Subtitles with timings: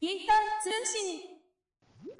[0.00, 1.20] ピーター通信。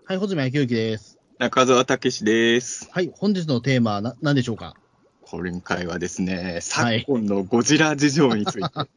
[0.05, 1.19] はい、穂積明之です。
[1.39, 2.91] 中澤武史です。
[2.93, 4.75] はい、本日のテーマはな何でしょうか？
[5.22, 8.88] 今回はですね、昨今のゴジラ事情について語る。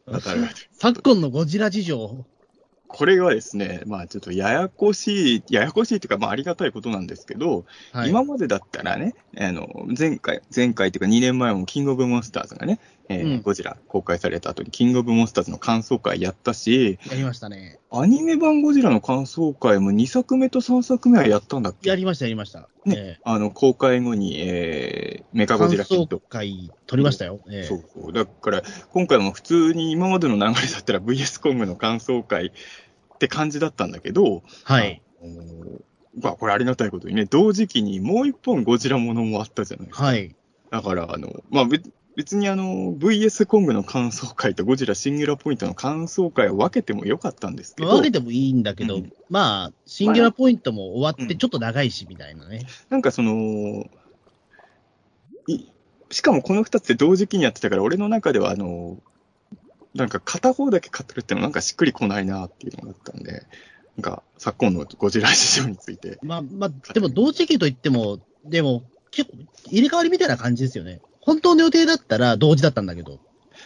[0.77, 2.25] 昨今のゴジラ事情。
[2.89, 7.63] これはですね、まあちょっとややこしい、ややこしいというか、まあありがたいことなんですけど、
[7.93, 17.79] はい、今までだったらね、あの、前回、前回というか2年前もキングオブモンスターズがね、えーうんゴジラ公開された後にキングオブモンスターズの感想会やったし、やりましたね。
[17.91, 21.89] アニメ版ゴジラの感想会も2作目と3作目はやったんだっけ？
[21.89, 22.69] やりました、やりました。
[22.85, 27.39] ねえあの、公開後に、えー、メカー、ゴジラヒッ感ト想会取りましたよ。
[27.49, 28.13] えーそうそう。
[28.13, 35.01] だから、今回も普通に今までの流れだったら VS コングの感想会って感じだったんだけど、はい。
[36.21, 40.03] まあ、これありがたいことにね、同時期にもう一本ゴジラものもあったじゃないですか。
[40.05, 40.35] はい。
[40.69, 41.65] だから、あの、まあ、
[42.15, 52.65] 別別にあの、VS コングの感想会とゴジラシンギュラポイントの感想会を分けてもよかったんですけど、分けてもいいんだけど、うんまあ、シンギュラポイントも終わっうんてちょっと長いし、みたいなね。
[52.89, 53.89] なんかその、
[55.47, 55.65] い
[56.09, 58.97] しかもこの二つで同時期にやってたから、俺の中ではあの、
[59.93, 63.45] なんか片方だけ語るってのはなんかしっくりこないなっていうのがあったんで、
[63.97, 66.19] なんか昨今のゴジラ事情について。
[66.21, 69.37] まあ、まあ、でも同時期といっても、でも、結構、
[69.69, 71.01] 入れ替わりみたいな感じですよね。
[71.25, 73.19] 本当の予定だったら同時だったんだけど。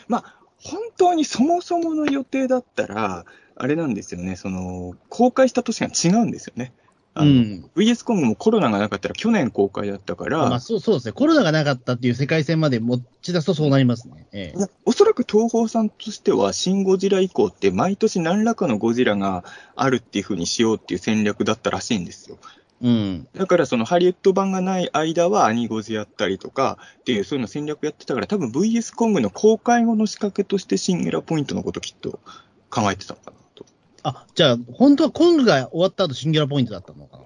[0.08, 6.72] まあ、本当にそもそもの予定だったら、あれなんですよね、その、公開した年が違うんですよね。
[7.16, 7.69] うん。
[7.75, 11.13] VS コングもコロナがなかったら去年公開だったから、まあ、そうそうですね。
[11.13, 14.28] コロナがなかったっていう世界線まで持ち出すとそうなりますね。
[14.33, 19.44] ええいやおそらく東宝さんとしては、シン・ゴジラ以降って、毎年何らかのゴジラが
[19.75, 22.38] あるっていう風にしようっていう戦略だったらしいんですよ。
[22.81, 23.28] うん。
[23.33, 32.19] だから、そのハリウッド版がない間はアニゴジやったりとかっていう、そういうの戦略やってたから、多分 VS コングの公開後の仕掛けとしてシングラポイントのこときっと
[32.69, 33.66] 考えてたのかなと。
[34.03, 37.23] あ、じゃあ、本当はコングが終わった後シンギュラポイントだったのかな。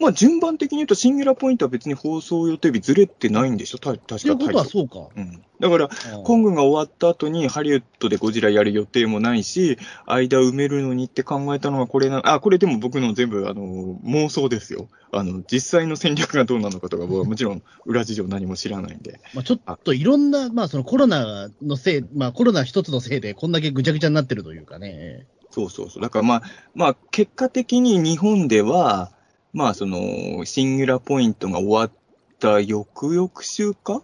[0.00, 3.78] まあ、順番的に言うと、シングラポイントは別に放送予定日ずれてないんでしょ？
[3.78, 5.08] た確かということそうか。
[5.16, 5.44] ルうん。
[5.60, 5.88] だから、
[6.24, 14.88] コングが終わった後にハリウッドでゴジラやる予定もないし、間埋めるのにって考えたのがこれな、あ、これでも僕の全部、あの、妄想ですよ。
[15.12, 19.20] あの、実際の戦略がどうなのかとか、僕は もちろん裏事情何も知らないんで。
[19.32, 25.26] まあ、ちょっといろんな、まあ、そのコロナのせい、まあ、コロナ一つのせいで、こんだけぐちゃぐちゃになってるというかね。
[25.50, 26.02] そうそうそう。
[26.02, 26.42] だからまあ、
[26.74, 29.12] まあ、結果的に日本では、
[29.54, 31.90] まあ、その、シンギュラポイントが終わっ
[32.38, 34.02] た翌々週か？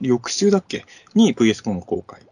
[0.00, 0.84] 翌週だっけ？
[1.14, 2.22] に VS コンが公開。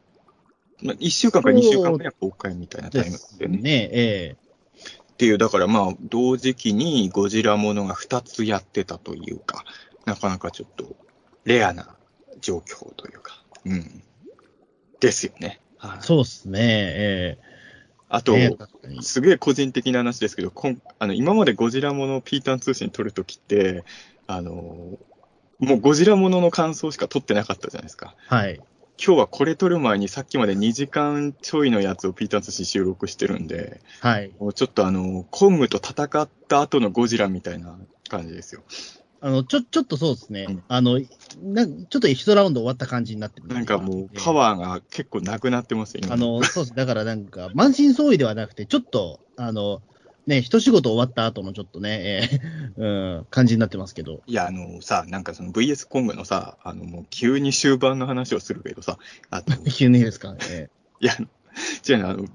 [0.82, 3.58] まあ、1週間か2週間目は公開みたいなタイムでね。
[3.58, 3.90] ね。
[3.92, 4.36] え
[5.12, 9.64] っていう、だからまあ、同時期にゴジラものが2つやってたというか、
[10.04, 10.96] なかなかちょっと
[11.44, 11.96] レアな
[12.40, 14.02] 状況というか、うん。
[15.00, 15.60] ですよね。
[15.78, 16.58] はいえそうですね。
[16.62, 17.38] え
[18.08, 23.84] あと、えね確かにすげえ個人的な話ですけど、こんあの今までゴジラものピータン通信撮るときって、
[24.26, 24.52] あの
[25.58, 28.14] もうゴジラものの感想しか撮ってなかったじゃないですか。
[28.26, 28.60] はい。
[28.98, 34.32] 今日はこれ撮る前にさっきまで2時間ちょいのやつをピータン通信収録してるんで、はい。
[34.38, 37.76] もうちょっとあの、コングと戦った後のゴジラみたいな
[38.08, 38.62] 感じですよ。
[39.26, 40.46] あの、ちょ、ちょっとそうですね。
[40.48, 41.00] うんあの、
[41.42, 43.48] なちょっと一ラウンド終わった感じになってる。
[43.48, 46.76] なんかもうパワーが結構なくなってますよ、今あの、そうです。
[46.76, 49.82] だからなんか、満身創痍ではなくて、ちょっと、あの、
[50.28, 52.30] ね、一仕事終わった後のちょっとね、
[52.76, 54.22] えー うん、感じになってますけど。
[54.28, 58.96] いや、あのさ、なんかその VS コングのさ、あのもう急に終盤の話をするけどさ、
[59.30, 60.34] あと、 急にですか？
[60.34, 60.70] ね。
[61.00, 61.14] いや、
[61.88, 62.26] 違うの、あの、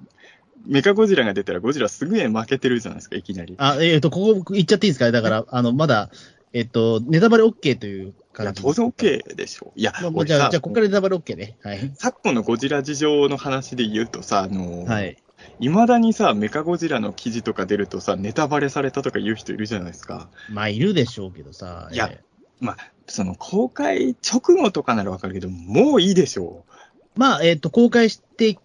[0.66, 3.56] メカゴジラが出たらゴジラすぐに負けてるじゃないですか、いきなり。
[3.58, 5.06] あ、えっ、と、ここ行っちゃっていいですか？
[5.06, 6.10] ねだから、あの、まだ、
[6.54, 8.62] えっ、と、ネタバレ OK というい感じ。
[8.62, 9.72] や、当然 OK でしょ。
[9.76, 11.56] いや、まあ、もう俺さじゃあ、じゃあ、ここからネタバレ OK ね。
[11.64, 11.92] はい。
[11.96, 15.18] 昨今のゴジラ事情の話で言うとさ、あの、はい。
[15.60, 20.30] いまだにさ、メカゴジラの記事とか出るとさ、ネタバレされたとか言う人いるじゃないですか。
[20.50, 21.90] まあ、いるでしょうけどさ。
[21.92, 22.22] いやえ
[22.60, 26.72] まあ、その公開直後とかならわかるけど、もういいでしょー
[27.16, 28.58] まあ、えっ、と、公開して、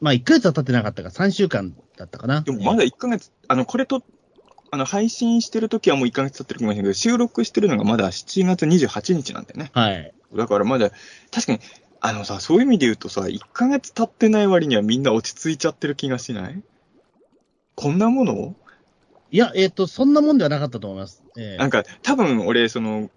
[0.00, 2.40] まあ、1ヶ月は経ってなかったから、3週間だったかな。
[2.40, 2.44] う。
[2.44, 4.02] でもまだ1ヶ月、あの、これと、
[4.70, 9.70] あの、配信してる時はもう1ヶ月経ってるかもしれないけど、収録してるのがまだ7月28日なんだよね。
[9.72, 10.12] はい。
[10.34, 10.90] だからまだ、
[11.30, 11.60] 確かに、
[12.00, 16.62] あのさ、そういう意味で言うとさ、1ヶ月経ってない割にはみんな落ち着いちゃってる気がしない？
[17.74, 18.54] こんなもの？
[19.30, 21.22] いや、えっ、と、そんなもんではなかったと思います。
[21.36, 23.10] えーなんか、多分俺、その、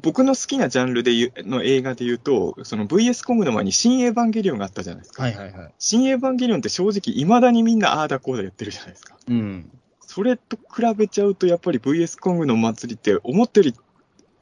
[0.00, 5.24] 僕の好きなジャンルで言うの映画で言うと、その VS コングの前に新エヴァンゲリオンがあったじゃないですか。
[5.24, 5.74] はいはいはい。
[5.78, 9.16] 新エヴァンゲリオンって正直未だにみんなああだこうだ言ってるじゃないですか。
[9.26, 9.70] うん。
[10.18, 13.74] それと比べちゃうと、やっぱり VS コングの祭りって思ったより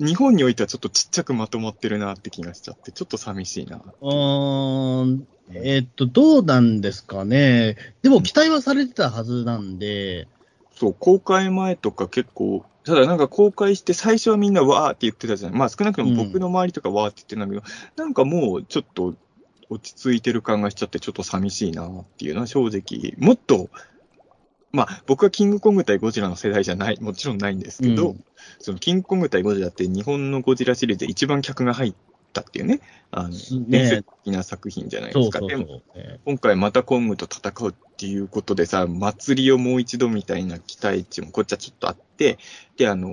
[0.06, 3.76] 日本においてはちょっとちっちゃくまとまってるなって気がしちゃって、ちょっと寂しいな。
[3.76, 7.76] うーん、えっと、どうなんですかね。
[8.00, 10.28] でも期待はされてたはずなんで、
[10.72, 15.58] そう、公開前とか結構、ただなんか公開して最初はみんなわーって言ってたじゃない。
[15.58, 19.14] まあ少なくとも僕の周りとかわーって言ってんだけど、なんかもうちょっと
[19.68, 23.68] 落ち着いてる感がしちゃってちょっと寂しいなっていうのは正直、もっと、
[24.76, 28.24] まあ僕はキングコング対ゴジラの世代じゃない、もちろんないんですけど、うん。
[28.58, 31.94] そのキングコング対ゴジラって日本のゴジラシリーズで一番客が入っ
[32.34, 32.80] たっていうね、
[33.10, 33.36] あの、ね。
[33.68, 35.40] 伝説的な作品じゃないですか。
[35.40, 35.80] でも
[36.26, 42.38] 今回またコングと戦うっていうことでさ、祭りをもう一度みたいな期待値もこっちはちょっとあって、
[42.76, 43.08] で、あの、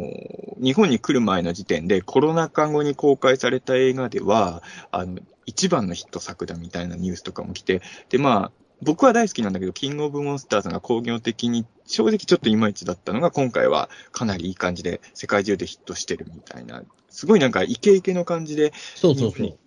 [0.62, 4.62] 日本に来る前の時点でコロナ禍後に公開された映画では、
[4.92, 19.58] あの、一番のヒット作だみたいなニュースとかも来て、で、まあ、僕は大好きなんだけど、キングオブモンスターズが工業的に正直ちょっといまいちだったのが、今回はかなりいい感じで世界中でヒットしてるみたいな、すごいなんかイケイケの感じでそうそうそう。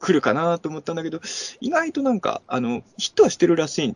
[0.00, 1.20] 来るかなと思ったんだけど、
[1.60, 3.94] 意外となんか、あの、ヒットはしてるらしい。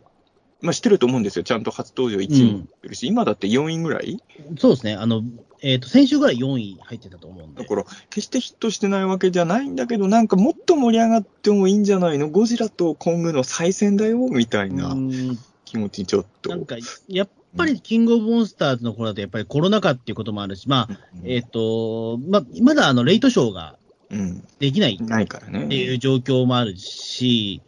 [0.65, 1.43] まあ、してると思うんですよ。
[1.43, 4.21] ちゃんと初登場1位にってるし、今だって4位ぐらい
[4.59, 4.95] そうですね。
[4.95, 5.23] あの、
[5.61, 7.63] えっ、と、先週ぐらい4位入ってたと思うんで。
[7.63, 12.29] だから、決してヒットしてないわけじゃないんだけど、なんかもっと盛り上がってもいいんじゃないの？
[12.29, 16.49] ゴジラとコングの再戦だよみたいなうん気持ちにちょっと。
[16.49, 16.75] なんか、
[17.07, 23.77] やっぱりキングオブモンスターズの頃だと、やっぱりコロナ禍っていうこともあるし、まあ、うんえっ、と、まあ、まだあの、レイトショーが
[24.09, 24.43] うん。
[24.59, 25.65] できないないからね。
[25.65, 27.61] っていう状況もあるし、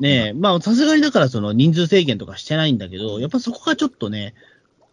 [0.00, 4.34] ねえ、まあ、さすがにだからその人数制限とかしてないんだけど、やっぱそこがちょっとね、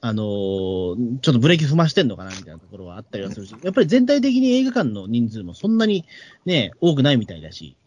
[0.03, 6.05] あのーちょっとブレーキ踏ましてんのかなみたいなところはあったりはするし、やっぱり全体的に映画館の人数もそんなに
[6.45, 7.77] ね、多くないみたいだし、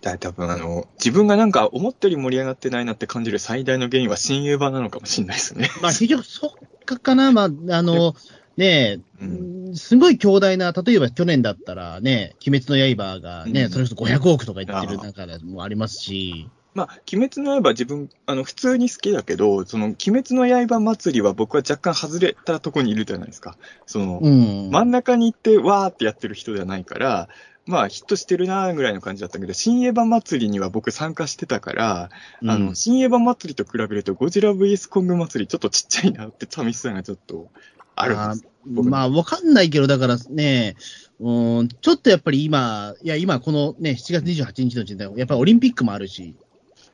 [0.00, 5.70] だ多分あの、自分がなんか思ったより盛り上がってないなって感じる最大の原因は新映版なのかもしれないですね。
[5.80, 6.50] まあ結局そっ
[6.84, 8.14] かかな、まあ、あの、
[8.56, 9.24] ねえ、
[9.70, 13.70] うすごい強大な、例えば去年だったらね、鬼滅の刃がね、うん。
[13.70, 23.56] それこそ500億とか言ってる中でもありますし、まあ、鬼滅の刃自分、あの、普通に好きだけど、その、鬼滅の刃祭りは僕は若干外れたとこにいるじゃないですか。
[23.84, 24.70] その、うん。
[24.70, 27.28] 真ん中に行ってわーってやってる人じゃないから、
[27.66, 32.10] まあ、ヒットしてるなーぐらいの感じだったけど、新エヴァ祭りには僕参加してたから、
[32.40, 32.50] うん。
[32.50, 37.50] あの、新エヴァ祭りと比べると、ゴジラ VS コング祭りちょっとちっちゃいなって寂しさがちょっと
[37.96, 38.46] あるんです。
[38.66, 40.76] 僕まあ、わかんないけど、だからね、
[41.20, 46.36] うん、ちょっとやっぱり今、いや、今このね、7月28日の時点で、やっぱりオリンピックもあるし、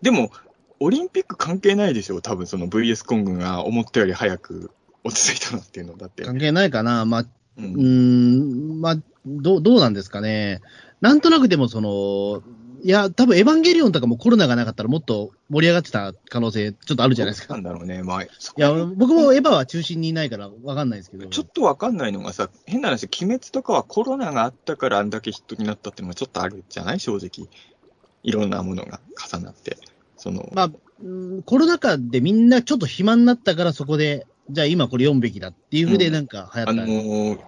[0.00, 0.30] でも、
[0.80, 4.70] オリンピック関係ないでしょ多分その VS コングが思ったより早く
[5.02, 6.24] 落ち着いたのっていうのだって。
[6.24, 7.04] 関係ないかな。
[7.04, 8.96] まあ、ううーん、まあ、
[9.26, 10.60] どう、どうなんですかね。
[11.00, 12.42] なんとなくでもその、
[12.82, 17.54] いや、多分エヴァンゲリオンとかもコロナがなかったらもっと盛り上がってた可能性ちょっとあるじゃないですか。
[17.54, 18.02] ないんだろうね。
[18.02, 21.26] まあ、そこや、僕もエヴァは中心にいないからわかんないですけど。
[21.26, 27.00] ちょっとわかんないのがさ、変な話、鬼滅とかはコロナがあったからあんだけヒットになったっていうのはちょっとあるじゃない？
[27.00, 27.48] 正直。
[28.22, 29.00] いろんなものが
[29.32, 29.76] 重なって。
[30.16, 30.70] その、まあ、
[31.02, 31.08] う
[31.38, 37.38] んコロナ禍でみんなちょっと暇になったからそこで、じゃあ今これ読むべきだっていうふうでなんか流行ったあのー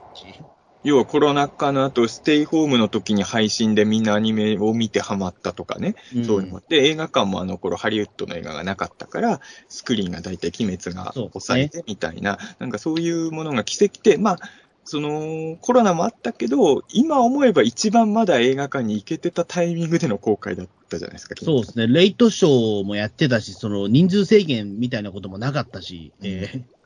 [0.83, 5.95] 要はコロナ禍の後、ステイホームの時に配信でみんなアニメを見てハマったとかね。
[6.17, 6.25] うん。
[6.25, 14.39] そういうのもあって、映画館もあの頃ハリウッドの映画がなかったから、スクリーンが大体鬼滅が抑えてみたいな、なんかそういうものが奇跡で、まあ、
[14.85, 21.35] そのコロナもあったけど、今思えば一番まだ映画館に行けてたタイミングでの公開だったじゃないですか。
[21.41, 26.80] そうですね、レイトショーもやってたし、その人数制限みたいなこともなかったし、えー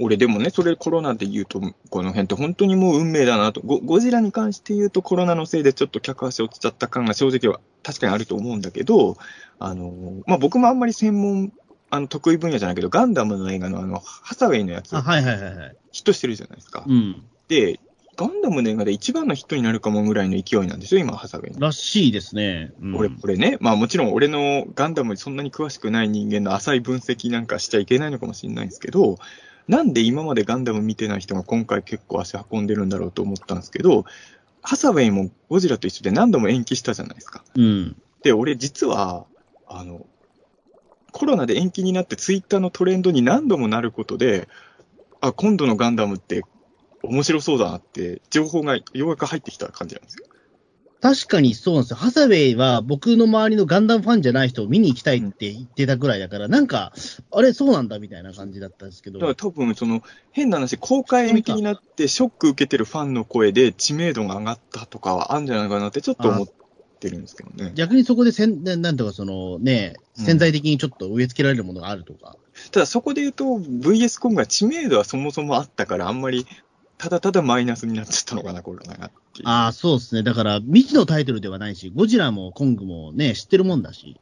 [0.00, 1.60] 俺でもね、それコロナで言うと、
[1.90, 3.60] この辺って本当にもう運命だなと。
[3.60, 9.16] ゴゴジラに関して言うとコロナのせいでちょっと客足落ちちゃった感が正直は確かにあると思うんだけど、
[9.58, 9.92] あの、
[10.26, 11.52] まあ、僕もあんまり専門、
[11.90, 15.76] あの、得意分野じゃないけど、ガンダムの映画のあの、ハサウェイのやつあ、、はいはいはいはい。
[15.92, 16.84] ヒットしてるじゃないですか。
[16.86, 17.22] うん。
[17.48, 17.78] で、
[18.16, 21.60] ガンダムの映画で一番のヒットになるかもぐらいの勢いなんですよ、今、ハサウェイの。
[21.60, 22.72] らしいですね。
[22.80, 29.18] うん俺、これね、まあもちろん俺のガンダムにそんなに詳しくない人間の浅い分析なんかしちゃいけないのかもしれないんですけど、
[29.68, 34.04] なんで今までガンダム見てない人が今回結構足運んでるんだろうと思ったんですけど、
[34.62, 37.44] ハサウェイもゴジラと一緒で何度も延期したじゃないですか。
[37.54, 37.96] うん。
[38.22, 39.26] で、俺実は、
[39.66, 40.06] あの、
[41.12, 44.48] コロナで延期になってツイッターのトレンドに何度もなることで、
[45.20, 46.42] あ、今度のガンダムって
[47.02, 50.26] 面白そうだなって情報がようやく入ってきた感じなんですよ。
[51.04, 51.96] 確かにそうなんですよ。
[51.98, 56.94] ハサウェイは僕の周りのガンダムファンじゃない人を見に行きたいって言ってたぐらいだから、なんか、
[57.30, 59.28] あれ、そうなんだみたいな感じだったんですけどだか。
[59.32, 66.46] ら多分その変な話、公開延期になってショック受けてるファンの声で知名度が上がったとかはあるんじゃないかなってちょっと思っ
[67.00, 67.72] てるんですけどね。
[67.74, 72.38] 逆にそこでせん、なんとかそのね、うん潜在的にちょっと植え付けられるものがあるとか。
[72.70, 76.46] ただそこで言うと VS コングは知名度はそもそもあったからあんまり
[76.96, 79.10] ただただマイナスになっちゃったのかな、これがなっ。
[79.44, 80.22] ああ、そうですね。
[80.22, 84.20] だから、未知のタイトルではないし、ゴジラもコングもね、知ってるもんだし。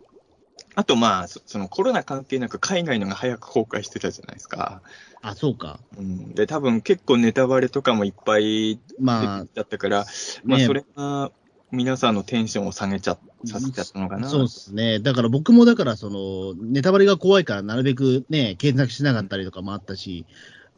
[0.75, 4.81] あとまあ、そそのコロナ関係なく海外のが早く公開してたじゃないですか。
[5.21, 5.81] あ、そうか。
[5.99, 10.07] うん、で、多分結構ネタバレとかもいっぱいまあ、だったから、
[10.45, 11.31] まあねそれが
[11.73, 14.29] 皆さんのテンションを下げちゃ、させちゃったのかな。
[14.29, 14.99] そうですね。
[14.99, 20.27] だから僕もだから、その、ネタバレが怖いから、なるべくね、検索しなかったりとかもあったし、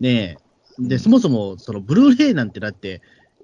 [0.00, 0.38] ね
[0.78, 3.02] で、うんそもそも、その、ブルーレイなんてだって、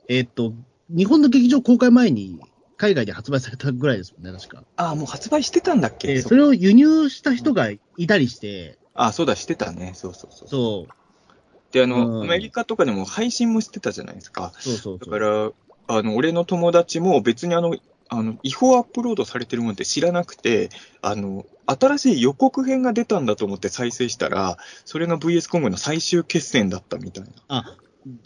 [0.09, 0.54] えーっと、
[0.94, 2.40] 日本の劇場公開前に、
[2.76, 4.62] 海外で発売されたぐらいですもんね、確か。
[4.76, 9.92] ああ、もう発売してたんだっけ、そでそれを輸入した人がいたりして、あそうだ、してたね。
[9.94, 10.49] そうそうそう。
[10.49, 14.52] そう、で、あの、うんアメリカとかでも配信もしてたじゃないですか。
[14.59, 15.12] そうそうそう。
[15.12, 15.50] だから、
[15.88, 17.76] あの、俺の友達も別にあの、
[18.09, 20.70] あの、違法アップロードされてるもんって知らなくて、
[21.00, 27.30] あの、新しい予告編が出たんだと思って再生したら、それが VS コングの最終決戦だったみたいな。
[27.49, 27.76] あ、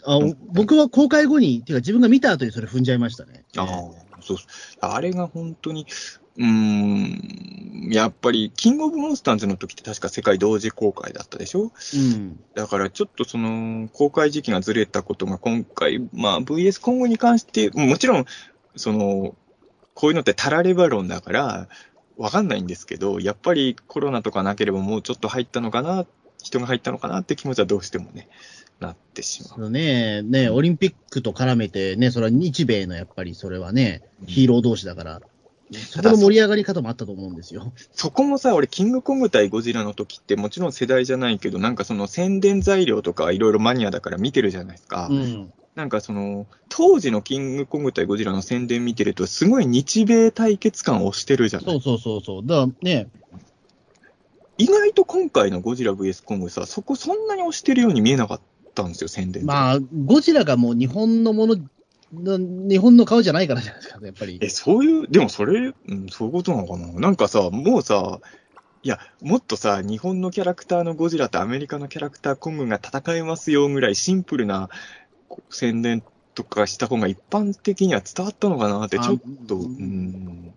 [0.05, 0.19] あ
[0.53, 3.43] 僕は公開後に、ていうか自分が見た後にそれ踏んじゃいましたね。
[3.57, 3.67] ああ、
[4.21, 4.37] そう。
[4.79, 5.85] あれが本当に、
[6.37, 11.71] うーん、やっぱり、キングオブモンスターズの時って確か世界同時公開だったでしょ？
[11.93, 12.39] うん。
[12.55, 18.25] だからちょっとその、公開時期がずれたことが今回、まあ VS 今後に関して、もちろん、
[18.75, 19.35] その、
[19.93, 21.67] こういうのってタラレバ論だから、
[22.17, 26.05] わかんないんですけど、やっぱりコロナとかなければもうちょっと入ったのかな、
[26.41, 28.27] 人が入ったのかなって気持ちはどうしてもね、
[28.79, 29.49] なってしま。
[29.49, 35.21] そううね、ね、オリンピックと絡めてね、それは日米のやっぱりそれはね、ヒーロー同士だから、
[35.71, 37.73] そこの盛り上がり方もあったと思うんですよ。
[37.91, 45.07] そこもさ、俺、キングコング対ゴジラの時って、もちろん世代じゃないけど、なんかその宣伝材料とかいろいろマニアだから見てるじゃないですか。
[45.09, 45.53] うん。
[45.73, 52.45] なんかその、当時のキングコング対ゴジラの宣伝見てると、すごい日米対決感をしてるじゃないそうそうそうそう。
[52.45, 53.07] だね、
[54.57, 58.43] 意外と今回のゴジラ VS コングさ、そこそんなに押してるように見えなかった
[58.83, 59.47] んですよ、宣伝で。
[59.47, 61.55] まあ、ゴジラがもう日本のもの、
[62.13, 64.37] な日本の顔じゃないからじゃないですか、やっぱり。
[64.41, 66.99] え、そういう、でもそれ、うん、そういうことなのかな？
[66.99, 68.19] なんかさ、もうさ、
[68.83, 74.69] いや、もっとさ、日本のキャラクターのゴジラとアメリカのキャラクターコングが戦いますよぐらいシンプルな
[75.49, 76.03] 宣伝
[76.35, 80.53] とかした方が一般的には伝わったのかなって、ちょっと、あうん。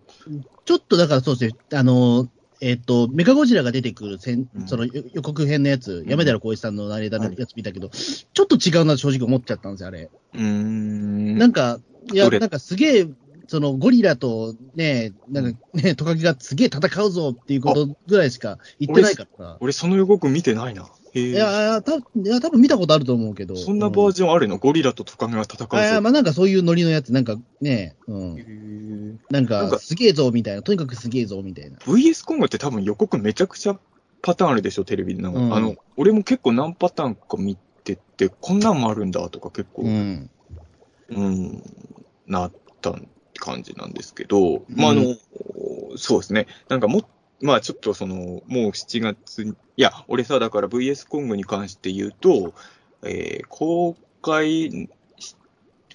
[0.65, 2.29] ちょっとだからそうですね、あの、
[2.61, 10.09] えっ、と、メカゴジラが出てくるせんうんその予予告編のやつ、ん山寺宏一さんのナレーターのはいやつ見たけど、ちょっと違うな、正直思っちゃったんですよ、あれ。
[10.33, 11.37] うーん。
[11.37, 11.79] なんか、
[12.11, 13.07] いや、なんかすげえ、
[13.47, 19.57] そのゴリラとね、なんかね、トカゲがすげえ戦うぞっていうことぐらいしか言ってないからさ。
[19.61, 20.87] 俺その予告見てないな。
[21.13, 23.55] いや、いや、たいや多分見たことあると思うけど。
[23.55, 25.67] そんなバージョンあるの、ゴリラとトカゲが戦うぞ。
[25.77, 28.35] あいや、まあなんかそういうノリのやつ、なんかね、うへん。
[28.35, 30.61] ーなんかか、すげえぞ、みたいな。
[30.61, 31.77] とにかくすげえぞ、みたいな。
[31.79, 33.79] VS コングって多分予告めちゃくちゃ
[34.21, 35.21] パターンあるでしょ、テレビで。
[35.21, 40.31] なんかうんあの、俺も結構何パターンか見てて、こんなんもあるんだとか結構、ううん、
[41.09, 41.63] ん。
[42.27, 42.51] なっ
[42.81, 42.93] た
[43.39, 45.15] 感じなんですけど、まああの、
[45.97, 46.47] そうですね。
[46.69, 47.03] なんかも、
[47.41, 52.53] まあちょっとその、もう7月に、いや、俺さ、だから VS コングに関して言うと、
[53.03, 54.89] えー公開、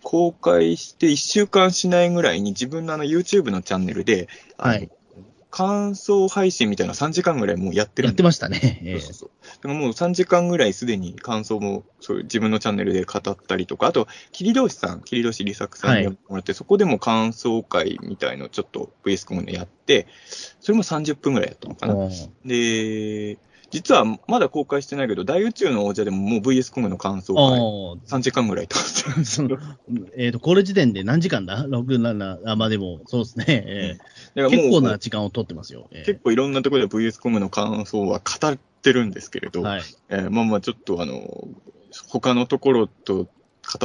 [0.03, 4.91] 公開して1週間しないぐらいに自分のあの YouTube のチャンネルで、はい。
[5.54, 8.80] 感想配信みたいな3時間ぐらいもうやってるやってましたね。
[8.82, 9.30] ええそうそうそう。
[9.46, 20.08] だからもう3時間ぐらいすでに感想もそう自分のチャンネルで語ったりとか、あと、桐通さん、桐通利作さんにやってもらって、そこでも感想会みたいのちょっと VS コムでやって、
[20.58, 21.94] それも30分ぐらいやったのかな。
[21.94, 22.11] うん
[22.44, 23.38] で、
[23.75, 28.76] 実はまだ公開してないけど、大宇宙の王者でももう VS コムの感想会、あ3時間ぐらいと
[30.16, 33.45] えっ、と、これ時点で何時間だ ?6、7、あ、まあでも、そうですね。
[33.49, 33.99] ええ
[34.43, 35.88] だからもう結構な時間を取ってますよ。
[35.90, 39.83] ええ結構いろんなところで VS コムの感想は語ってるんですけれど、はい。
[40.09, 41.49] えーまあまあちょっとあの、
[42.07, 43.28] 他のところと語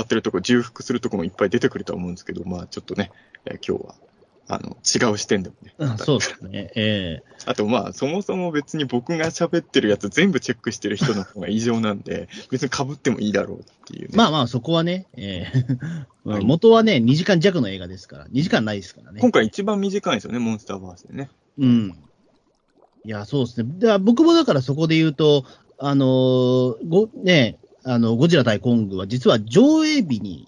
[0.02, 3.12] ってるところ、重複するところもいっぱい出てくるとは思うんですけど、まあちょっとね、
[3.46, 3.96] えー今日は、
[4.52, 5.76] あの、違う視点でもね。
[5.78, 6.72] うんそうですね。
[6.76, 14.18] ええ あとまあ、そもそも別に僕が喋ってるやつ全部チェックしてる人の方が異常なんで、 別に被ってもいいだろうっていうね。
[14.18, 15.66] まあまあ、そこはね、ええ
[16.26, 19.22] うん はい元はね、2時間弱の映画ですから、2時間ないですからね。
[19.22, 21.30] 今回一番短いんですよね、モンスターバースでね。
[21.60, 21.96] うん。
[23.06, 23.70] いや、そうですね。
[23.78, 25.46] で僕もだからそこで言うと、
[25.78, 30.48] あのーご、ね、あの、ゴジラ対コングは実は上映日に、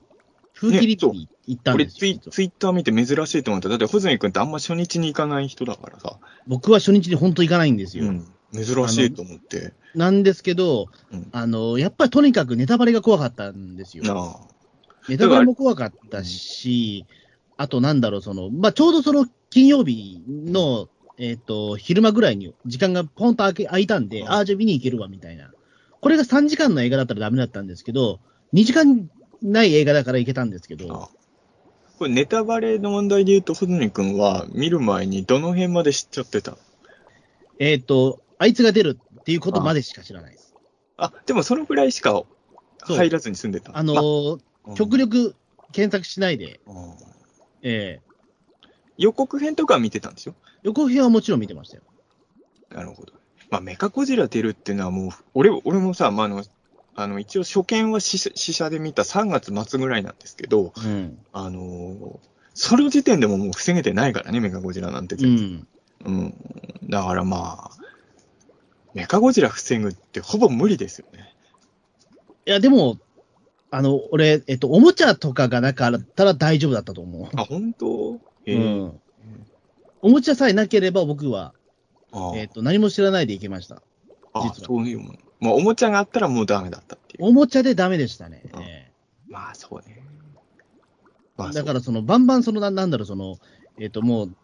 [0.62, 2.14] 風切り日に行ったん俺ですよ。
[2.14, 3.70] 実はツイツイッター見て珍しいと思った。
[3.70, 6.20] だって、穂積君ってあんま初日に行かない人だからさ。
[6.46, 8.06] 僕は初日に本当行かないんですよ。
[8.06, 8.28] うん。
[8.54, 9.74] 珍しいと思って。
[9.96, 14.04] なんですけど、うんあの、やっぱりとにかくネタバレが怖かったんですよ。
[15.10, 17.08] ネタバレも怖かったし、
[17.58, 25.52] あとなんだろう、その、まあ、ちょうどその金曜日の、えっ、と、昼間ぐらいに時間がポンと空け空いたんで、うんああ、じゃあ見に行けるわ、みたいな。
[26.02, 28.20] これが3時間の映画だったらダメだったんですけど、
[28.54, 29.10] 2時間
[29.42, 31.10] ない映画だから行けたんですけど、あ。
[31.98, 36.58] これネタバレの問題で言うと、穂積君は見る前にどの辺まで知っちゃってた？
[37.60, 40.56] えっ、と、あいつが出るっていうことまでしか知らないです。
[40.98, 42.24] あ、でもそのぐらいしか
[42.82, 43.78] 入らずに住んでた。
[43.78, 45.36] あのーま極力
[45.72, 46.76] 検索しないで、うん。
[47.64, 48.02] ええ。
[48.98, 51.84] 予告編とかは見てたんでしょ予告編はもちろん見てましたよ。
[52.70, 53.14] なるほど。
[53.50, 56.44] まあ、メカゴジラ出るっていうのはもう、俺、俺もさ、まあ、あの、
[56.96, 61.18] あの、一応初見は試写で見た3月末ぐらいなんですけど、うん。
[61.34, 62.20] あのー
[62.54, 65.48] その時点でももう防げてないからね、メカゴジラなんてう全然。
[65.48, 65.68] ん。
[66.04, 66.34] うん。
[66.90, 67.78] だからまあ、
[68.94, 71.34] メカゴジラ防ぐってほぼ無理ですよね。
[72.46, 72.98] いや、でも、
[73.70, 77.30] あの、俺、えっと、おもちゃとかがなかったら大丈夫だったと思う。
[77.40, 78.20] あ、本当？
[78.46, 79.02] えうーん。
[80.02, 81.54] おもちゃさえなければ僕は、
[82.12, 83.82] あえっと、何も知らないでいけました。
[84.34, 85.20] あ、そういうもん。
[85.42, 87.26] まあ、おもちゃがあったらもうダメだったっていう。
[87.26, 88.44] おもちゃでダメでしたね。
[88.54, 88.92] うんえ
[89.28, 90.04] まあ、そうね。
[91.36, 93.38] まあ、えだから、その、バンバン、その、ななんだろう、その、
[93.80, 94.36] えっと、もう、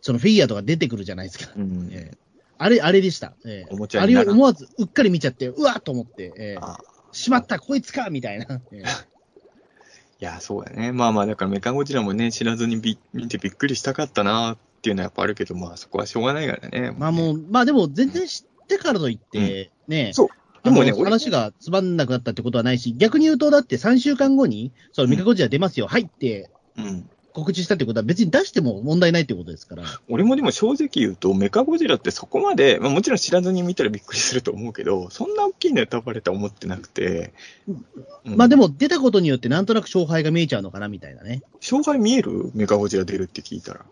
[0.00, 1.52] そのフィギュアとか出てくるじゃないですか。
[1.52, 1.88] そう、うん。
[1.92, 2.18] ええ
[2.58, 3.32] あれ、あれでした。
[3.44, 6.78] ええおもちゃあれを思わずうっかり見ちゃって、うわっと思って、ええあ
[7.10, 8.60] しまった、こいつかみたいな。
[8.70, 8.82] ええ
[10.22, 10.92] いや、そうやね。
[10.92, 16.94] まあまあ、だからメカゴジラもね、知らずにび見てびっくりしたかったなっていうのはやっぱあるけど、まあそこはしょうがないからね。
[16.96, 20.28] まあもう、まあでも、全然知ってからといって、ね、そう。
[20.62, 27.10] でもね、話がつまんなくなったってことはないし、逆に言うと、だって3週間後に、そのミカゴジラ出ますよ、はいって俺うん。
[27.32, 29.84] 告知したってことは、別に出しても問題ないってことですから。
[30.08, 37.32] 俺もでも正直言うと、メカゴジラってそこまで、まあもちろん知らずに見たらびっくりすると思うけど、そんな大きいネタバレとは思ってなくて。
[37.66, 41.42] うんまあでも、出たことによって、なんとなく勝敗が見えちゃうのかなみたいなね。
[41.60, 42.52] 勝敗見える？
[42.54, 43.84] メカゴジラ出るって聞いたら。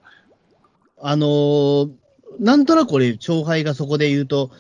[1.03, 1.91] あのー
[2.39, 4.51] なんとなく俺、勝敗がそこで言うと、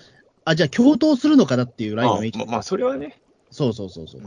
[0.44, 4.22] あ、じゃあ共闘するのかなっていうラインあが見まあ、まあそれはね、そうそうそうそう。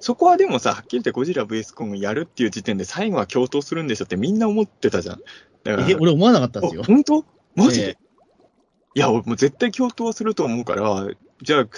[0.00, 5.20] そこはでもさ、はっきり言ってゴジラ VS コングやるっていう時点で最後は共闘するんでしょってみんな思ってたじゃん。
[5.64, 6.82] え、俺思わなかったんですよ。
[6.82, 6.84] あ。
[6.84, 7.24] 本当？
[7.54, 7.98] マジで、ええ。
[8.96, 11.08] いや、俺もう絶対共闘はすると思うから、
[11.42, 11.68] じゃあ、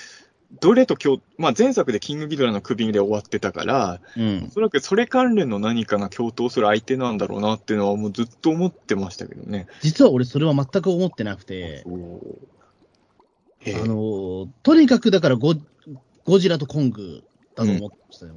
[0.61, 4.51] どれと共、まあ前作でキングギドラの首で終わってたから、うんお。
[4.51, 9.67] そらくそれ関連の何かが共闘する相手なんだろうなっていうのはもうずっと思ってましたけどね。
[9.83, 15.55] 実は俺、それは全く思ってなくて、あのーとにかくだからゴ、
[16.25, 18.35] ゴジラとコングだと思ってましたよ。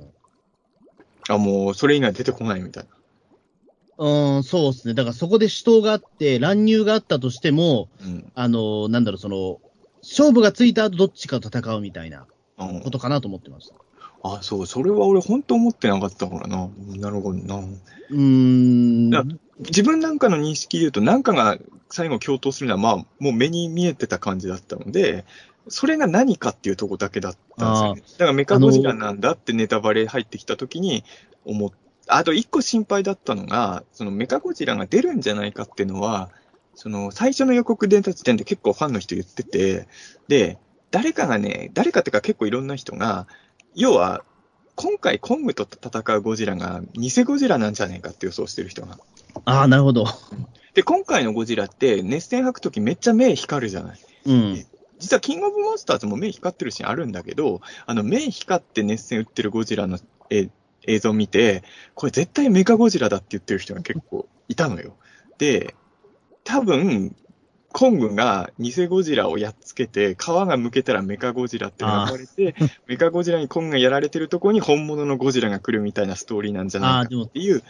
[1.30, 2.90] あ、もうそれ以外出てこないみたいな。
[4.04, 4.96] うん、そうですね。
[4.96, 8.32] だからそこで死闘があって、乱入があったとしても、うん。
[8.36, 9.62] あのーなんだろう、その、
[10.02, 12.26] 勝負がついた後どっちかと戦うみたいな
[12.58, 13.76] うんことかなと思ってました。
[14.24, 16.70] あ、そう、それは俺本当思ってなかったからな。
[16.96, 17.56] なるほどな。
[17.58, 19.40] うーん。
[19.60, 21.58] 自分なんかの認識で言うと、なんかが
[21.90, 25.26] 最後共闘するのは、まあ、もう目に見えてた感じだったので、
[25.68, 28.18] それが何かっていうとこだけだったんですよね。
[28.18, 31.04] だからメカゴジラなんだってネタバレ入ってきたときに
[31.46, 31.72] 思っ
[32.08, 36.30] あと一個心配だったのが、そのメカゴジラが出るんじゃないかっていうのは、
[36.76, 39.88] その最初の予告出た時点で結構ファンの人言ってて、
[40.28, 40.58] で、
[40.90, 43.28] 誰かがね、誰かっていうか結構いろんな人が、
[43.76, 44.24] 要は、
[44.76, 48.98] 今回コングと戦うゴジラが偽ゴジラなんじゃないかって予想してる人が。
[49.46, 50.06] ああ、なるほど。
[50.74, 54.00] で、今回のゴジラって熱線吐くときめっちゃ目光るじゃない。
[54.26, 54.66] うん。
[55.00, 60.50] 実はキングオブモンスターズも目光ってるシーンあるんだけど、あの目光って熱線打ってるゴジラのえ
[60.88, 61.64] 映像を見て、
[61.96, 64.96] これ絶対メカゴジラだって言ってる人が結構いたのよ。
[65.38, 65.76] で、
[66.44, 67.16] 多分、
[67.74, 72.56] コングが偽ゴジラをやっつけて、皮が剥けたらメカゴジラって描かれて、
[72.88, 77.64] メカゴジラにコングがやられてるところに本物のゴジラが来るみたいなストーリーなんじゃないかっ、ていう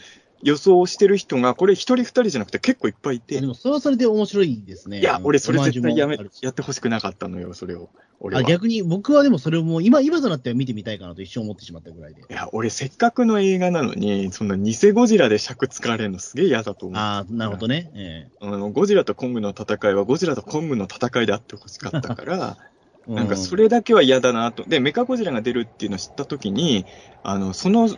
[0.43, 4.99] 予想をしてる人が、これ一人二人じゃなくて結構いっぱいいてで、もそれはそれで面白いですね。
[4.99, 7.89] いや、俺それ絶対やめやってほしくなかったのよ、それを。
[8.19, 8.45] 俺あは。
[8.45, 12.21] 逆に僕はでもそれをもう今、今となっては見てみたいかなと一生思ってしまったぐらいで。
[12.21, 16.97] いや、俺せっかくの映画なのに、そんな偽ゴジラで尺使われるのすげえ嫌だと思う。
[16.97, 17.91] ああ、なるほどね。
[17.93, 22.71] えあの、ゴジラとコングの戦いはゴジラとコングの戦いであってほしかったから、え
[23.07, 24.63] なんかそれだけは嫌だなと。
[24.63, 26.85] で、メカゴジラが出るっていうのを知ったときに、
[27.23, 27.89] あの、その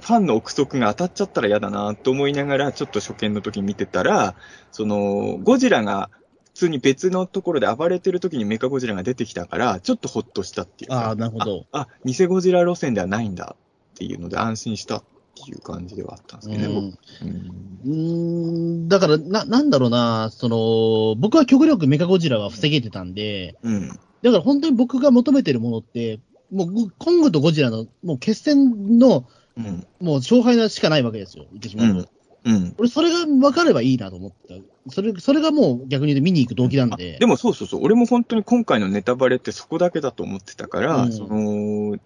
[0.00, 4.34] ファンの憶測が当たっちゃったら嫌だなと思いながら、ちょっと初見の時見てたら、
[4.72, 6.10] その、ゴジラが
[6.46, 11.08] 普通に別のところで暴れてる時にメカゴジラが出てきたから、ちょっとほっとしたっていうか。
[11.08, 11.66] ああ、なるほど。
[11.72, 13.56] あ、偽ゴジラ路線ではないんだ
[13.94, 15.02] っていうので安心したっ
[15.44, 23.88] ていう感じではあったんですけどね、うん僕うんうーん、だから、な、なんだろうな、その、僕は極力メカゴジラは防げてたんで、うん。
[24.22, 26.20] だから本当に僕が求めてるものって、
[26.52, 29.24] もう、ゴコングとゴジラの、もう決戦の、
[29.66, 29.86] うん。
[30.06, 32.10] もう勝敗しかないわけですよ、言ってしまうと。
[32.44, 32.74] うん。
[32.78, 34.54] 俺、それが分かればいいなと思った。
[34.92, 37.18] それ、それがもう逆に言うと見に行く動機なんあで。
[37.18, 41.98] でもそうそうそう、俺も本当に今回のネタバレってそこだけだと思ってたから、うんその、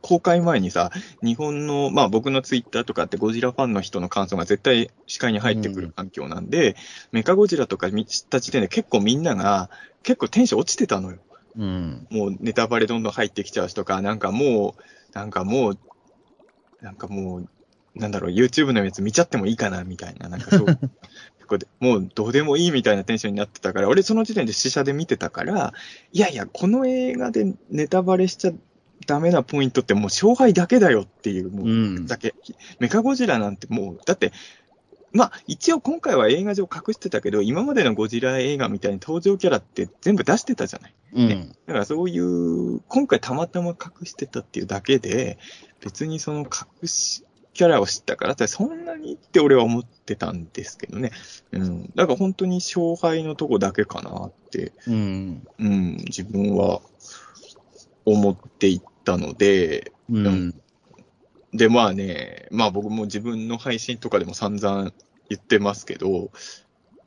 [0.00, 0.90] 公開前にさ、
[1.22, 6.74] 日本の、まあ僕のツイッターとかってゴジラファンの人の感想が絶対視界に入ってくる環境なんで、
[7.12, 9.70] メカゴジラとか見知った時点で結構みんなが、
[10.02, 11.18] 結構テンション落ちてたのよ。
[11.56, 12.06] うん。
[12.10, 14.82] もうネタバレどんどん入ってきちゃうしとか、なんかもう、
[15.16, 15.78] なんかもう、
[16.82, 17.48] なんかもう、
[17.94, 20.66] なんだろう、YouTube のやつ見ちゃってもいいかな、みたいな、なんかそう、
[21.80, 25.74] もうどうでもいいみたいなテンションになってたから、俺その時点で試写で見てたから、
[26.12, 28.52] いやいや、この映画でネタバレしちゃ
[29.06, 32.06] ダメなポイントってもう勝敗だけだよっていう、もう、うん。
[32.06, 32.34] だけ。
[32.78, 34.32] メカゴジラなんてもう、だって、
[35.12, 40.94] まあ、一応今回は映画上隠してたけど、今までのゴジラ映画みたいに登場キャラって全部出してたじゃない。
[41.14, 41.48] うん。
[41.66, 45.38] だからそういう、今回たまたま隠してたっていうだけで、
[45.82, 51.10] 別にその隠し、キャラを知ったからってそんなにって俺は思ってたんですけどね。
[51.52, 51.82] うん。
[51.94, 55.46] だから本当に勝敗のとこだけかなって、うん。
[55.58, 56.80] うん、自分は
[58.06, 60.54] 思っていったので、うん。
[61.52, 64.92] で、まあね、まあ僕も自分の配信とかでも散々
[65.28, 66.30] 言ってますけど、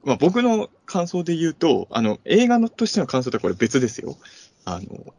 [0.03, 4.15] まあ僕の感想で言うと、あの、映画のとしての感想とはこれ別ですよ。
[4.63, 5.13] あの、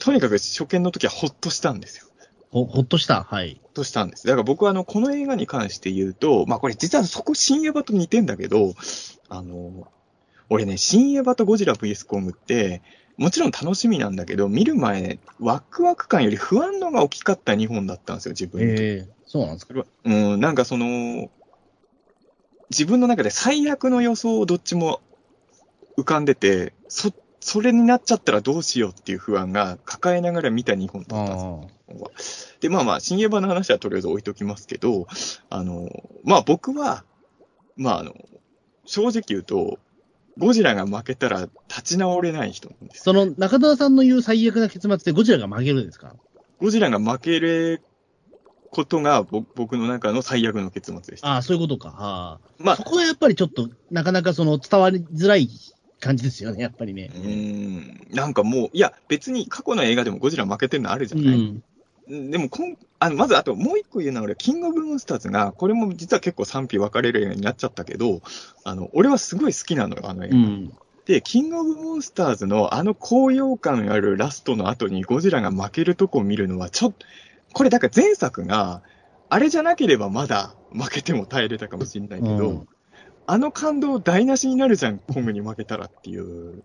[0.00, 2.07] とにかく初見の時はほっとしたんですよ。
[2.50, 3.22] ほ、ほっとした？
[3.24, 3.60] はい。
[3.62, 4.26] ほっとしたんです。
[4.26, 8.74] だから僕はあの、この映画に関して言うと、まあこれ実はそこ新エヴァと似てんだけど、
[9.28, 9.88] あの、
[10.48, 12.82] 俺ね、新エヴァとゴジラ VS コングって、
[13.18, 19.74] もちろん楽しみなんだけど、見る前、ワクワク感より不安のが大きかった2本だったんですよ、自分にええそうなんですか？
[20.04, 21.28] うん、なんかその、
[22.70, 25.00] 自分の中で最悪の予想をどっちも
[25.98, 32.10] 浮かんでて、そ、それになっちゃったらどうしようっていう不安が抱えながら見た2本だったんですよああ。
[32.60, 35.06] で、まあまあ、新エヴァの話はとりあえず置いときますけど、
[35.50, 35.88] あの、
[36.24, 37.04] まあ僕は、
[37.76, 38.14] まああの、
[38.84, 39.78] 正直言うと、
[40.38, 43.02] ゴジラが負けたら立ち直れない人なんですよ。
[43.04, 46.14] その、中田さんの言う最悪な結末でゴジラが負けるんですか？
[46.60, 47.82] ゴジラが負ける
[48.70, 51.28] ことがぼ僕の中の最悪の結末でした。
[51.28, 51.94] ああ、そういうことか。
[51.98, 52.50] ああ。
[52.58, 55.48] まあそこはやっぱりちょっと、なかなかその、伝わりづらい
[56.00, 57.18] 感じですよね、やっぱりねう。
[57.18, 61.62] ーんなんかもう、いや、別に過去の映画でもゴジラ負けてるのあるじうゃない、ん。
[62.08, 68.22] でもこんあの、まずあともう一個言うのは、俺、キングオブモンスターズが、これも実は結構賛否分かれる映画になっちゃったけど、
[68.64, 70.36] あの、俺はすごい好きなのよ、あの映画。
[70.36, 70.72] うん。
[71.04, 77.06] で、キングオブモンスターズのあの高揚感あるラストの後にゴジラが負けるとこを見るのは、ちょっと、
[77.52, 78.82] これだから前作が、
[79.30, 82.68] あれじゃなければまだ負けても耐えれたかもしれないけど、うん
[83.30, 86.62] あの感動台無しになるじゃん、コングに負けたらっていう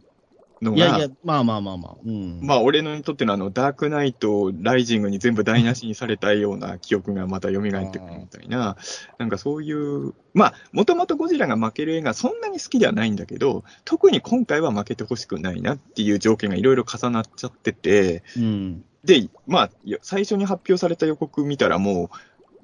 [0.63, 0.78] のが。
[0.78, 1.95] いやいや、まあまあまあまあ。
[2.04, 2.39] うん。
[2.41, 8.78] まあ、俺のにとってのあの、ダークナイト、ライジングに全部台無しにされたような記憶がまた蘇ってくるみたいな、
[9.19, 18.84] なんかそういう、まあ、もともとゴジラが負ける映画、そんなに好きではないんだけど、特に今回は負けてほしくないなっていう条件がいろいろ重なっちゃってて、うん。
[19.04, 19.69] で、まあ、
[20.02, 22.10] 最初に発表された予告見たらもう、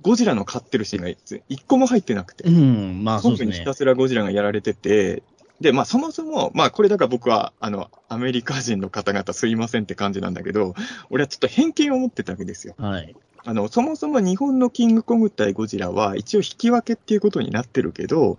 [0.01, 3.03] ゴジラの勝ってるシーンが一個も入ってなくてう、ん。
[3.03, 3.73] まあそうですね本部にひた。
[3.73, 5.23] すらゴジラがやられてて、
[5.61, 10.73] で、まあそもそも、まあこれだから僕は、あの、アメリカ人の方々すいませんって感じなんだけど、
[11.09, 12.75] 俺はちょっと偏見を持ってたわけですよ。
[12.77, 13.15] はい。
[13.45, 18.37] あの、そもそも日本のキングコング対ゴジラは一応引き分けっていうことになってるけど、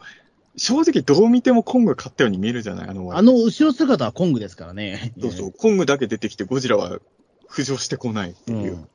[0.57, 5.13] 正直どう見てもコングが勝ったように見えるじゃないあの、あの後ろ姿はコングですからね。
[5.21, 6.99] そうそう、コングだけ出てきてゴジラは
[7.49, 8.77] 浮上してこないってういう。
[8.77, 8.89] ん。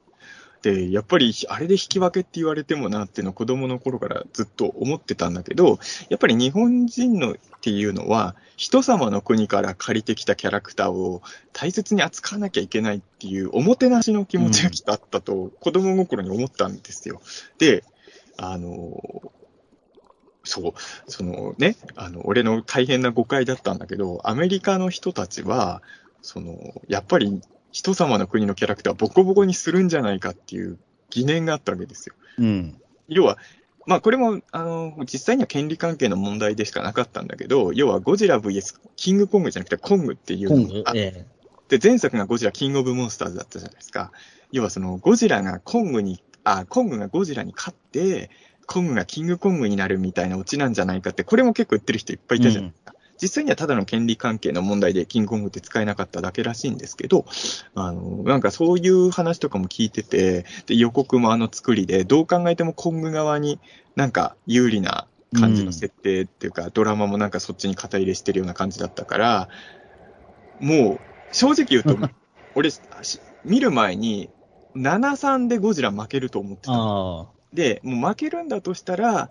[0.66, 5.78] で、やっぱりあれで引き分けって言われてもなっていうのを子供の頃からずっと思ってたんだけど、
[6.10, 11.22] やっぱり日本人のっていうのは、人様の国から借りてきたキャラクターを
[11.54, 17.22] 大切に扱わなきゃいけないっていうおもてなしの気持ちがきっとあったと子供心に思ったんですよ。
[17.60, 17.84] で、
[18.36, 19.32] あの、
[20.46, 20.74] そう、
[21.08, 25.84] そのね、あの、俺の大変な誤解だったんだけど、アメリカの人たちは、
[26.24, 27.40] その、やっぱり
[27.76, 32.16] 人様の国のキャラクターをボコボコにするんじゃないかっていう疑念があったわけですよ。
[32.38, 32.82] うん。
[33.10, 33.38] 要は、
[33.86, 41.26] まあこれも、あの、実際には権利関係の問題でしかなかったんだけど、要はゴジラ VS キングコングじゃなくてコングっていうのがあえ
[41.68, 44.14] で、前作がゴジラキングオブモンスターズだったじゃないですか。
[44.54, 48.30] 要はそのゴジラがコングに、あ、コングがゴジラに勝って、
[48.68, 52.95] コングがキングコングになるみたいなオチなんじゃないかって、これも結構言ってる人いっぱいいたじゃないですか。
[53.22, 57.26] 実際にはただの権利関係の問題でキングコングって使えなかっただけらしいんですけど、
[57.74, 63.60] あの、なんかそういう話とかも聞いてて、で、予告もあの作りで、どう考えてもコング側に
[63.96, 69.50] なんか有利な感じの設定っていうか、ドラマもなんかそっちに肩入れしてるような感じだったから、
[70.60, 71.98] もう、正直言うと、
[72.56, 72.82] 俺、し
[73.44, 74.30] 見る前に、
[74.74, 76.72] 7-3でゴジラ負けると思ってえ。
[76.72, 77.28] た。
[77.54, 79.30] で、もう負けるんだとしたら、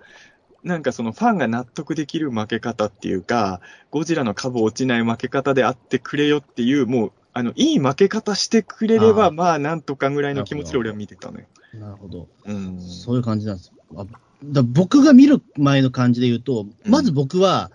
[0.64, 11.46] なんかそのファンが納得できる負け方っていうか、ゴジラの株落ちない負け方であってくれよっていう、もうあの、いい負け方してくれれば、あーまあ、なんとかぐらいの気持ちで俺は見てたのよ。
[11.74, 12.28] なるほど。
[12.44, 12.80] うん。
[12.80, 13.74] そういう感じなんですよ。
[13.96, 14.06] あ
[14.44, 17.72] だ僕が見る前の感じで言うと、まず僕は、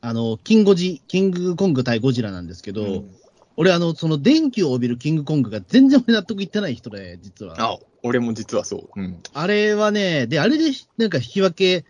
[0.00, 3.10] あの、キンゴジ、キングコング対ゴジラなんですけど、うん
[3.54, 7.54] 俺、あの、その電気を帯びるキングコングが全然俺納得いってない人で、実は。
[7.58, 9.00] あ、俺も実はそう。
[9.00, 9.18] うん。
[9.34, 11.84] あれはね、で、あれで、なんか引き分け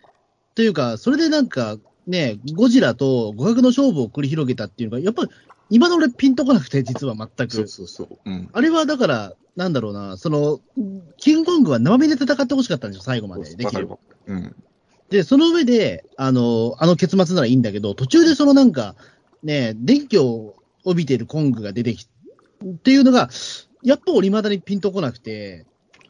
[0.54, 5.30] というか、それでなんか、ね、ゴジラと互角の勝負を繰り広げたっていうのが、やっぱり、
[5.70, 7.68] 今の俺ピンとこなくて、実は全そうく。
[7.68, 8.18] そうそう。
[8.24, 8.48] うん。
[8.52, 10.60] あれはだから、なんだろうな、その、
[11.16, 13.54] キングコングは生身で戦ってほしかったんですよ、最後まで。
[13.54, 13.98] できれば。
[14.26, 14.54] うん。
[15.10, 18.96] で、その上で、あの、あの結末ならいいんだけど、途中でそのなんか、
[19.42, 22.06] ね、電気を帯びているコングが出てき
[22.64, 23.28] っていうのが、
[23.82, 25.66] やっぱ俺未だにピンとこなくて、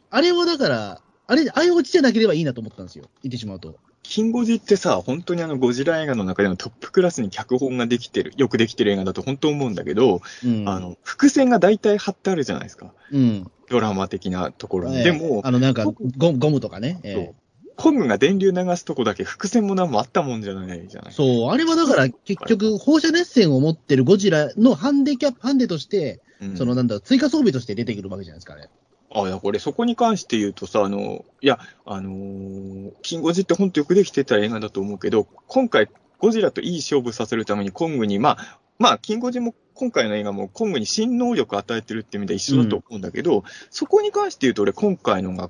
[0.09, 3.05] あれはだから、あれ、ああいうオチじゃなければいいなと思ったんですよ。
[3.23, 3.75] 言ってしまうと。
[4.03, 10.67] キンゴジってさ、本当にあの、ゴジラ映画の中でのトップクラスに脚本ができてる、よくできてる映画だと本当思うんだけど、うん。
[10.69, 12.93] あの、伏線が大体貼ってあるじゃないですか。
[13.11, 13.51] うん。
[13.69, 14.97] ドラマ的なところに。
[14.97, 16.99] ええでも、あの、なんかゴ、ゴムとかね。
[17.03, 17.35] ええそう
[17.75, 21.11] コングが電流流すとこだけ伏線も何もあったもんじゃないじゃない。
[21.13, 28.69] そう、あれはだから結局、放射熱線を持ってるゴジラのハンデキャップ、ハンデとして、うんそのなんだ追加装備として出てくるわけじゃないですかね。
[29.13, 45.49] あ、いや、これ、そこに関して言うとさ、あの、いや、あのーキンゴジって本当よくできてた映画だと思うけど、今回、ゴジラといい勝負させるためにコングに、まあ、まあ、キンゴジも今回の映画もコングに新能力を与えてるって意味で一緒だと思うんだけど、そこに関して言うと俺今回のが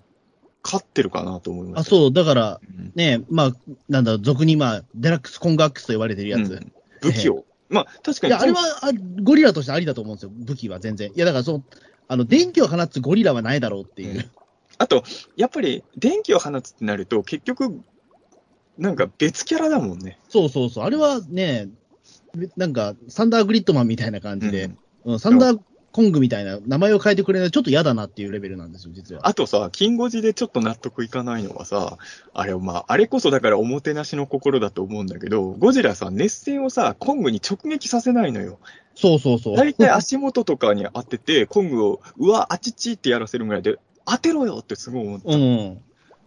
[0.63, 1.87] 勝ってるかなと思います。
[1.87, 2.91] あ、そう、だから、うん。
[2.95, 3.51] ね、まあ、
[3.89, 6.53] なんだ俗にまあ、デラックスコングアックスと言われてるやつ。
[6.53, 7.43] うん武器を。
[7.69, 8.31] まあ、確かに。
[8.31, 11.11] いや、あれはあゴリラとしてありだと思うんですよ、武器は全然。
[11.13, 11.63] いや、だからそう、
[12.07, 14.15] あの、電気を放つゴリラはないだろうっていう。
[14.15, 14.31] うん
[14.79, 15.03] あと、
[15.35, 17.79] やっぱり電気を放つってなると、結局、
[18.77, 20.17] なんか別キャラだもんね。
[20.29, 20.83] そうそうそう。
[20.83, 21.69] あれはね、
[22.57, 24.67] なんか、サンダーグリッドマンみたいな感じで、う
[25.11, 25.59] んうんサンダー
[25.93, 29.27] コングみたいな名前を変えてくれないとちょっと嫌だなっていうレベルなんですよ、実は。
[29.27, 31.97] あとさ、金ゴジでちょっと納得いかないのはさ、
[32.33, 38.59] あれ、まあ、あれこそだからおもてなしの心だと思うんだけど、ゴジラさ、熱線をさ、コングに直撃させないのよ。
[38.95, 39.55] そうそうそう。
[39.57, 45.29] 大体足元とかに当てて、コングを、うわ、あちちってやらせるぐらいで、当てろよってすごい思った。
[45.29, 45.81] うん。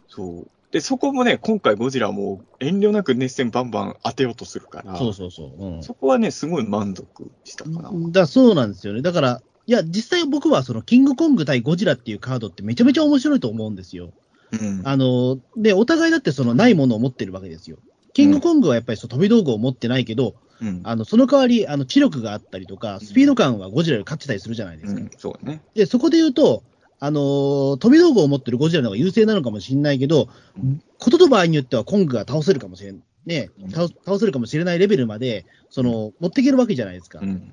[0.09, 0.51] そう。
[0.73, 5.65] で、そこもね、今回ゴジラも遠慮なく熱線バンバン当てようとするから、そうそうそう。
[5.65, 5.83] うん。
[5.83, 7.91] そこはね、すごい満足したかな。
[8.11, 9.03] だそうなんですよね。
[9.03, 14.13] だから、いや、実際僕はその、キングコング対ゴジラっていうカードってめちゃめちゃ面白いと思うんですよ。
[14.53, 14.83] うん。
[14.85, 17.79] あの、で、お互いだってそのないものを持ってるわけですよ。
[18.13, 20.81] キングコングはやっぱりそう飛び道具を持ってないけど、うん。
[20.85, 25.01] あの、その代わり、あの、知力があったりとか、スピード感はゴジラより勝ってたりするじゃないですか。
[25.01, 25.61] うん、そうだね。
[25.75, 26.63] で、そこで言うと、
[26.99, 37.19] あのー飛び道具を持ってるゴジラの方が優勢なのかもしれないけど、うんことと場合によってはコングが倒せるかもしれん、ねうん、倒倒せるかもしれないレベルまで、その、持っていけるわけじゃないですか。
[37.21, 37.53] うん。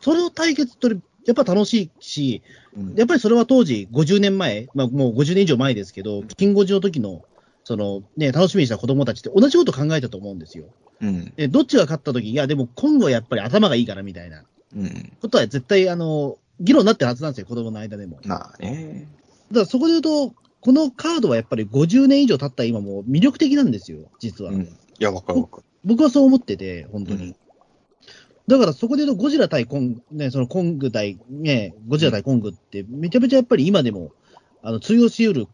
[0.00, 2.42] それを対決とる、やっぱ楽しいし、
[2.76, 7.22] うんやっぱりそれは当時、50年前、まあ、もう50年以上前ですけど、キンゴジの時の、
[7.64, 10.66] そのね、楽しみにした子供たちって同じこと考えたと思うんですよ。
[11.00, 11.32] うん。
[11.36, 14.44] で、どっちが勝った時、いや、でもコングはやっぱり頭がいいからみたいな
[14.76, 15.12] うん。
[15.20, 18.18] ことは絶対、あの、議論になってるはずなんですよ、子供の間でも。
[18.24, 19.08] まあね。
[19.50, 24.50] だからそこで言うと、このカードはやっぱり50年以上経った今も魅力的なんですよ、実は。
[24.50, 24.62] うん。
[24.62, 25.64] いや、わかるわかる。
[25.84, 27.26] 僕はそう思ってて、本当に。
[27.26, 27.36] うん
[28.46, 34.12] だからそこで言うと、ゴジラ対コン、ね、そのコング対、ね、ゴジラ対コングって、めちゃめちゃやっぱり今でも、
[34.62, 35.48] あの、通用し得る、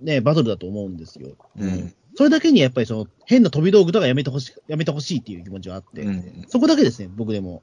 [0.00, 1.36] ね、バトルだと思うんですよ。
[1.58, 1.92] うん。
[2.16, 6.44] それだけにやっぱりその、変な飛び道具とかやめてほしい、やめてほしいっていう気持ちはあって、うん。
[6.48, 7.62] そこだけですね、僕でも、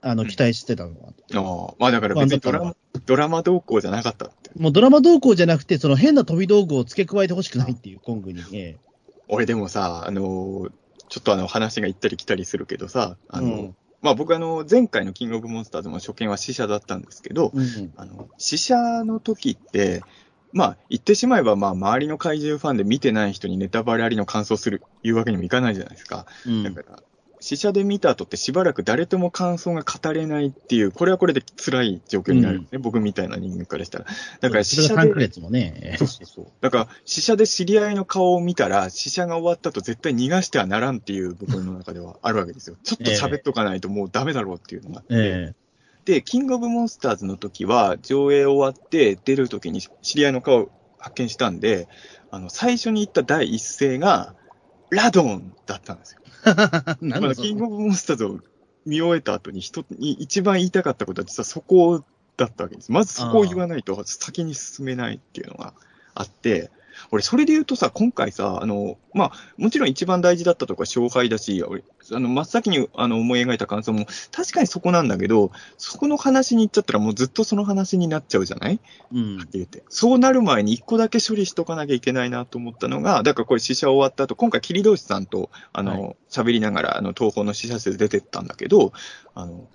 [0.00, 1.12] あの、期待してたのは。
[1.34, 4.50] ああ、まあだから別にドラマ、ドラマ動向じゃなかったって。
[4.56, 8.42] もうドラマ動向じゃなくて、その変な飛び道具を付け加えてほしくないっていう、コングに。
[8.52, 8.76] え
[9.28, 10.72] 俺でもさ、あのー
[11.10, 20.02] ちょっとあの話が行ったり来たりするけどさ、あの、うんまあ僕あの、前回のキングオブモンスターズも初見は死者だったんですけど、えうんあの、死者の時って、
[20.54, 26.26] まあ言ってしまえばまあ周りの怪獣ファンで見てない人にネタバレありの感想する、言うわけにもいかないじゃないですか。
[26.46, 26.62] うん。
[26.62, 27.02] だから、
[27.40, 34.06] 死者で見た後ってしばらく誰とも感想が語れないっていう、これはこれで辛い状況になるんですね、僕みたいな人間からしたら。
[34.40, 36.46] だから死者それが3ヶで、月もね、ええそうそうそう。
[36.60, 42.76] だから死者で知り合いの顔を見たら、死者が終わったと絶対逃がしてはならんっていう部分の中ではあるわけですよ。
[42.84, 45.08] ちょっと喋っとかないともうダメだろうっていうのがあって。
[45.10, 45.54] え
[46.04, 51.88] で、キングオブモンスターズの時は、上映終わって出る時に知り合いの顔を発見したんで、
[52.30, 54.34] あの、最初に言った第一声が、
[54.90, 56.20] ラドンだったんですよ。
[56.46, 58.40] え なんまだキングオブモンスターズを
[58.84, 62.04] 見終えた後に人に一番言いたかったことは実はそこ
[62.36, 62.92] だったわけです。
[62.92, 65.72] まずそこを言わないと先に進めないっていうのが
[66.14, 66.70] あって、
[67.10, 78.80] 俺、それで言うとさ、今回さ、あの、まあ、もちろん一番大事だったとか勝敗だし、俺、あの、真っ先にあの思い描いた感想も、確かにそこなんだけど、そこの話に行っちゃったらもうずっとその話になっちゃうじゃない？
[79.12, 79.36] うん。
[79.36, 79.84] はっきり言って。
[79.88, 88.92] そうなる前に一個だけ処理しとかなきゃいけないなと思ったのが、だからこれ試写終わった後、今回、桐通さんと、あはの、喋、りながら、あの、東宝の試写室で出てったんだけど、
[89.34, 89.68] あの、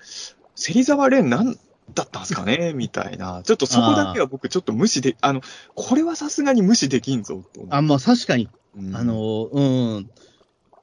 [0.56, 1.58] 芹沢蓮なん
[1.94, 3.42] だったんですかね みたいな。
[3.44, 5.42] ちょっとそこだけは僕ちょっと無視で、あの、
[5.76, 8.96] これはさすがに無視できんぞとあ、まあ確かに、うん。
[8.96, 9.62] あの、う
[10.00, 10.10] ん、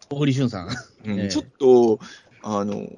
[0.08, 0.68] 小栗旬さん。
[1.04, 1.28] うんええ。
[1.28, 2.00] ちょっと、
[2.42, 2.88] あの、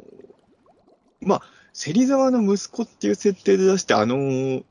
[1.21, 1.43] まあ、
[1.73, 4.63] 芹沢の息子っていう設定で出して、あの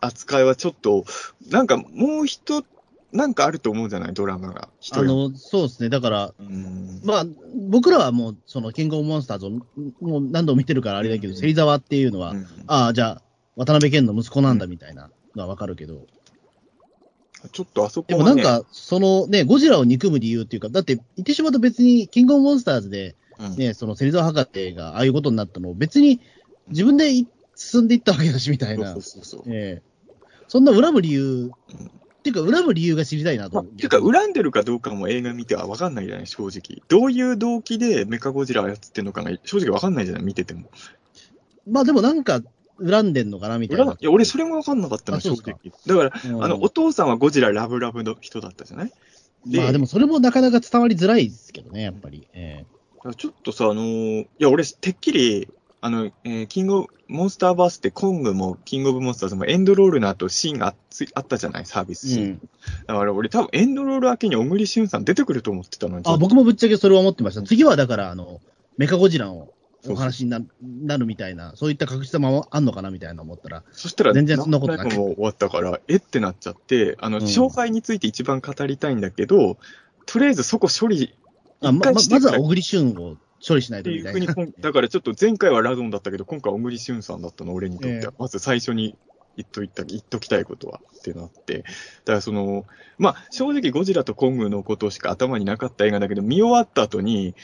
[0.00, 1.04] 扱いはちょっと、
[1.48, 2.64] なんかもう一、
[3.14, 4.68] なんかあると思うじゃない、ドラマが。
[4.90, 5.88] あの、そうですね。
[5.88, 7.00] だから、うん。
[7.04, 7.24] まあ、
[7.70, 9.50] 僕らはもう、その、キングオブモンスターズを
[10.00, 11.40] もう何度も見てるからあれだけど、うん。
[11.40, 12.46] 芹沢っていうのは、うん。
[12.66, 13.22] ああ、じゃあ、
[13.54, 16.06] 渡辺謙の息子なんだみたいなのはわかるけど、
[17.52, 26.20] ちょっとあそこね、もなんか、そのね、ゴジラを憎む理由っていうか、だって、言ってしまうと別に、キングオブモンスターズで、うん、ね、その芹沢博士がああいうことになったのを、別に
[26.68, 28.92] 自分でい進んでいったわけだし、みたいな。
[28.92, 29.02] そう。
[29.02, 29.42] そうそう。
[29.46, 29.82] ええ。
[30.48, 31.50] そんな恨む理由、
[32.24, 33.76] っていうか、恨む理由が知りたいなとまあ、思う。
[33.76, 36.82] ていうか、恨んでるかどうかも映画見ては分かんないじゃない、正直。
[36.88, 40.70] どういう動機でメカゴジラを操ってるのかが正直分かんないじゃない、見てても。
[41.70, 42.40] まあでもなんか、
[42.82, 43.92] 恨んでんのかなみたいな。
[43.92, 45.54] いや、俺それも分かんなかったの、正直。
[45.86, 48.92] だから、うんあの、お父さんはゴジララブラブの人だったじゃない？
[49.46, 52.26] でまあでもそれもなかなか伝わりづらいですけどね、やっぱり。
[52.32, 52.64] え
[52.96, 55.48] だからちょっとさ、あのーいや、俺、てっきり、
[55.84, 62.24] あの、えーキングモンスターバースってコングもキングオブモンスターズもエンドロールの後シーンがあつあったじゃない、サービスシーン。
[62.24, 62.40] えうん。
[62.86, 66.04] だから俺多分エンドロール明けに小栗旬さん出てくると思ってたのに。
[66.06, 67.42] あ、僕もぶっちゃけそれを思ってました。
[67.42, 68.40] 次はだから、あの、
[68.78, 69.50] メカゴジラの
[69.86, 79.58] お話にななるみたいな、そういった確実さもあんのかなみたいな思ったら、そしたら、全然そんなことなくも終わったから、えってなっちゃって、あの、うん紹介について一番語りたいんだけど、
[80.06, 81.14] とりあえずそこ処理
[81.60, 83.16] あままずは小栗旬を
[83.46, 84.12] 処理しないといな。
[84.12, 84.26] い
[84.60, 88.02] だからちょっと前回はラドンだったけど、今回は小栗旬さんだったの、俺にとっては。
[88.02, 88.96] ええまず最初に
[89.36, 91.58] 言っといた、言っときたいことはってなって。
[91.58, 92.64] だからその、
[92.98, 97.34] まあ、正直ゴジラとコングのことしか頭になかった映画だけど、見終わった後に、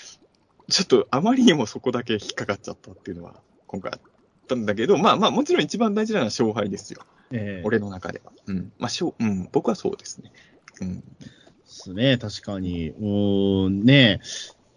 [0.71, 4.01] ちょっとあまりにもそこだけ引っかかっちゃったっていうのは、今回あっ
[4.47, 7.03] たんだけど、まあまあ、もちろん一番大事なのは勝敗ですよ。
[7.33, 8.33] ええ俺の中では。
[8.47, 8.73] うん。
[8.79, 10.33] まあ、しょう、うん、僕はそうですね。
[10.81, 11.01] うん。
[11.01, 11.05] で
[11.67, 12.91] すね、確かに。
[12.91, 14.21] うーん、ね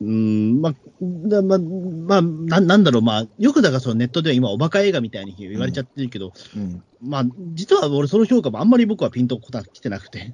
[0.02, 6.84] うーん、まあ、だまあ、まあ、ななんだろう、まあ、よくだからそのネットでは今、おバカ映画みたいに言われちゃってるけど、うん。
[7.02, 10.34] まあ、実は俺、その評価もあんまり僕はピンとこた来てなくて。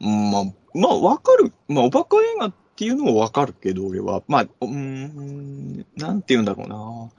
[0.00, 0.44] うんまあ、
[0.74, 1.52] まあ、わかる。
[1.68, 4.22] まあ、おバカ映画っていうのもわかるけど、俺は。
[4.26, 7.10] まあ、うーん、なんて言うんだろうな。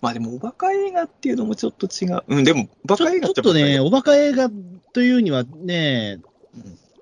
[0.00, 2.22] まあでも、おバカ映画っていうのもちょっと違う。
[2.28, 4.50] うん、でも、バカ映画ちょっとね、おおバカ映画
[4.92, 6.20] というにはね、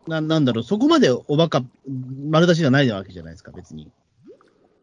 [0.06, 1.62] ななんだろう、そこまでおバカ
[2.28, 3.90] 丸出しじゃないわけじゃないですか、別に。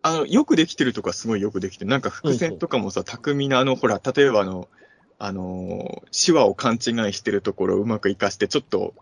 [0.02, 1.92] あの、よくできてるとかすごいよくできてる。
[1.92, 4.68] なんか伏線とかもさ、巧みな、あの、ほら、例えばあの、
[5.20, 8.96] あのー、手話を勘違いしてるところをうまく活かして、ちょっと、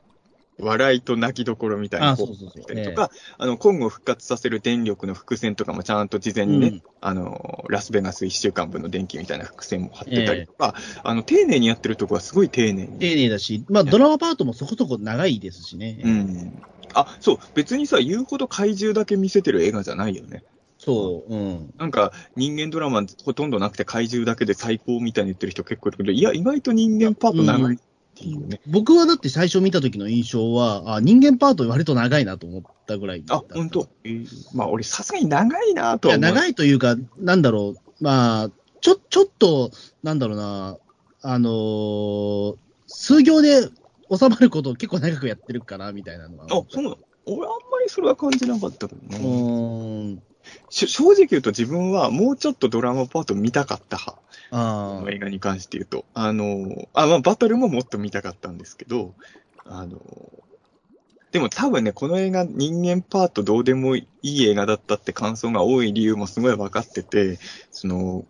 [0.62, 13.00] 笑いと泣きどころみたいなあこそうそうそうしたりとか、あの、今後復活させる電力の伏線とかもちゃんと事前にね、うんあの、ラスベガス1週間分の電気みたいな伏線も貼ってたりとか、あの、丁寧にやってるとこはすごい丁寧に。
[13.00, 16.02] 丁寧だし、まあ、ドラマパートもそこそこ長いですしね。
[16.04, 16.62] うん。
[16.94, 20.44] あ、そう、別にさ、言うほど怪獣だけ見せてる映画じゃないよね。
[20.78, 21.70] そう、うん。
[21.78, 27.78] なんか、人間ドラマほとんどなくて怪獣だけで最高みたいに言ってる人結構いるけど、いや、意外と人間パート長い
[28.20, 28.60] っていうね。
[28.68, 33.24] 僕はだって最初見た時の印象は、あ人間パート割と長いなと思ったぐらい。
[33.30, 33.88] あ本当。
[34.04, 36.18] えーまあ、俺、さすがに長いなといや。
[36.18, 38.50] 長いというか、なんだろう、まあ、
[38.82, 39.72] ちょ、ちょっと、
[40.04, 40.78] なんだろうな、
[41.22, 42.56] あのー
[42.88, 43.62] 数行で
[44.12, 46.46] 収まることを結構長くやってるかな、みたいなのは。
[46.46, 46.98] あ、そうなの？
[47.26, 49.18] 俺、あんまりそれは感じなかったけどうな。
[49.20, 50.24] ーん。
[50.72, 54.20] し正直言うと自分はもうちょっとドラマパート見たかった派。
[54.52, 55.12] ああ。
[55.12, 56.06] 映画に関して言うと。
[56.14, 59.14] あの、あ、まあ、バトルももっと見たかったんですけど、
[59.66, 60.00] あの、
[61.32, 67.38] でも多分ね、この映画、人間パートどうでもいい映画だったって感想が多い理由もすごい分かってて、
[67.72, 68.26] その、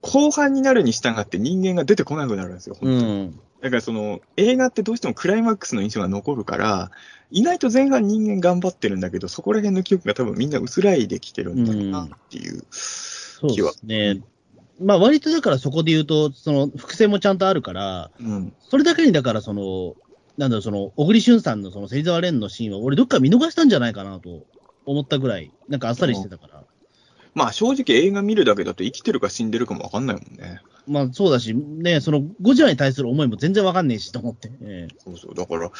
[0.00, 3.40] 後半になるに従って人間が出てこなくなるんですよ、本う当にん。
[3.62, 6.90] だからその、映画ってどうしてもクライマックスの印象が残るから、
[7.30, 13.72] 意外と前半人間頑張ってるんだけど、そこら辺の記憶が多分みんな薄らいできてるんだろうなっていうそう気は。
[13.72, 14.20] ですね。
[14.80, 18.52] まあ、割とだからそこで言うと、その、伏線もちゃんとあるから、うん。
[18.58, 19.94] それだけにだからその、
[20.36, 24.44] なんだろう、その、小栗旬さんのその芹沢蓮のシーンは、俺どっか見逃したんじゃないかなと
[24.84, 26.64] 思ったぐらい、なんかあっさりしてたから。
[27.34, 30.60] まあ正直映画見るだけだと生きてるか死んでるかもわかんないもんね。
[30.86, 34.52] まあそうだし、ね、そのゴジラに対する思いも全然わかんねえしと思って。
[34.62, 35.34] ええそうそう。
[35.34, 35.70] だから、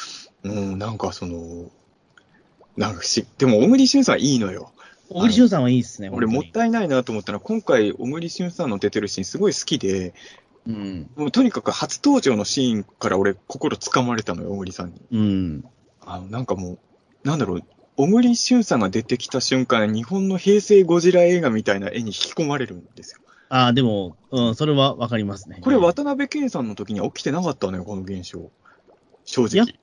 [0.43, 1.71] うん、なんかその、
[2.75, 4.73] なんかし、でも小栗旬さんいいのよ。
[5.09, 6.51] 小栗旬さんはいいっすね、俺もっい。
[6.51, 10.13] たいないなと思ったのは、今回小栗旬さんの出てるシーンすごい好きで、
[10.67, 11.09] うん。
[11.15, 15.01] もうとにかく初登場のシーンから俺心つかまれたのよ、小栗さんに。
[15.11, 15.65] うん。
[16.01, 16.79] あの、なんかもう、
[17.23, 17.61] なんだろう、
[17.97, 23.21] 小栗旬さんが出てきた瞬間、日本の平成ゴジラ映画みたいな絵に引き込まれるんですよ。
[23.49, 25.59] ああ、でも、うん、それはわかりますね。
[25.61, 28.49] これやっ渡辺謙さんの時には起きてなかったのよ、この現象。
[29.23, 29.75] 正直。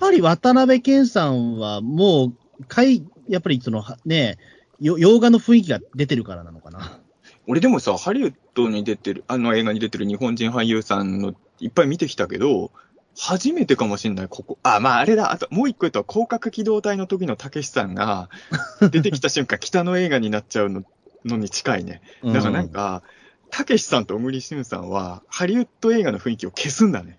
[0.00, 4.38] ぱり渡辺謙さんはもう、かい、やっぱりその、はね、
[4.80, 6.98] よ洋画の雰囲気が出てるからなのかな。
[7.46, 12.70] 俺でもさ、ハリウッドに出てる、あの映画に出てる日本人俳優さんのいっぱい見てきたけど、
[13.18, 14.58] 初めてかもしんない、ここ。
[14.62, 18.28] あ、まああれだ、あともう一個言うと、広角機動隊の時のたけしさんが
[18.90, 20.84] 出てきた瞬間、北の映画になっちゃうの
[21.24, 22.00] のに近いね。
[22.24, 23.02] だからなんか、
[23.50, 27.18] たけしさんと小栗旬さんは、ハリウッド映画の雰囲気を消すんだね。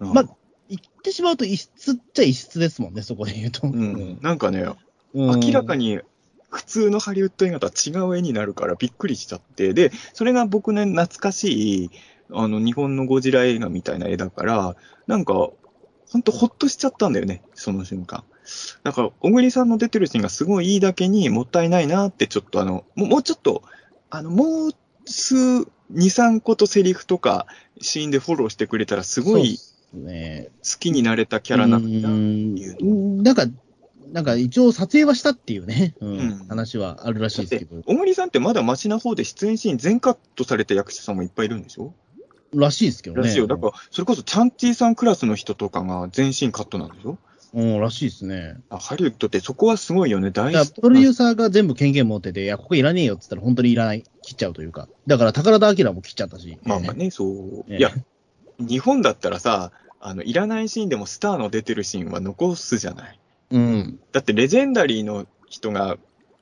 [0.00, 0.24] うんまあ
[0.70, 3.66] 言ってしまうと異質っちゃ異質ですもんね、そこで言うと。
[3.66, 4.64] うん、なんかね、
[5.12, 6.00] うん明らかに
[6.54, 11.90] 普通のハリウッド映画とは違う絵になるからびっくりしちゃって、で、それが僕ね、懐かしい、
[12.32, 14.76] あの、日本のゴジラ映画みたいな絵だから、
[15.06, 18.24] なんか、ほんとほっとしちゃったんだよね、その瞬間。
[18.82, 23.62] だから、小栗さんの出てるシーンがすごいいいだけにもったいないなって、ちょっとあの、もうちょっと、
[24.10, 24.70] あの、もう
[25.06, 27.46] 数、2、3個とセリフとか
[27.80, 29.58] シーンでフォローしてくれたらすごい
[29.92, 30.48] ね。
[30.62, 32.14] 好きになれたキャラなんだな。
[32.14, 33.46] うんいうなんか、
[34.14, 41.92] なんか一応撮影はしたっていうね、 うんうん話はあるらしいですけど、小栗さんってまだマシな方で出演シーン全カットされた役者さんもいっぱいいるんでしょ？
[42.54, 43.22] らしいですけどね。
[43.26, 43.48] らしいよ。
[43.48, 47.18] だから、それこそチャンチーさんクラスの人とかが全身カットなんでしょ？
[47.54, 48.56] うん、らしいですね。
[48.70, 50.30] あハリウッドってそこはすごいよね。
[50.30, 54.88] 大プロデューサーが全部権限持ってて、いや、ここいらねえよって言ったら本当にいらない、切っちゃうというか。
[55.08, 56.56] だから宝田明も切っちゃったし。
[56.62, 57.64] まあまあね、そう。
[57.68, 57.90] ええいや、
[58.60, 63.18] 日本だったらさ、あの、いらないシーンでもスターの出てるシーンは残すじゃない。
[63.50, 64.00] うん。
[64.12, 65.98] だってレジェンダリーの人が、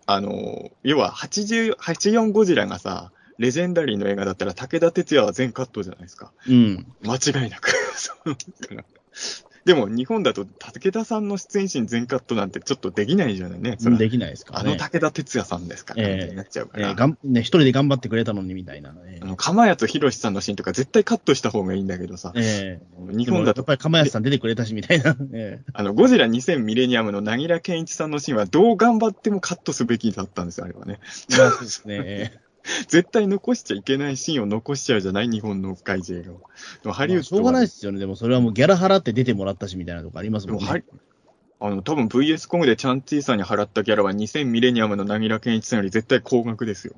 [0.07, 6.33] あの、要は80、84ゴジラがさ、レジェンダリーの映画だったら武田鉄矢は全カットじゃないですか。
[6.49, 6.87] うん。
[7.03, 7.73] 間違いなく。
[9.65, 13.77] でも日本だと武田さんの出演シーン全カットなんてちょっとできないじゃないね。
[13.79, 14.71] それはできないですからね。
[14.71, 16.89] あの武田鉄矢さんですから、ええみたいになっちゃうから。
[16.89, 19.25] えーがんね、一人で頑張ってくれたのにみたいなねあ。
[19.25, 25.17] の、釜谷博さんのシーンとか絶対カットした方がいいんだけどさ、え日本だとやっ、ぱり釜谷さん出てくれたしみたいな。
[25.33, 30.99] えあの、ゴジラ2000ミレニアムの凪良健一さんのシーンはどう頑張ってもカットすべきだったんですよ、あれはね。
[31.29, 32.41] そうですね。
[32.65, 35.29] え 絶対残しちゃいけないシーンを残しちゃうじゃない？
[35.29, 36.41] 日本の怪獣映画は。
[36.83, 37.99] でもハえリウッドしょうがないですよね。
[37.99, 40.85] でもそれはもうギャラ払って出てもらったしみたいなとこありますもんね。
[41.61, 46.95] あの、多分 VS コムでチャンチーさんに払ったギャラは2000ミレニアムの凪良健一さんより絶対高額ですよ。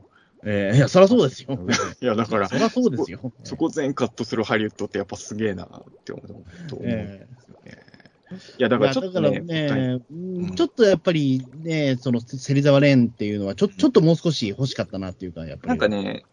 [0.47, 1.59] ええいや、そりゃそうですよ。
[2.01, 3.33] いや、だからそ、りゃそうですよ。
[3.45, 5.69] そこ全カットするハリウッドってやっぱすげえなっ
[6.05, 7.94] て思うと思うんえですよね。
[8.59, 15.69] いや、だからちょっとね、ね、うんちょっとやっぱりね、その芹沢蓮っていうのはちょ、ちょっともう少し欲しかったなっていうか、やっぱり。
[15.69, 16.25] なんかね、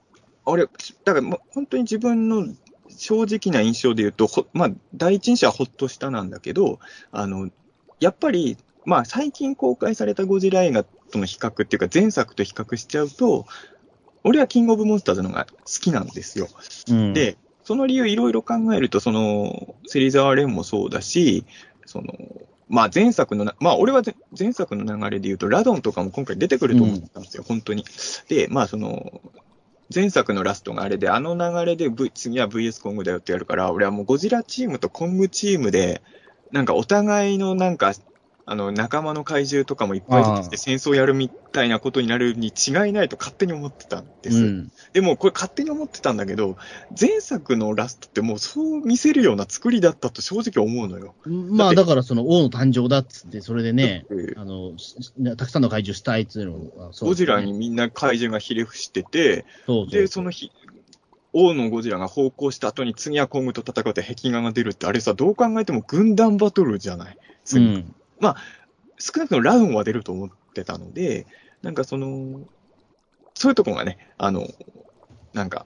[0.45, 2.47] あれ、だからもう本当に自分の
[2.89, 6.79] 正直な印象で言うと、ほまあ、第一印象はほっとしたなんだけど、
[7.11, 7.49] あの、
[7.99, 13.45] やっぱり、まあ、最近公開されたゴジラ映画との比較っていうか、前作と比較しちゃうと、
[14.23, 16.47] 俺はキングオブモンスターズのが好きなんですよ。
[16.89, 21.45] うん、で、その理由いろいろ考えると、その、芹沢蓮もそうだし、
[21.91, 22.13] その、
[22.69, 24.01] まあ前作のな、まあ俺は
[24.37, 27.85] 前作の流れで言うと、ラドンとかも今回出てくると思ってたんですよ、本当に。
[28.29, 29.21] で、まあその、
[29.93, 36.01] 前作のラストがあれで、あの流れで、v、次は VS コングだよってやるから、俺はもうゴジラチームとコングチームで、
[36.51, 37.93] なんかお互いのなんか、
[38.45, 44.37] あの仲間の怪獣とかもいっぱい出てきて戦争やるみたいなことになるに違いないと勝手に思ってたんです。
[44.37, 44.71] うん。
[44.93, 46.57] でもこれ勝手に思ってたんだけど、
[46.99, 51.15] 前作のラストってもうそう見せるような作りだったと正直思うのよ。
[51.25, 54.95] まあだからその王の誕生だっつって、それでね、あの、し
[55.37, 60.51] たくさんの怪獣したいっつうのはそうゴジラにみんな怪獣がひれ伏してて、そうそうで、その日、
[61.33, 67.17] 王のゴジラが奉公した後に次はコングと戦うって壁画が出るって、あれさ、どう考えても軍団バトルじゃない？
[67.55, 67.59] う
[68.22, 68.36] 次ん。
[68.99, 71.26] 少なくともラウンは出ると思ってたので、
[71.61, 72.41] なんかその、
[73.34, 74.47] そういうとこがね、あの、
[75.34, 75.65] なんか、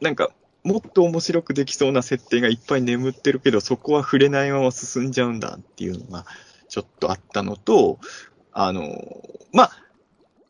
[0.00, 0.30] なんか、
[0.64, 6.26] もっと面白くできそうな設定がいっぱい眠ってるけど、そこは触れないまま進んじゃうんだっていうのが、
[6.68, 7.98] ちょっとあったのと、
[8.52, 8.82] あの、
[9.52, 9.70] まあ、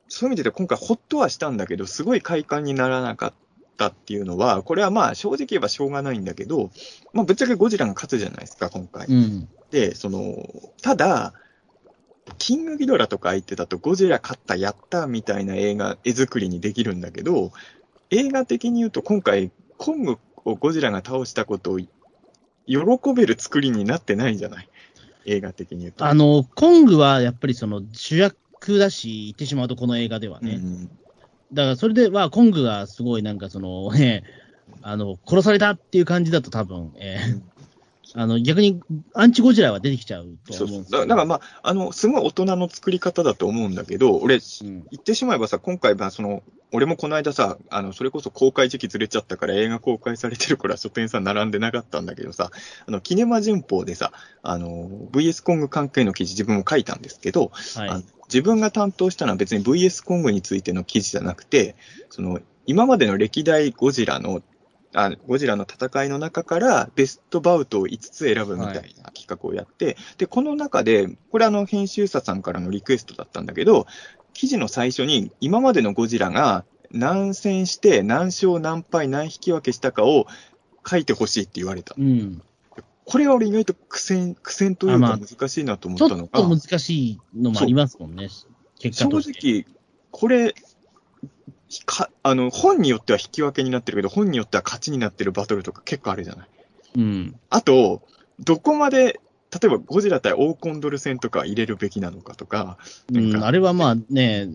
[0.08, 3.32] そういう意味で今回ほっとはしたんだけど、すごい快感にならなかっ
[3.76, 6.70] たっていうのは、これはまあ正直言えばしょうがないんだけど、
[7.12, 9.06] まあぶっちゃけゴジラが勝つじゃないですか、今回。
[9.06, 9.48] うん。
[9.70, 10.48] で、その、
[10.82, 11.32] ただ、
[12.38, 17.52] キングギドラとか相手だとゴジラ勝った、やったみたいな映画、絵作りにできるんだけど、
[18.10, 21.88] 映画的に言うと今回、コングをゴジラが倒したことを喜
[23.14, 24.68] べる作りになってないじゃない？
[25.24, 26.04] 映画的に言うと。
[26.04, 30.52] あの、コングはやっぱりその主役だし、言ってしまうとこの映画ではね。
[30.54, 30.90] うん
[31.56, 34.22] だからそれで、まあ、コングがすごいなんかその、 ね、
[34.82, 37.56] あの、殺されたっていう感じだと多分、えー
[38.18, 38.80] あの、逆に
[39.12, 44.40] アンチゴジラは出てきちゃうと思うんですよだだからまあ、あの、すごい大人の作り方だと思うんだけど、俺、うん。
[44.62, 46.42] 言ってしまえばさ、今回はその、
[46.72, 52.50] 俺もこの間さ、あの、それこそ公開時期ずれちゃったから映画公開されてる頃は書店さん並んでなかったんだけどさ、
[52.86, 57.88] あの、キネマ旬報でさ、あの、VS コング関係の記事自分も書いたんですけど、はい。
[57.90, 61.76] あの自分が担当したのは別に VS コングについての記事じゃなくて、
[62.10, 64.42] その、今までの歴代ゴジラの、
[64.92, 73.86] あゴジラの戦いの中からベストバウトを5つ選ぶみたいな企画をやって、で、この中で、これあの編集者さんからのリクエストだったんだけど、
[74.32, 80.26] 記事の最初に今までのゴジラが何戦して何勝何敗何引き分けしたかを
[80.86, 81.94] 書いてほしいって言われた。
[81.98, 82.42] うん。
[83.06, 88.28] これは俺意外と苦戦、苦戦というあまあか難しいなと思ちょったのが、っと難しいのもありますもんね、
[88.80, 89.64] 結正果として。
[89.64, 89.64] 直、
[90.10, 90.54] これ、
[91.84, 96.48] かあの本によっては引き分けになってるけど、本によっては勝ちになってるバトルとか結構あるじゃない。
[96.96, 97.40] うん。
[97.48, 98.02] あと、
[98.40, 99.20] どこまで、
[99.60, 102.78] 例えばゴジラ対オーコンドル戦とか入れるべきなのかとか、
[103.12, 103.46] うん、なんか。
[103.46, 104.48] あれはまあね、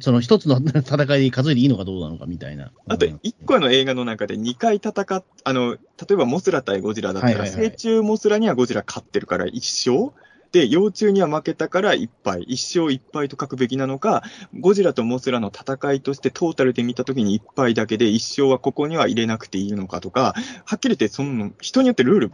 [0.00, 2.70] その一つの 戦いで数えていいのかどうなのかみたいな。
[2.86, 5.78] あとうん1個の映画の中で2回戦っ、あの、例
[6.12, 10.12] えばモスラ対ゴジラだったら、成虫モスラにはゴジラ勝ってるから1勝、
[10.52, 14.22] で、幼虫には負けたから1敗、1勝1敗と書くべきなのか、
[14.58, 20.34] ゴジラとモスラの戦いとしてトータルで見たときに1敗だけで1勝はここには入れなくていいのかとか、
[20.64, 22.32] はっきり言って、その、人によってルール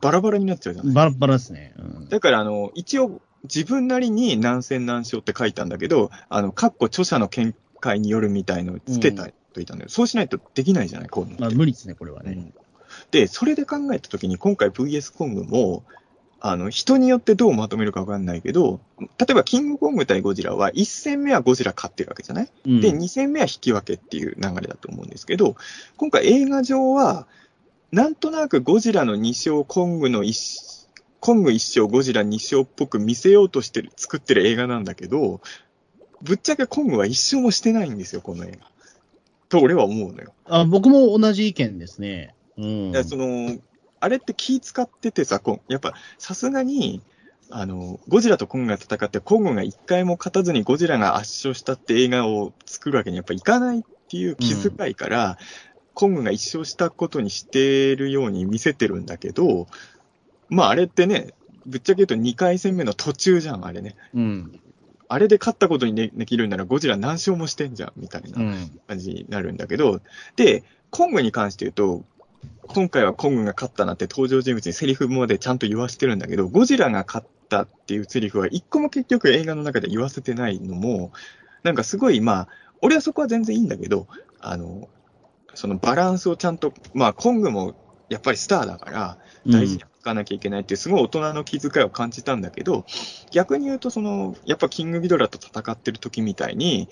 [0.00, 0.94] バラバラになっちゃうじゃない。
[0.94, 1.74] バラバラですね。
[1.78, 2.08] うん。
[2.08, 9.90] だから、あの、一応、自分なりに何戦何勝って書いたんだけど、あの、括弧著者の見解によるみたいのをつけたといたんだよ。
[9.90, 12.32] そうしないとできないじゃない、こうまあ無理ですね、これはね。
[12.32, 12.54] うん。
[13.12, 15.84] で、それで考えたときに、今回 VS コングも、
[16.40, 22.50] あの、人によってどうまとめるかわかんないけど、例えばキングコング対ゴジラは、1戦目はゴジラ勝ってるわけじゃない？
[22.66, 22.80] うん。
[22.80, 25.56] で、2戦目は引き分けっていう流れだと思うんですけど、
[25.96, 27.26] 今回映画上は、
[27.92, 30.88] なんとなくゴジラの2勝、コングの1、
[31.20, 35.40] コング1勝、ゴジラ2勝っぽく見せようとしてる、作ってる映画なんだけど、
[36.20, 38.66] ぶっちゃけコングは1勝もしてないんですよ、この映画。
[39.48, 40.34] と俺は思うのよ。
[40.44, 42.34] あ僕も同じ意見ですね。
[42.58, 43.58] うんその、
[44.00, 47.02] あれって気使っててさ、やっぱさすがに、
[47.50, 55.38] あの、ゴジラとコングが戦って、コングが一回も勝たずにゴジラが圧勝したって映画を作るわけにやっぱいかないっていう気遣いから、
[55.98, 59.66] コングが一勝したことにしてるように見せてるんだけど、
[60.48, 61.34] まああれってね、
[61.66, 63.96] ぶっちゃけ言うと2回戦目の途中じゃん、あれね。
[64.14, 64.60] うん。
[65.08, 68.40] あれで勝ったことにでできるんならゴジラ何勝もしてんじゃん、みたいな。
[68.40, 68.80] うん。
[68.86, 70.00] 感じになるんだけど、
[70.36, 72.04] で、コングに関して言うと、
[72.68, 81.10] 今回はコングが勝ったなって登場人物にセリフまでちゃんと言わせてるんだけど、ゴジラが勝ったっていうセリフは一個も結局映画の中で言わせてないのも、
[81.64, 82.48] なんかすごい、まあ、
[82.82, 84.06] 俺はそこは全然いいんだけど、
[84.38, 84.88] あの、
[85.58, 87.74] そのバランスをちゃんと、まあ、コングも
[88.08, 92.86] やっぱりスターだから、大事に書かなきゃいけないっていう、すごい大人の気遣いを感じたんだけど、
[93.32, 96.88] 逆に言うと、その、やっぱキングギドラと戦ってる時みたいに、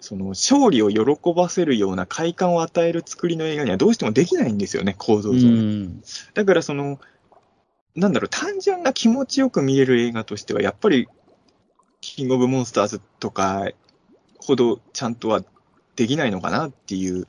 [0.00, 5.46] その、勝利を喜ばせるような快感を与える作りの映画にはどうしてもできないんですよね、構造う上。
[5.50, 6.02] ん。
[6.32, 6.98] だからその、
[7.96, 11.06] なんだろう、単純な気持ちよく見れる映画としては、やっぱり、
[12.00, 13.68] キングオブモンスターズとか
[14.38, 15.44] ほどちゃんとは
[16.00, 17.26] できないのかなっていう。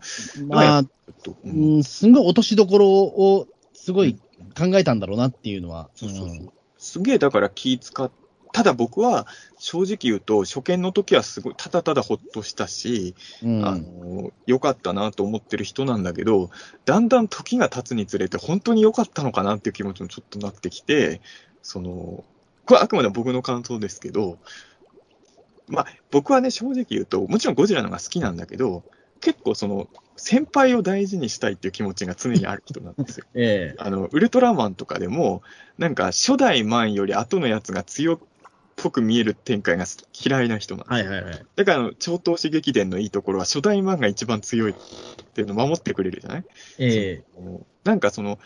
[0.47, 1.75] まあ、うん。
[1.75, 4.15] うん、すごい落としどころをすごい
[4.57, 5.89] 考えたんだろうなっていうのは。
[5.93, 6.53] そうそうそう。
[6.77, 8.09] すげえだから気使っ、
[8.53, 8.63] た。
[8.63, 9.27] だ僕は
[9.59, 13.13] 正直言うと、初見の時はすごい、ただただほっとしたし、
[13.43, 13.65] うん。
[13.65, 16.49] あの、良かったなと思ってる人なんだけど、
[16.85, 21.19] だんだん時が経つにつれて、本当に良かったのかなっていう気持ちもちょっとなってきて、
[21.61, 22.23] その、
[22.65, 24.37] これあくまでも僕の感想ですけど、
[25.71, 28.83] まあ、僕はね、正直言うと、もちろんゴジラの方が好きなんだけど、
[29.21, 33.25] 結構その、先輩を大事にしたいっていう気持ちが常にある人なんですよ。
[33.35, 35.41] ええあの、ウルトラマンとかでも、
[35.77, 38.19] なんか初代マンより後のやつが強っ
[38.75, 39.85] ぽく見える展開が
[40.25, 41.45] 嫌いな人なんですよはいはいはい。
[41.55, 44.75] だからあの、超投資劇伝のいいところは、初代マンが一番強いっ
[45.33, 46.43] ていうのを守ってくれるじゃない？
[46.79, 47.23] ええ
[47.83, 48.37] なんかその、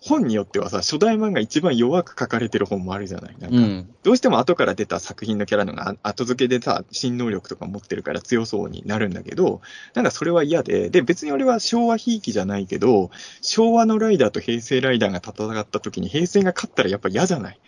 [0.00, 3.36] 本によってはさ、初代マンが一番弱く書かれてる本もあるじゃない。
[3.40, 3.94] なんか、うん。
[4.04, 9.60] どうしても後から出た作品のキャラのがあ後付けでさ、新能力とか持ってるから強そうになるんだけど、
[9.94, 13.10] なんかそれは嫌で、で、別に俺は昭和ひいきじゃないけど、
[13.42, 17.60] 昭和のライダーと平成ライダーが戦った時に平成が勝ったらやっぱ嫌じゃない？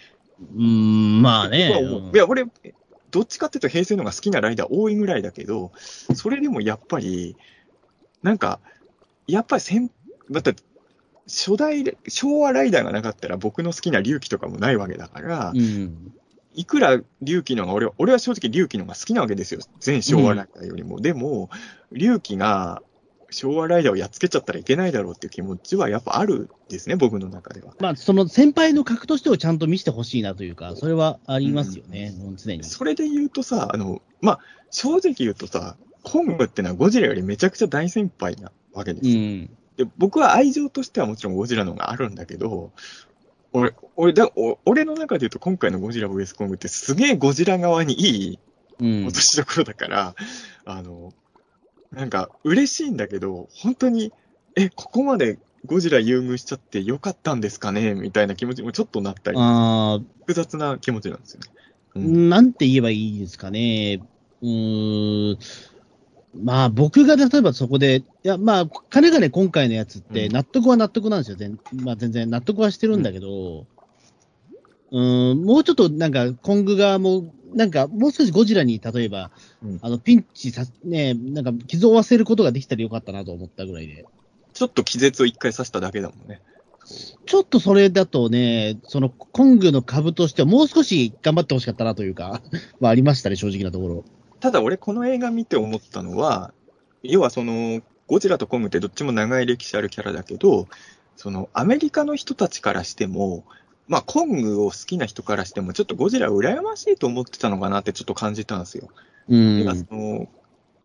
[0.54, 1.68] うーん、まあね。
[2.14, 2.46] いや、俺、
[3.10, 5.72] どっちかっていうと平成のが好きなライダー多いぐらいだけど、
[6.14, 7.36] それでもやっぱり、
[8.22, 8.60] なんか、
[9.26, 9.90] やっぱり先、
[10.30, 10.54] だって、
[11.30, 16.12] 初代、昭和ライダーがなかったら僕の好きな龍騎とかもないわけだから、うん。
[16.54, 19.60] いくら龍騎のが、俺は、俺は正直龍騎のが好きなわけですよ。
[19.78, 21.00] 全昭和ライダーよりも。
[21.00, 21.48] でも、
[21.92, 22.82] 龍騎が
[23.30, 27.74] 昭和ライダーをやっつけちゃったらいけないだろうっていう気持ちはやっぱあるんですね、僕の中では。
[27.78, 32.64] まあ、その先輩の格としてをちゃんと見せてほしいなというか、それはありますよね、もう常に。
[32.64, 39.14] それで言うとさ、あの、まあ、正直言うとさ、コングってのはゴジラよりめちゃくちゃ大先輩なわけですよ。
[39.14, 39.50] うん。
[39.84, 42.70] で僕は愛情としてはもちろんゴジラのがあるんだけど、
[43.52, 48.38] 俺、俺だお俺の中で言うと今回のゴジラ VS コングってすげえゴジラ側にいい
[48.80, 49.20] うん落と。
[49.22, 50.14] しどころだから、
[50.66, 51.14] あの、
[51.92, 54.12] なんか嬉しいんだけど、本当に、
[54.54, 57.94] え、ここまでゴジラ優遇しちゃってよかったんですかね？
[57.94, 61.46] みたいな気持ちもちょっとなったり、ああ、複雑な気持ちなんですよね。
[61.94, 64.02] うんなんて言えばいいですかね。
[64.42, 65.38] うーん。
[66.34, 71.36] まあ、僕が例えばそこで、いや、まあ、かねがね今回のやつって、うん納得は納得なんですよ。
[71.36, 73.66] 全まあ、全然納得はしてるんだけど、
[74.92, 79.30] うーん、もうちょっとなんか、コング側も、なんか、もう少しゴジラに、例えば、
[79.62, 84.04] うんあの、ピンチさ、ね、なんか、傷を負わせることができたらよかったなと思ったぐらいで。
[84.52, 86.40] ちょっと気絶を一回刺しただけだもんね。
[87.26, 92.42] ちょっとそれだとね、その、コングの株としてはもう少し頑張ってほしかったなというか、
[92.80, 94.04] まあ、ありましたね、正直なところ。
[94.40, 96.52] ただ俺この映画見て思ったのは、
[97.02, 100.66] 要はその、ゴジラとコングってどっちも長い歴史あるキャラだけど、
[101.16, 103.44] そのアメリカの人たちからしても、
[103.86, 108.88] まあコングを好きな人からしても、ちょっとゴジラ羨ましいと思ってたのかなってちょっと感じたんですよ。
[109.28, 110.28] うん。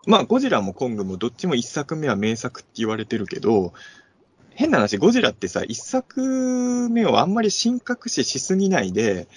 [0.06, 3.74] まあゴジラもコングもどっちも一作目は名作って言われてるけど、
[4.51, 9.28] 変な話、ゴジラってさ、一作目をあんまり深刻視しすぎないで、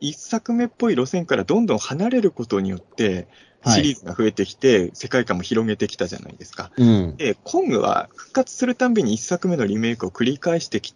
[0.00, 3.26] 一作目っぽい路線からどんどん離れることによって、はい
[3.66, 6.70] シリーズが増えてきて、世界観も広げてきたじゃないですか。
[6.76, 7.16] うん。
[7.16, 10.94] で、コングは復活するたんびに一作目のリメイクを繰り返してき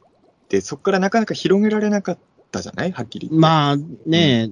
[0.49, 2.19] て、そこからなかなか広げられなかっ
[2.53, 2.93] たじゃない？
[2.93, 3.41] はっきり言って。
[3.41, 4.49] まあ、ねえ、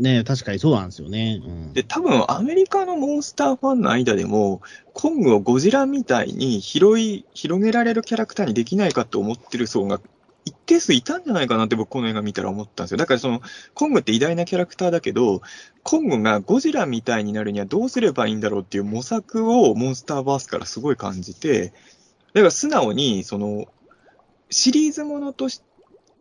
[0.00, 1.40] ねえ、確かにそうなんですよね。
[1.44, 1.72] うん。
[1.72, 4.62] で、多分アメリカのモンスターファンの間でも、
[4.92, 10.00] コングをゴジラみたいに広い、広げられるキャラクターにできないかと思ってる層が
[10.44, 12.98] 一定数いたんじゃないかなって僕この映画見たら思ったんですよ。
[12.98, 13.40] だからその、
[13.74, 15.42] コングって偉大なキャラクターだけど、
[15.82, 21.72] コングがゴジラみたいになるにはどうすればいいんだろうっていう模索をモンスターバースからすごい感じて、
[22.34, 23.66] だから素直に、その、
[24.50, 25.64] シリーズものとして、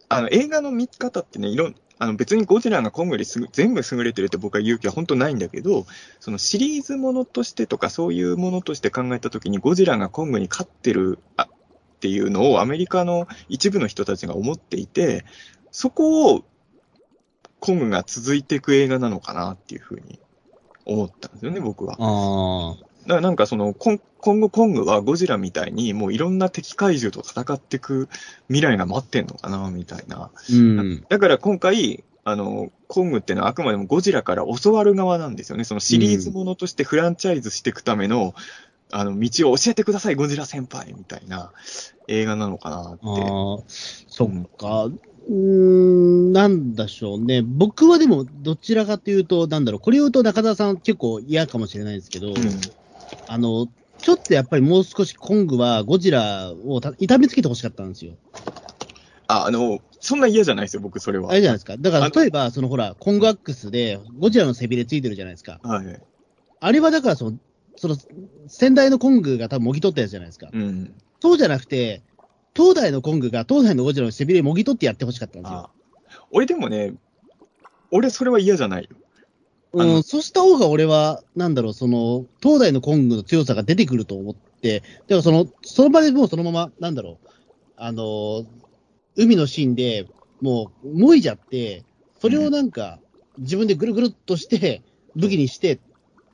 [0.09, 5.85] あの、映画の見方ってね、いろん、あの別にゴジラがコングよりすぐ全部優れてるって僕は言う気は本当ないんだけど、
[6.19, 11.47] そのシリーズものとしてとかそういうものとして考えたときにゴジラがコングに勝ってるあ
[12.03, 15.23] っていうのをアメリカの一部の人たちが思っていて、
[15.71, 16.43] そこを
[17.61, 20.19] コングが続いていく映画なのかなっていうふうに
[20.85, 21.95] 思ったんですよね、僕は。
[21.97, 22.75] ああ。
[23.03, 28.09] だからなんかその、今今後コングはゴジラみたいにもういろんな敵怪獣と戦っていく
[28.47, 30.29] 未来が待ってんのかな、みたいな。
[30.51, 31.05] うん。
[31.07, 35.63] だから今回、あの、コングってのはあくまでもゴジラから教わる側なんですよね。
[35.63, 38.33] そのシリーズものとしてフランチャイズしていくための、
[38.95, 41.51] あの、道を教えてください、ゴジラ先輩みたいな
[42.07, 42.99] 映画なのかなって。
[43.01, 43.63] ああ、
[44.07, 44.85] そっか。
[44.85, 47.41] うーん、なんだしょうね。
[47.41, 52.35] 僕はでも、どちらかというと、なんだろう、これ言うと中田さん結構嫌かもしれないですけど、うん
[53.27, 53.67] あの、
[53.99, 58.13] ちょっとやっぱりもう少しコングはゴジラをた痛めつけてほしかったんですよ。
[59.27, 61.31] あ、あの、そんな嫌じゃないですよ、僕、それは。
[61.31, 61.77] あれじゃないですか。
[61.77, 65.59] だから例えば、そのほら、コングアックスでゴジラの背びれついてるじゃないですか。
[65.63, 66.01] はい。
[66.59, 67.37] あれはだからその、
[67.75, 67.97] その、
[68.47, 70.49] 先代のコングが多分もぎ取ったやつじゃないですか。
[70.51, 70.93] うん。
[71.21, 72.01] そうじゃなくて、
[72.55, 75.57] 東大のコングが東大のゴジラの背びれもぎ取ってやってほしかったんですよ。
[75.59, 75.69] あ
[76.31, 76.93] 俺でもね、
[77.91, 78.89] 俺それは嫌じゃないよ。
[79.75, 87.27] あのうん、そうした方が俺は、なんだろう、その、東大のコングの強さが出てくると思って、だからその、その場でもうそのまま、なんだろう、
[87.75, 88.45] あの、
[89.15, 90.07] 海のシーンで
[90.41, 91.85] もう、もいじゃって、
[92.19, 92.99] それをなんか、
[93.37, 94.83] 自分でぐるぐるっとして、
[95.15, 95.79] 武器にして、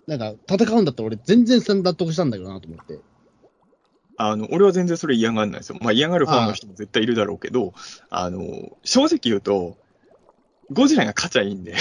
[0.10, 3.00] なんか、戦うんだったら俺全然納得したんだけどなと思って。
[4.18, 5.78] あの、俺は全然それ嫌がんないですよ。
[5.82, 7.74] まあ嫌がるファンの人も絶対いるだろうけど、
[8.10, 8.42] あの、
[8.84, 9.78] 正直言うと、
[10.72, 11.76] ゴジラが勝ちゃいいんで。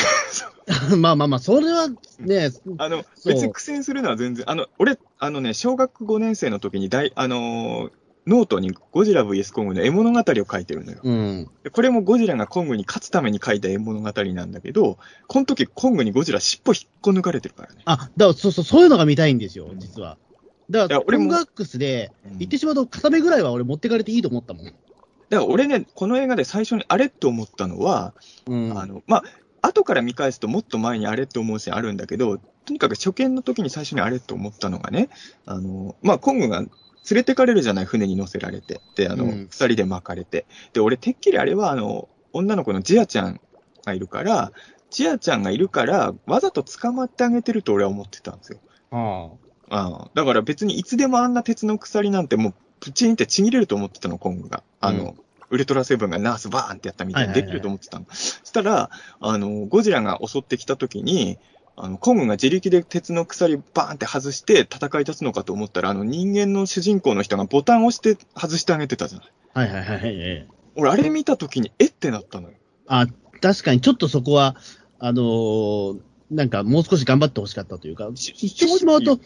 [0.98, 7.92] まあまあまあ、それはね、あの、別に苦戦するのは全然、あの、俺、あのね、小学5年生の時に大、あのー
[8.28, 10.98] ノートにゴジラ VS コングの絵物語を書いてるのよ。
[11.02, 11.50] うん。
[11.64, 17.80] でこれもゴジラがコングに勝つために書いた絵物語なんだけど、この時コングにゴジラ尻尾引っこ抜かれてるからね。
[17.86, 20.18] あ、だからそうそう、そういうのが見たいんですよ、実は。
[20.68, 24.64] だから、コングアックスで、うん言ってしまうと、片目ぐらいは俺持ってかれていいと思ったもん。
[24.66, 24.76] だか
[25.30, 28.12] ら俺ね、この映画で最初にあれって思ったのは、
[28.46, 28.78] うん。
[28.78, 29.18] あの、ま
[29.62, 35.08] あ、後から見返すともっと前にあれって思うシーンあるんだけど、とにかく初見の時に最初にあれって思ったのがね、
[35.46, 36.64] あの、まあ、コングが
[37.10, 38.80] 連れてかれるじゃない、船に乗せられて。
[38.96, 40.46] で、あの、うん鎖で巻かれて。
[40.72, 43.40] で、俺、てっきりあれは、あの、女の子のジアちゃん
[43.84, 44.52] がいるから、
[44.90, 48.58] ジアちゃんがいるから、わざと捕まってあげてると俺は思ってたんですよ。
[48.90, 49.30] あ
[49.70, 54.62] ああだから別にいつでもあんな鉄の鎖なんてもうプチンってちぎれると思ってたの、コングが。
[54.80, 55.14] あの、うん
[55.50, 58.04] ウルトラセブンがナースバーンってやったみたいにできると思ってたの。
[58.10, 61.38] そしたら、あの、ゴジラが襲ってきた時に、
[61.80, 69.32] あの、コングが自力で鉄の鎖バーンって外して戦い立つのかと思ったら、あの人間の主人公の人がボタンを押して外してあげてたじゃない。
[69.54, 69.60] あ。
[69.60, 70.48] はいはいはいはいええ。
[70.76, 72.54] 俺、あれ見た時に、えってなったのよ。
[72.88, 73.06] あ、
[73.40, 74.56] 確かにちょっとそこは、
[74.98, 76.00] あのー
[76.30, 78.22] なんかもう少し頑張ってほしかったというか、言って
[78.68, 79.18] しまうと、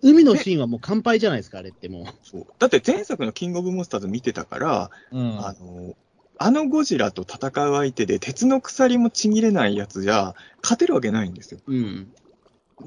[0.00, 2.46] 海のシーンはもう乾杯じゃないですか、あれってもそう。
[2.58, 5.18] だって前作のキングオブモンスターズ見てたから、う。
[5.18, 5.96] うんあの、
[6.38, 11.60] あのゴジラと戦う相手で鉄の鎖もちぎれないやつじゃ勝てるわけないんですよ。
[11.66, 12.12] うん。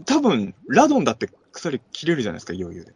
[0.05, 2.93] 多分、ラドンだって鎖切れるじゃないですか、余裕で。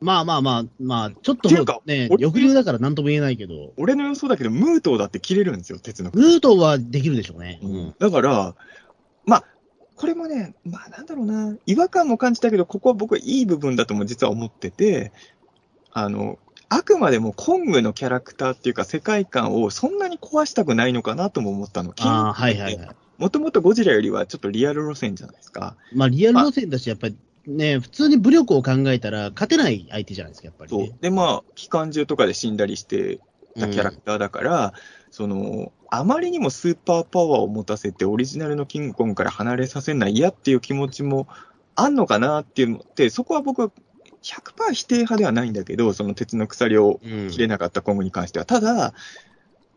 [0.00, 6.32] まあまあまあ、まあ、ちょっとっていうかね、俺抑留だから何とも言えないけど、俺の予想だけど、ムートーだって切れるんですよ、鉄の鎖。
[6.32, 7.60] ルートはできるでしょうね。
[7.62, 7.94] うん。
[7.98, 8.54] だから、
[9.26, 9.44] まあ、
[9.96, 15.12] これもね、まあなんだろうな、違和感も感じたけど、ここは僕はいい部分だとも実は思ってて、
[15.92, 16.38] あの、
[16.70, 21.92] あくまでもコングのキャラクターっていうか世界観をそんなに壊したくないのかなとも思ったの。
[21.98, 22.88] ああ、はいはいはい。
[23.18, 25.76] もともとゴジラよりはちょっとリアル路線じゃないですか。
[25.92, 27.16] まあ、リアル路線だし、やっぱり
[27.46, 30.86] ね、普通に武力を考えたら、勝てない相手じゃないですか、やっぱり、ね。。
[30.86, 33.18] そうで、まあ、機関銃とかで死んだりして
[33.58, 34.74] たキャラクターだから、
[35.10, 41.26] その、あまりにもスーパーパワーを持たせて、オリジナルのキングコングから離れさせない嫌っていう気持ちも
[41.74, 43.70] あんのかなっていうのって、そこは僕は
[44.22, 47.30] 100%否定派ではないんだけど、その鉄の鎖をうん。
[47.30, 48.44] 切れなかったコングに関しては。
[48.44, 48.94] ただ、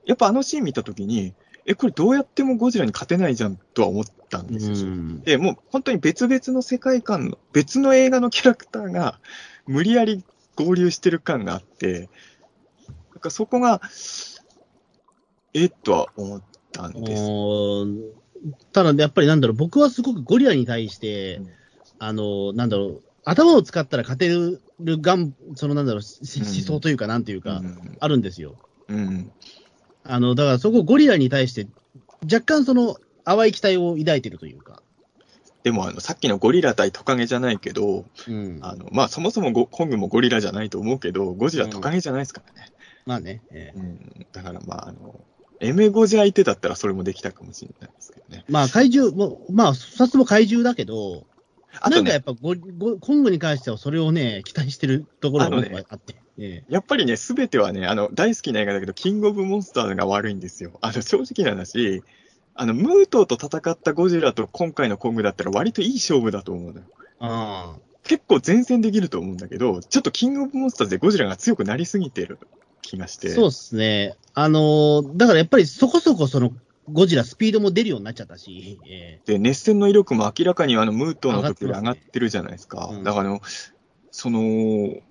[0.06, 1.34] やっぱあのシーン見たときに、
[1.66, 4.90] え、これどうやってもゴジラに勝てないじゃんとは思ったんうですよ。
[4.90, 5.22] ん。
[5.22, 9.20] で、もう本当に別々の世界観の、別の映画のキャラクターが
[9.66, 10.24] 無理やり
[10.56, 12.10] 合流してる感があって、
[13.14, 13.82] なんかそこが、
[15.54, 17.24] えっとは思ったんです。
[18.74, 21.50] ただ、やっぱりなんだろう、僕はすごくゴリラに対して、うん
[22.00, 24.62] あの、なんだろう、頭を使ったら勝てる
[25.02, 28.56] がん、そのなんだろう、思想というか、なんていうか、うんあるんですよ。
[28.88, 29.32] うん。
[30.04, 31.68] あの、だからそこゴリラに対して、
[32.24, 34.82] 若干その淡い期待を抱いてるというか。
[35.64, 38.60] でもあの、さっきのゴリラ対トカゲじゃないけど、うん。
[38.62, 42.70] あの、まあそもそもゴコングもゴリラじゃないと思うけど、ゴジラトカゲじゃないですからね。
[43.06, 43.42] まあね。
[43.52, 44.26] ええうん。
[44.34, 45.22] だからまああの、
[45.62, 48.44] エメゴジ相手だったらそれもできたかもしれないですけどね。
[48.50, 51.26] まあ怪獣、もまあ二つとも怪獣だけど、
[51.80, 55.58] あとねなんかやっ、ぱゴゴコングに関してはそれをね、期待してるところが
[55.90, 56.16] あって。
[56.38, 60.72] ええやっぱりね、すべてはね、あの、大好きな映画だけど、キングオブモンスターズが悪いんですよ。
[60.82, 62.04] あの、正直な話、
[62.56, 66.86] あの、ムートーと戦ったゴジラと今回のコングだったら割といい勝負だと思うのよ。
[67.20, 67.80] ああ。
[68.04, 72.40] 結構前線できると思うんだけど、ちょっとキングオブモンスターズでゴジラが強くなりすぎてる
[72.82, 73.30] 気がして。
[73.30, 74.16] そうですね。
[74.34, 76.52] あのーだからやっぱりそこそこその
[76.92, 82.90] ゴジラスピードも出るようになっちゃったし、えで、熱戦の威力も明らかにあの、ムートーの時より上上がっててるじゃないですか。
[82.92, 83.40] うんだから
[84.16, 85.02] その、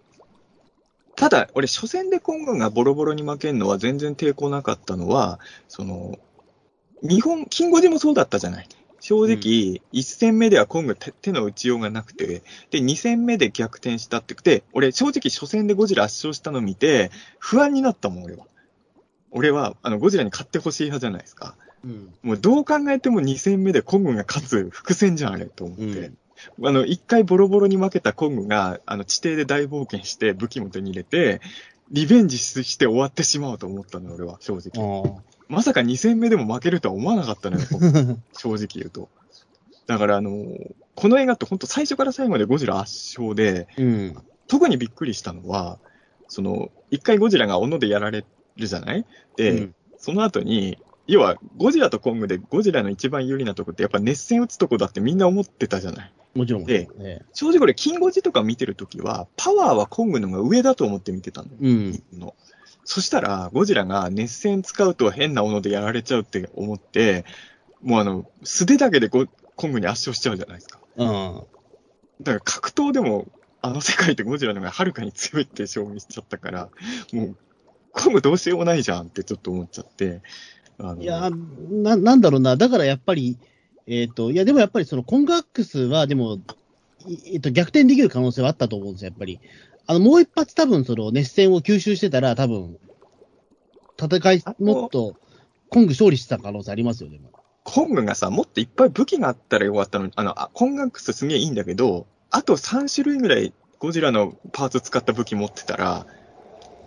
[1.16, 6.18] ただ、俺、初戦でコングがボロボロに負けるのは全然抵抗なかったのは、その、
[7.02, 8.68] 日本、キンゴジもそうだったじゃない。
[9.00, 17.10] 正直、1戦目ではコング手手の打ちようがなくて、で、2戦目で逆転したってくて、俺、正直初戦でゴジラ圧勝したの見て、
[17.40, 18.46] 不安になったもん、俺は。
[19.32, 21.56] 俺は、あの、ゴジラに勝ってほしい派じゃないですか。
[21.84, 22.14] えうん。
[22.22, 25.84] もうどう考えても2戦目でコングが勝つ伏線じゃん、あれ、と思って。
[25.84, 26.18] うん
[26.60, 31.40] あの、一回ボロボロに負けたコングが、あの、地底で大冒険して武器も手に入れて、
[31.92, 35.14] リベンジして終わってしまうと思ったの、俺は、正直。
[35.16, 37.66] あまさか2戦目でも負けるとは思わなかったのよ。
[38.36, 39.08] 正直言うと。
[39.86, 40.44] だから、あの、
[40.96, 44.16] この映画って本当最初から最後までゴジラ圧勝で、うん。
[44.48, 45.78] 特にびっくりしたのは、
[46.26, 48.24] その、一回ゴジラが斧でやられ
[48.56, 49.06] るじゃない？
[49.36, 50.76] で、うんその後に、
[51.06, 56.12] 要は、ゴジラとコングでゴジラの一番有利なとこってやっぱ熱戦打つとこだってみんな思ってたじゃない。
[56.34, 56.64] もちろん。
[56.64, 61.54] でええ正直これ、キンゴジとか見てるときは、パワーはコングの方が上だと思って見てたのよ。
[61.60, 62.02] うん。
[62.18, 62.34] の
[62.84, 67.24] そしたら、ゴジラが熱戦使うと変な斧でやられちゃうって思って、
[67.82, 69.26] もうあの、素手だけでゴ
[69.56, 70.80] コングに圧勝しちゃうじゃないですか。
[70.96, 71.42] うん。
[72.20, 73.26] だから格闘でも、
[73.60, 76.68] あの世界ってゴジラの方がはるかに強いって証明しちゃったから、
[77.12, 77.36] もう、
[77.92, 80.22] コングどうしようもないじゃんってちょっと思っちゃって。
[80.98, 81.30] いや、
[81.70, 82.56] な、なんだろうな。
[82.56, 83.38] だからやっぱり、
[83.86, 86.38] えっ、と、いや、でもやっぱりそのコンガックスは、でも、
[87.06, 89.40] いえっ、と、逆転できる可能性はあったと思うんですよ、やっぱり。
[89.86, 92.78] あの、もう一発多分その熱戦を吸収してたら、多分、
[94.00, 95.16] 戦いあ、もっと、
[95.68, 97.30] コング勝利してた可能性ありますよ、でも。
[97.64, 106.06] コングがさ、もっといっぱい武器があったらよかったのに、あの、あコンガックスすげえいいんだけど、あと3種類ぐらいゴジラのパーツ使った武器持ってたら、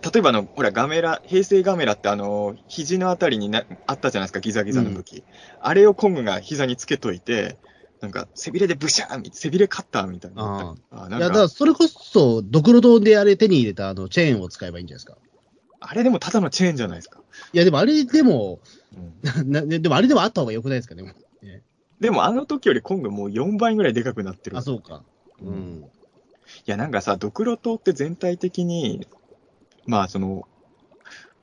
[0.02, 5.24] 例えばあの、ほら、ガメラ、平成ガメラってあの、肘のあたりになあったじゃないですか、ギザギザの武器。
[5.60, 7.56] あれをコングが膝につけといて、
[8.00, 10.76] なんか、背びれでブシャーみ背びれカッターみたいな。
[10.90, 15.18] あないんや、だか、からそれこそ、ドクロ島であれ手に入れたあの、チェーンを使えばいいんじゃないですか。
[15.80, 17.20] あれでもただのチェーンじゃないですか。
[17.52, 18.60] いや、でもあれでも、
[18.96, 19.12] うん
[19.50, 21.14] なででもあれでもあった方が良くないですかね。
[21.42, 21.62] ね
[22.00, 24.58] でもあの時よりコングもう4倍ぐらいでかくなってる。
[24.58, 25.02] あ、そうか。
[25.42, 25.82] ううんん。
[25.82, 25.90] い
[26.66, 29.06] や、なんかさ、ドクロ島って全体的に、
[29.86, 30.46] まあ、その、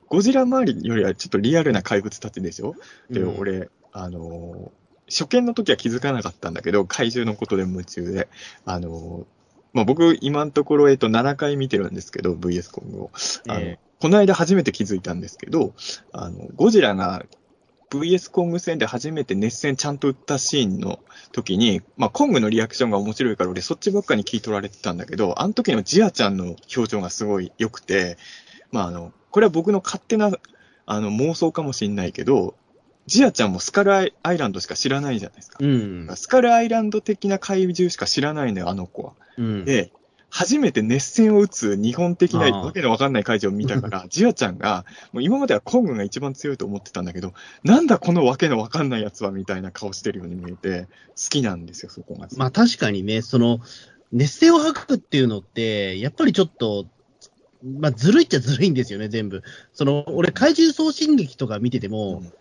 [0.08, 2.74] ゴジラ周りよりはちょっとリアルな怪物たちでしょ？
[3.10, 8.28] で、うん、俺、あのー初見の時は気づかなかったんだけど、怪獣のことで夢中で、
[8.64, 9.24] あのー
[9.74, 13.10] まあ、僕、今のところ、えっと、7回見てるんですけど、VS コングを。
[13.46, 13.78] あの、え。
[14.00, 15.74] この間初めて気づいたんですけど、
[16.12, 17.26] あの、ゴジラが
[17.98, 21.00] VS コング戦で初めて熱戦ちゃんと打ったシーンの
[21.32, 28.18] 時に、まあ、コングのリアクションが面白いから、俺そっちばっかに聞い取られてたんだけど、あの時のジアちゃんの表情がすごい良くて、
[28.72, 30.30] まあ、あの、これは僕の勝手な、
[30.86, 32.54] あの、妄想かもしれないけど、
[33.06, 35.58] ジアちゃんもスカルアイアイランドしか知らないじゃないですか。
[35.60, 36.08] うん。
[36.14, 39.12] スカルアイランド的な怪獣しか知らないのよ、あの子は。
[39.36, 39.64] うん。
[39.64, 39.92] で、
[40.36, 52.26] 初めて熱戦を打つ日本的なわけのわかんない怪獣を見たから、ジアちゃんが、もう今まではコングが一番強いと思ってたんだけど、なんだこのわけのわかんないやつはみたいな顔してるように見えて、好きなんですよ、そこが。
[52.36, 53.60] まあ確かにね、その、
[54.10, 56.86] 熱戦を吐くっていうのって、やっぱりちょっと、
[57.62, 59.44] まあずるいっちゃずるいんですよね、全部。
[59.72, 62.32] その、俺、怪獣送信劇とか見てても、うん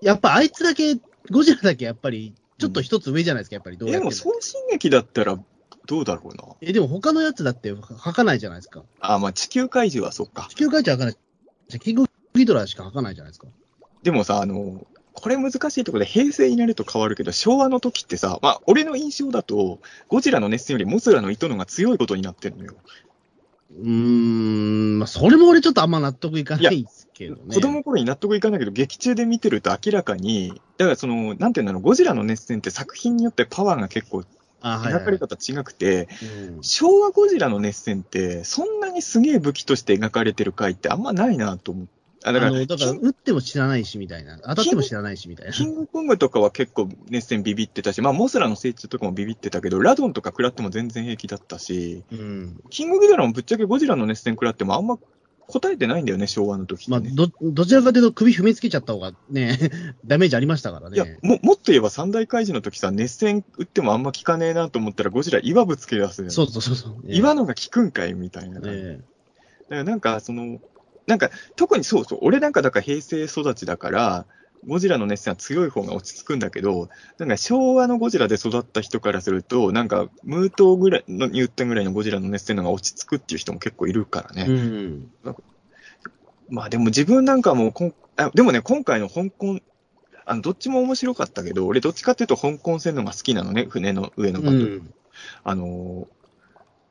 [0.00, 0.96] やっぱあいつだけ、
[1.30, 5.38] ゴジラだけやっぱり、ちょっと一つ上じゃないですか、やっぱりどうやってでも、送信劇だったら
[5.86, 6.44] どうだろうな。
[6.60, 8.82] え、でも他のやつだって吐かないじゃないですか。
[9.00, 10.56] あ、まあ地球怪獣はそっか地。
[10.56, 11.18] 球怪獣吐か
[11.70, 11.80] ない。
[11.80, 13.48] キングオブギドラしか吐かないじゃないですか。
[14.02, 19.78] でもさ、あの、これ難しいところで平成になると変わるけど、昭和の時ってさ、まあ、俺の印象だと、
[20.08, 22.74] ゴジラの熱戦よりモスラの糸のが強いことになってるのよ。
[23.76, 27.54] うーん、まあそれも俺ちょっとあんま納得いかないですけどね。
[27.54, 34.24] 子供の頃に納得いかないけど、劇中で見てると明らかに、だからその、なんていうんだろう、ゴジラの熱戦って作品によってパワーが結構
[34.64, 42.04] 描かれ方違くて、うん昭和ゴジラの熱戦って、そんなにすげえ武器として描かれてる回ってあんまないなと思って。
[42.26, 44.38] あだから、だから、キン打っても知らないし、みたいな。
[44.38, 45.52] 当たっても知らないし、みたいな。
[45.52, 52.60] キングコングとかは結構熱戦ビビってたし、まあ、モスラの成長とかもビビってたけど、ラドンとか食らっても全然平気だったし、うん。
[52.70, 54.98] キングギドラもぶっちゃけゴジラの熱戦食らってもあんま
[55.46, 57.10] 答えてないんだよね、昭和の時って、まあ、ね。
[57.12, 59.58] ど、どちらかというと首踏みつけちゃった方がね、
[60.04, 61.18] ダメージありましたからいやね。
[61.22, 66.30] も、もっと言えば三大怪獣の時さ、熱戦打ってもあんま効かねえなと思ったら、ゴジラ岩ぶつけ出すじゃん。
[66.30, 66.94] そうそうそうそう。
[67.06, 68.82] 岩のが効くんかいみたいな感じ。
[68.82, 69.04] ねだか
[69.68, 70.60] らなんか、その、
[71.06, 74.26] なんか、特にそうそう、俺なんかだから平成育ちだから、
[74.66, 76.88] ゴジラの熱戦は強い方が落ち着くんだけど、
[77.18, 84.46] なんか昭和のゴジラで育った人からすると、なんか、ムートぐらいの言ったぐらいのゴジラの熱戦の方が落ち着くっていう人も結構いるからね。
[84.48, 85.10] うん。
[86.48, 89.60] まあでも自分なんかもこんあ、でもね、今回の香港、
[90.26, 94.58] あの、どっちも面白かったけど、俺どっちかっていうと香港戦のが好きなのね、船の上のバトル。
[94.58, 94.94] うん。
[95.44, 96.14] あのー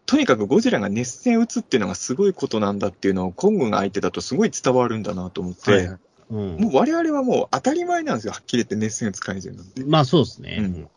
[0.05, 5.99] とにかくゴジラが熱戦打つっていうのがすごいことなんだっていうのをコングが相手だとすごい伝わるんだなと思って、はいはい
[6.34, 9.84] うんもう我々はもう当たり前なんですよ、はっきり言って熱戦打つ怪獣なんて。
[9.84, 10.57] まあそうですね。
[10.59, 10.89] うん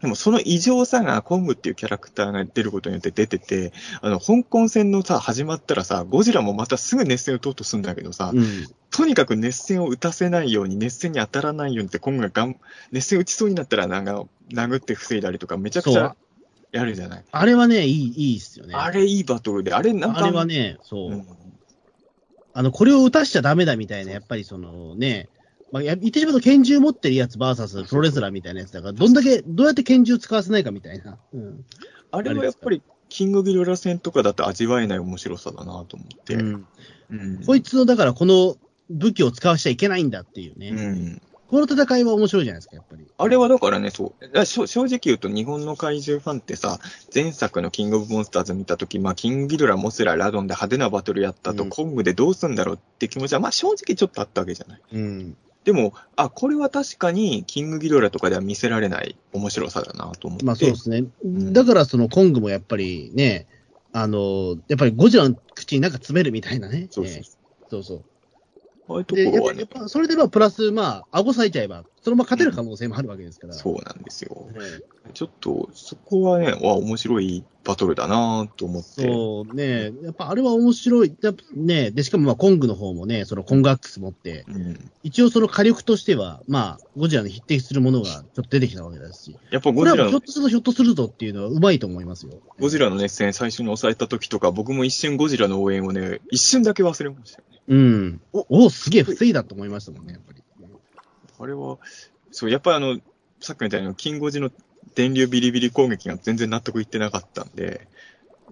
[0.00, 8.66] でもその異常さがコングっていうキャラクターが出ることによって出てて、あの、香港戦のさ、始まったらさ、ゴジラもまたすぐ熱戦打とうとするんだけどさ、うん。
[8.90, 12.56] とにかく熱戦を打たせないように、熱戦に当たらないようにって、コングががん
[12.92, 16.16] 熱戦打ちそうになったら、なんか、殴って防いだりとか、めちゃくちゃ
[16.72, 17.24] やるじゃない。
[17.30, 18.74] あれはね、いい、いいっすよね。
[18.74, 21.10] あれいいバトルで、あれなんか、あれはね、そう。
[21.10, 21.26] うん
[22.52, 25.28] あの、これを打たしちゃダメだみたいな、やっぱりそのね、
[25.72, 31.18] まあ、や言ってしまうと拳銃持ってるやつ VS プロレスラーみたいなやつだから、どんだけ、どうやって拳銃使わせないかみたいな。
[31.32, 31.64] うん。
[32.10, 36.34] あれはやっぱり、キングギドラ戦とかだと味わえない面白さだなと思って。
[36.34, 36.66] うん
[37.10, 38.56] うんこいつの、だからこの
[38.88, 40.70] 武器を使わしちゃいけないんだっていうね。
[40.70, 43.04] うんこの戦いは面白いじゃないですか、やっぱり。
[43.18, 44.66] あれはだからね、そう。
[44.66, 46.78] 正直言うと日本の怪獣ファンってさ、
[47.12, 54.80] 前作のキングオブモンスターズ見たとき、まあ、キングギドラ、モスラ、ラドンで派手なバトルやったと、うんコングでどうすんだろうって気持ちは、まあ、正直ちょっとあったわけじゃない。
[54.92, 55.36] うん。
[55.64, 60.44] でも、あ、これは確かに、キングギドラとかでは見せられない面白さだなと思って。
[60.46, 61.04] まあそうですね。
[61.24, 63.46] んだからそのコングもやっぱりね、
[63.92, 66.88] あの、やっぱりゴジラの口になんか詰めるみたいなね。
[66.90, 67.22] そうそうええ
[67.70, 68.04] そうそう。
[68.94, 69.60] ああいうと、ころはね。
[69.60, 73.52] やっぱやっ、ぱそれでまあ、プラス、まあ、顎割いちゃえば、そのまま勝てる可能性もあるわけですから。
[73.52, 74.48] そうなんですよ。
[74.52, 74.60] ね
[75.12, 79.02] ちょっと、そこはね、わ、面白いバトルだなと思って。
[79.02, 81.14] そうね、やっぱあれは面白い。
[81.20, 84.90] やっぱね、で、しかもまあ、コングの方もね、そのコングアックス持って、うん。
[85.02, 92.32] 一応その火力としては、まあ、ゴジラに匹敵するものがちょっと出てきたわけですし、やっぱゴジラのひょっとするとひょっとするとっていうのはうまいと思いますよ。
[92.58, 97.58] ゴジラの熱戦最初に抑えた時とか、僕も一瞬ゴジラの応援をね、一瞬だけ忘れましたよね。
[97.68, 98.20] うん。
[98.32, 100.39] お、おすげえ防いだと思いましたもんね、やっぱり。
[101.40, 101.78] あれは、
[102.30, 102.98] そう、やっぱりあの、
[103.40, 104.50] さっきみたいにキンゴジの
[104.94, 107.88] 電流ビリビリ攻撃が全然納得いってなかったんで、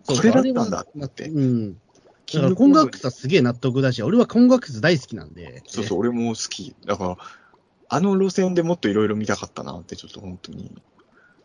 [0.07, 1.29] これだったんだって。
[1.29, 1.73] うん。
[1.75, 5.63] だからコングアックスはすげえ納得だし、俺はコングアックス大好きなんで。
[5.67, 6.75] そうそう、俺も好き。
[6.87, 7.17] だから、
[7.91, 10.65] あの路線でもっといろいろ見たかったなって、ちょっと本当に。
[10.69, 10.73] で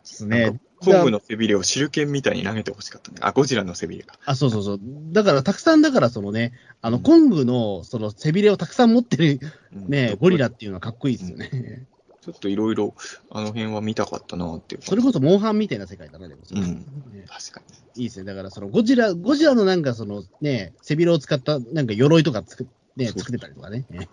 [0.04, 0.58] すね。
[0.84, 3.18] コングの背びれをシルケンみたいに投げてほしかったね。
[3.20, 4.16] あ、ゴジラの背びれか。
[4.24, 4.80] あ、そうそうそう。
[5.12, 9.40] だから、たくさん、だから、そのね、あの、うんコングの、その、背びれをたくさん持ってる、
[9.74, 11.86] うんね、ゴリラっていうのはかっこいいですよね。
[12.22, 12.94] ちょっといろいろ、
[13.30, 14.82] あの辺は見たかったなっていう。
[14.82, 16.40] それこそ、モンハンみたいな世界だな、でも。
[16.50, 17.62] うんね確か
[17.96, 18.24] いいですね。
[18.24, 22.66] だから、その、ゴジラ、ゴジラのなんか、その、ね、背びれを使った、なんか、鎧とか作っ、
[22.96, 23.84] ね、作ってたりとかね。
[23.90, 24.08] ね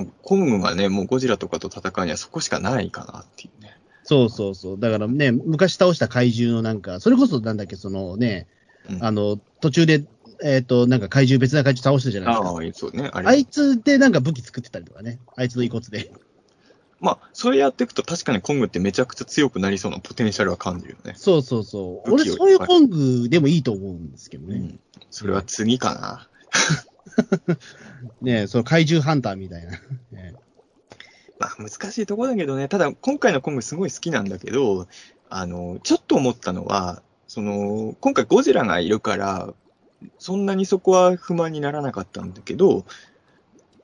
[0.00, 0.10] に。
[0.22, 3.76] コングがね、もうゴジラとかと戦うにはそこしかないかなっていうね。
[4.04, 4.80] そうそうそう。
[4.80, 8.46] だからね、昔倒した怪獣のなんか、それこそなんだっけ、そのね、
[8.90, 10.04] うんあの、途中で、
[10.44, 12.48] えっ、と、なんか怪獣、別な怪獣倒したじゃないですか。
[12.48, 13.10] ああ、そうね。
[13.12, 15.20] あいつでなんか武器作ってたりとかね。
[15.36, 16.10] あいつの遺骨で。
[17.02, 21.14] まあ、それやっていくと確かにコングってめちゃくちゃ強くなりそうなポテンシャルは感じるよね。
[21.16, 22.12] そうそうそう。
[22.12, 24.56] 俺、そういうコングでもいいと思うんですけどね。
[24.56, 24.80] うん。
[25.10, 26.28] それは次かな。
[28.22, 29.72] ねその怪獣ハンターみたいな。
[30.12, 30.34] ね
[31.42, 34.86] まあ、難しいところだけどね、ただ今回のコングすごい好きなんだけど、
[35.28, 39.52] あの、ちょっと思ったのは、その、今回ゴジラがいるから、
[40.18, 42.84] そんなにそこは不満にならなかったんだけど、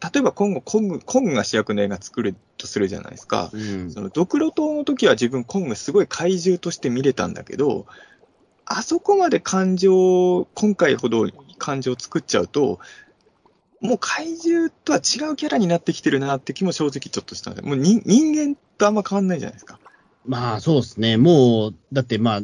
[0.00, 3.50] 例えば今後コング、コングが主役の映画作るとするじゃないですか。
[3.52, 7.86] うんそのドクロ島の時は自分コングすごい怪獣として見れたんだけど、
[8.64, 11.26] あそこまで感情、今回ほど
[11.59, 12.78] 感情を作っちゃうと、
[13.80, 19.78] もう怪獣とは違うキャラになってきてるなって気も正直ちょっとしたんで、もう人人間とあんま変わんないじゃないですか。
[20.26, 21.16] まあ、そうですね。
[21.16, 22.40] もう、だってまあ、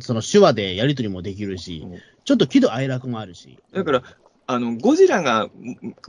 [0.00, 1.86] その手話でやりとりもできるし、
[2.24, 3.58] ちょっと喜怒哀楽もあるし。
[3.72, 4.02] だから、
[4.50, 5.50] あの、ゴジラがん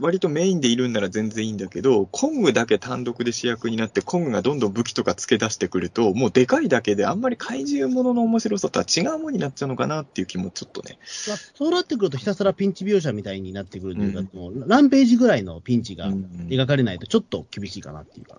[0.00, 10.98] 割とメインでいるんなら全然いいんだけど、コングだけ単独で主役になって、コングがどんどん武器とか付け出してくると、もうでかいだけであんまり怪獣ものの面白さとは違うものになっちゃうのかなっていう気もちょっとね。
[11.28, 18.38] まあそうなってくると、ひたすらピンチ描写みたいになってくるというか、うんもうランページぐらいのピンチがうん描かれないと、ちょっと厳しいかなっていうか。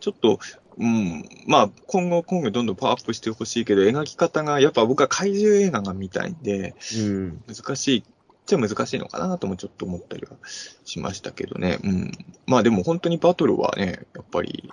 [0.00, 0.40] ちょっと、
[0.76, 7.42] うん、まあ、今後、今後どんどんパワーアップしてほしいけど、描き方が、やっぱ僕は怪獣映画が見たいんで、うん。
[7.46, 8.02] 難しいっ
[8.46, 10.36] ちゃ難しいのかなともちょっと思ったりは
[10.84, 11.78] しましたけどね。
[11.82, 12.12] うん。
[12.46, 14.72] まあでも本当にバトルはね、やっぱり、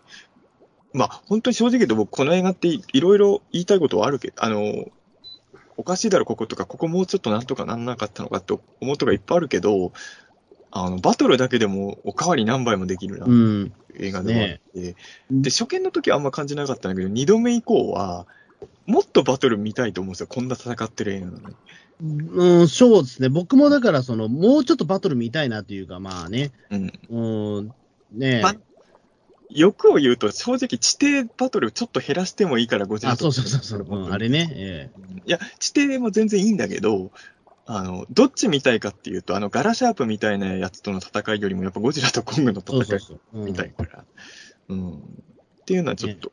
[0.94, 4.86] まあ本当に正直言うと僕この映画っていいろいろ言いたいことはあるけど、あの、
[5.76, 9.92] おかしいだろこことか、ここもうちょっとなんとかなんなかったのかって思うとかいっぱいあるけど、
[10.76, 13.74] あの、バトルだけでもおかわり何倍もできるな、うん。
[14.00, 14.96] 映画でもあって、
[15.32, 18.26] で、初見の時はあんま感じなかったんだけど、二度目以降は、
[18.86, 20.28] もっとバトル見たいと思うんですよ。
[20.28, 21.56] こんな戦ってる映画なのに。
[22.02, 23.30] うん、そうですね。
[23.30, 26.52] 僕もだから、その、もうちょっとバトル見たいなというか、まあね。
[26.70, 26.94] うん。
[27.10, 27.74] うん。
[28.12, 28.44] ね
[29.50, 34.50] 欲を言うと、正直、地底バトルちょっと減らしてもいいから、ゴジラあ、そうそうそうそう、うん、あれね。
[34.56, 34.90] え
[35.26, 37.12] いや、地底も全然いいんだけど、
[37.66, 43.20] あの、どっち見たいかっていうと、あの、ガラシャープみたいなやつとの戦いよりも、やっぱゴジラとコングの戦いそうそう。
[43.34, 44.06] うん見たいから。
[44.70, 44.94] うん。
[44.94, 45.00] っ
[45.66, 46.32] ていうのはちょっと、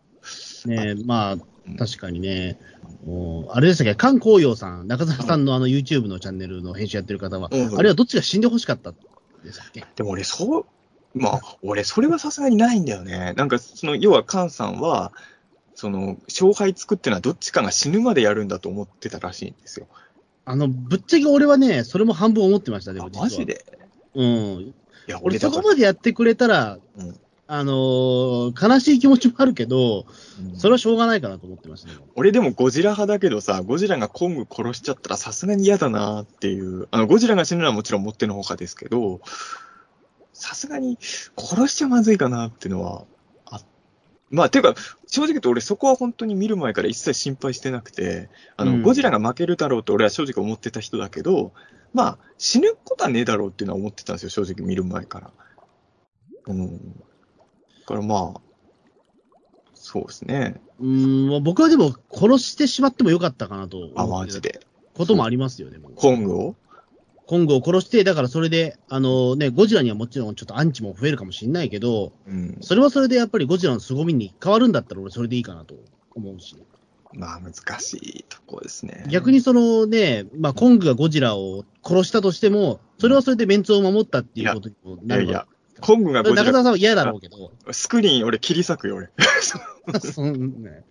[0.66, 1.42] ねえ、まあ、うん
[1.78, 2.58] 確かにね。
[3.04, 8.92] もうあれでしたっけ、菅光陽さん、中澤さんのあの YouTube のチャンネルの編集やってる方は、うんあれはどっちが死んでほしかった
[9.44, 9.84] でしたっけ？
[9.96, 10.66] でも俺、そう、
[11.14, 13.32] まあ、俺、それはさすがにないんだよね。
[13.36, 15.12] なんか、その、要は、カンさんは、
[15.74, 19.86] その、勝敗作ってのはどっちかが死ぬまでやるんだと思ってたらしいんですよ。
[20.44, 23.24] あの、ぶっちゃけ俺はね、それも半分思ってました、であも実は。
[23.24, 23.64] マジで？
[24.14, 24.26] うん。
[24.26, 24.74] い
[25.06, 27.20] や、俺そこまでやってくれたら、うん
[27.52, 30.06] あのー悲しい気持ちもあるけど、
[30.40, 31.94] うんそれはしょうがないかなと思ってましたね。
[32.14, 36.86] 俺でもゴジラ派だけどさ、ゴジラがコング殺しちゃったらさすがに嫌だなっていう。
[36.92, 39.20] あの、ゴジラが死ぬのはもちろんもってのほかですけど、
[40.32, 40.96] さすがに
[41.36, 43.04] 殺しちゃまずいかなっていうのは、
[43.46, 43.60] あ、
[44.30, 44.74] まあ、ていうか、
[45.08, 51.52] 正直言うと俺そこは本当に見る前から一切心配してなくて、あの、うんゴジラが負けるだろうと俺は正直思ってた人だけど、
[51.92, 55.30] まあ、死ぬことはねえだろうっていうのは思ってたんですよ、正直見る前から。
[56.46, 57.02] うん。
[57.80, 58.40] だからまあ、
[59.74, 60.60] そうですね。
[60.78, 64.60] うーん、僕はでも殺してしまってもよかったかなとあ、マジで。
[64.94, 65.78] こともありますよね。
[65.94, 66.56] コングを？
[67.26, 72.58] コングを殺して、だからそれで、あのね、ゴジラにはもちろんちょっとアンチも増えるかもしれないけど、うん。
[72.60, 75.74] それはそれでやっぱりゴジラの凄みに変わるんだったら俺それでいいかなと
[76.14, 76.56] 思うし。
[77.12, 79.04] まあ、難しいとこですね。
[79.08, 85.46] 逆にそのね、まあコングがゴジラを殺したとしても、それはそれでメンツを守ったっていうことにもいやいやなるわ、
[85.80, 89.10] コングが中澤さんは嫌だろうけど、スクリーン俺切り裂くよ、俺。
[90.00, 90.84] そんね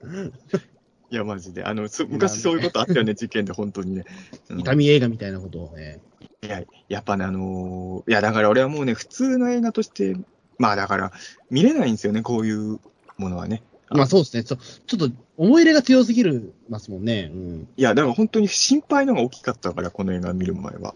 [1.12, 1.64] いや、マジで。
[1.64, 4.06] あの、す昔そういうことあったよね、事件で、本当にね。
[4.50, 6.00] うん痛み映画みたいなことをね。
[6.44, 10.16] いや、やっぱね、あのーいや、だから俺はもうね、普通の映画として、
[10.58, 11.12] まあだから、
[11.50, 12.80] 見れないんですよね、こういう
[13.18, 13.64] ものはね。
[13.92, 14.44] まあそうですね。
[14.44, 17.32] ちょちょっと思い入れが強すぎるますもんね。
[17.34, 17.68] うん。
[17.76, 20.96] いや、だから本当に心配のが大きかったから、この映画見る前は。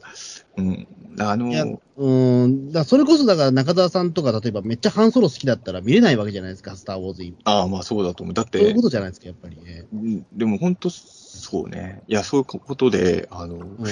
[0.57, 0.87] うん。
[1.19, 2.71] あのいや、ーうん。
[2.71, 7.33] だそれこそだから中澤さんとか、例えばめっちゃハンソロ好きだったら見れないわけじゃないですか、スター・ウォーズ。
[7.45, 8.33] ああ、まあそうだと思う。
[8.33, 9.85] だってそういうこ、とじゃないですか、やっぱりね。
[9.93, 12.03] うんでも本当、そうね。
[12.07, 13.87] いや、そういうことで、あの、いうん。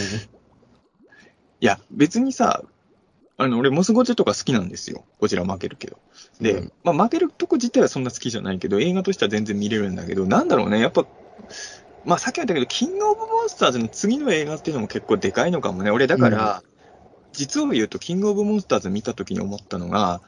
[1.60, 2.64] や、別にさ、
[3.42, 5.04] あの、俺、モスゴジとか好きなんですよ。
[5.20, 5.98] こちら負けるけど。
[6.40, 11.06] で、うんまあ負けるとこ自体はそんな好きじゃないけど、映画としては全然見れるんだけど、なんだろうね、やっぱ、
[12.06, 15.90] まあさっきも言ったけど、キングオブモンスターズの次の映画っていうのも結構でかいのかもね。
[15.92, 16.64] 俺、だから、
[17.34, 20.22] 実を言うと、キングオブモンスターズ見た時に思ったのが、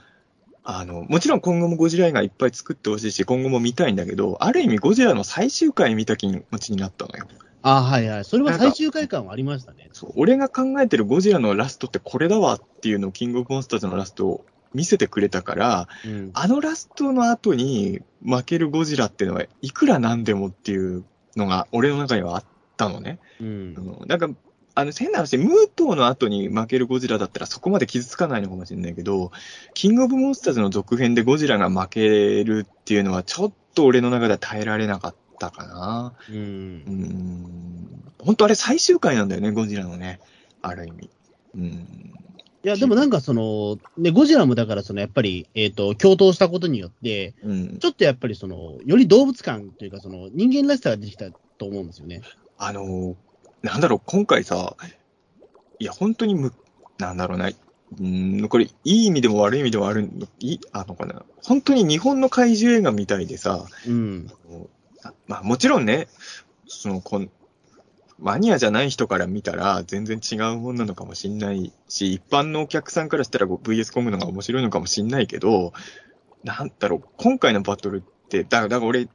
[0.64, 7.28] あの、もちろん今後もゴジラ映画いっぱい作ってほしいし、今後も見たいんだけど、ある意味ゴジラの最終回見た気持ちになったのよ。
[7.64, 8.26] あはいはい。
[8.26, 9.90] それは最終回感はありましたね。
[9.94, 16.32] そう俺が考えてるゴジラのラストってこれだわっていうのをキングオブモンスターズのラストを見せてくれたから、うん。
[16.34, 21.06] あのラストの後に負けるゴジラっていうのはいくらなんでもっていう
[21.38, 22.44] のが俺の中にはあっ
[22.76, 23.20] たのね。
[23.40, 24.06] ううんん。
[24.08, 24.30] なんか、
[24.76, 29.32] あの、変な話、ムートーの後に負けるゴジラだったらそこまで傷つかないのかもしれないけど、
[29.74, 36.14] キングオブモンスターズの続編でゴジラが負けるっていうのはちょっと俺の中では耐えられなかったかな。
[36.30, 36.34] う。
[36.34, 38.14] うんん。
[38.20, 40.20] 本当あれ最終回なんだよね、ゴジラのね。
[40.62, 41.10] ある意味。
[41.56, 42.14] うん。
[42.66, 47.80] いや、でもなんかその、ね、ゴジラもだからその、やっぱり、えっ、と、共闘したことによって、うん。
[47.80, 52.22] ちょっとやっぱりその、より動物感というか、その、人間らしさが出てきたと思うんですよね。
[52.58, 53.18] あの、
[53.62, 54.78] なんだろう、今回さ、
[55.80, 56.54] いや、本当にむ、
[56.98, 57.50] なんだろうな、
[58.00, 61.24] うん、これ、いい意味でも悪い意味でもあるの、いい、あのかな。
[61.44, 64.32] 本当に日本の怪獣映画みたいでさ、うん。
[65.28, 66.08] まあもちろんね、
[66.68, 67.30] その、こん、
[68.20, 75.74] マニアじゃない人から見たら全然違うもんなのかもしんないし、一般のお客さんからしたら VS コムのが面白いのかもしんないけど、
[76.44, 79.08] なんだろう、今回のバトルって、だだから俺、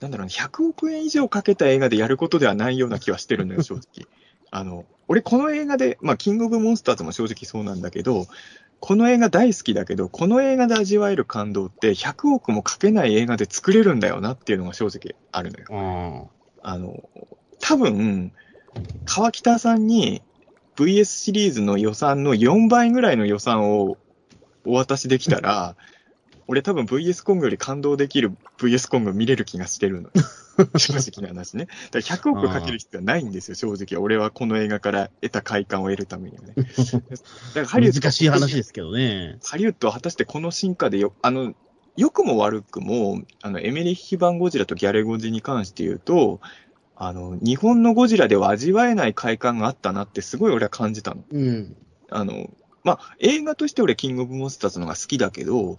[0.00, 4.06] なんだろうね、100億円以上かけた映画でやることではないような気はしてるのよ、正直。
[4.50, 8.26] あの、俺この映画で、まあ、キングオブモンスターズも正直そうなんだけど、
[8.80, 16.30] この映画大好きだけど、この映画で味わえる感動って100億もかけない映画で作れるんだよなっていうのが正直あるのよ。
[16.62, 17.08] ああの、
[17.60, 18.32] 多分、
[19.04, 20.22] 川北さんに
[20.76, 23.98] VS シリーズの予算の4倍ぐらいの予算を
[24.64, 25.76] お渡しできたら、
[26.46, 30.10] 俺多分 VS コングより感動できる VS コング見れる気がしてるのよ。
[30.78, 31.66] 正直な話ね。
[31.90, 34.02] だから100億かける必要はないんですよ、正直。
[34.02, 36.54] 俺はこの映画から得た快感を得るためにはね。
[36.56, 39.38] だからハリウッド難しい話ですけどね。
[39.44, 41.54] ハリウッドは果たしてこの進化でよ、あの、
[41.96, 46.40] 良くも悪くも、あの、エメリッヒ版ゴジラとギャレゴジに関して言うと、
[46.96, 51.24] あの、日本のゴジラでは味わえない快感があったなってすごい俺は感じたの。
[51.30, 51.76] うん。
[52.10, 52.50] あの、
[52.84, 55.78] まあ、映画として俺キングオブモンスターズのが好きだけど、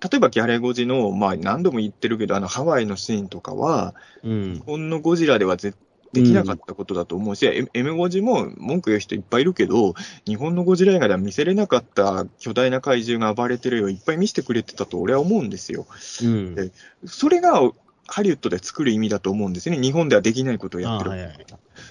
[0.00, 4.62] 例えばギャレゴジの、まあ何度も言ってるけど、あのハワイのシーンとかは、うん日。
[4.64, 5.74] 本のゴジラではぜ
[6.12, 9.94] できなかったことだと思うし、エエメゴジも文句言う人いっぱいいるけど、
[10.26, 15.86] 日本のゴジラ映画では見せれなかった巨大な怪獣が暴れてるよいっぱい見せてくれてたと俺は思うんですよ。
[16.22, 16.54] うん。
[16.54, 16.70] で
[17.04, 17.60] それが
[18.06, 19.78] ハリウッドで作る意味だと思うんですね。
[19.78, 21.10] 日本ではできないことをやってる。
[21.10, 21.46] あはいはい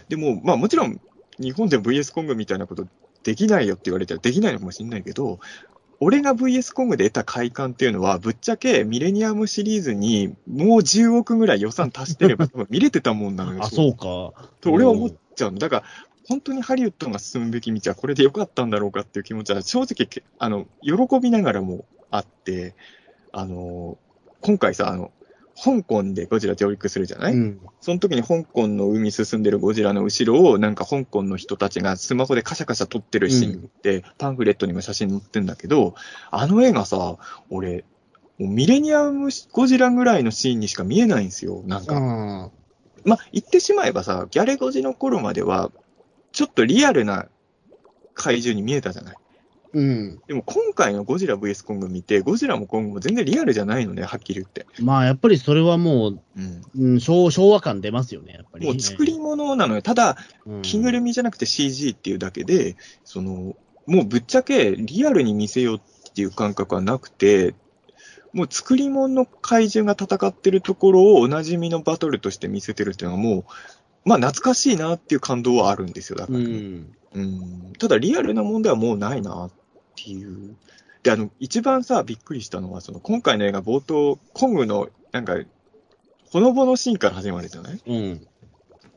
[0.09, 0.99] でも、まあもちろん、
[1.39, 2.87] 日本で VS コングみたいなこと
[3.23, 5.39] できないよって言われたらできないのかもしれないけど、
[5.99, 13.63] 俺が VS コングで得た快感っていうのは、ぶっちゃけミレニアムシリーズにもう10億ぐらい予算足してれば 見れてたもんなのよ。
[13.63, 14.49] あ、そうか。
[14.61, 15.59] と俺は思っちゃうの。
[15.59, 15.83] だから、
[16.27, 22.75] 本当にハリウッドが進むべき道はこれで良かったんだろうかっていう気持ちは正直け、あの、喜びながらもあって、
[23.31, 23.97] あの、
[24.41, 25.11] 今回さ、あの、
[25.59, 27.59] 香港でゴジラ上陸するじゃない、うん。
[27.81, 35.95] その時に香港の海進んでるゴジラの後ろを、なんか香港の人たちがスマホでカシャカシャ撮ってるシーンって、パンフレットにも写真載ってんだけど、
[36.29, 37.17] あの映画さ、
[37.49, 37.85] 俺、
[38.37, 41.63] もうミレニアムゴジラぐらいのシーンにしか見えないんですよ。
[41.65, 42.49] なんか、あ
[43.03, 45.71] まあ、言ってしまえばさ、ギャレゴジの頃までは、
[46.33, 47.25] ちょっとリアルな
[48.13, 49.15] 怪獣に見えたじゃない？
[49.73, 50.21] うん。
[50.27, 54.65] でも今回のゴジラ VS コング見て、ゴジラもコングも全然リアルじゃないのね、はっきり言って。
[54.81, 56.61] まあ、やっぱりそれはもう、うん。
[56.75, 58.65] うん、昭昭和感出ますよね、やっぱり。
[58.65, 59.81] もう作り物なのよ。
[59.81, 67.53] ただ、うん着ぐるみじゃなくて CG っていうだけで、その、もうぶっちゃけリアルに見せようっていう感覚はなくて、
[68.33, 73.45] もう作り物の怪獣が戦ってるところをおなじみのバトルとして見せてるっていうのはもう、
[74.07, 76.39] まあ懐かしいなっていう感動はあるんですよ、だから。
[76.39, 76.95] うん。
[77.13, 79.51] うんただリアルなもんではもうないなっ
[79.95, 80.55] ていう。
[81.03, 85.37] で、あの、一番さ、びっくりしたのは、その今回の映画冒頭、コングの、なんか、
[86.31, 87.81] ほのぼのシーンから始まるじゃない？
[87.85, 88.27] うん。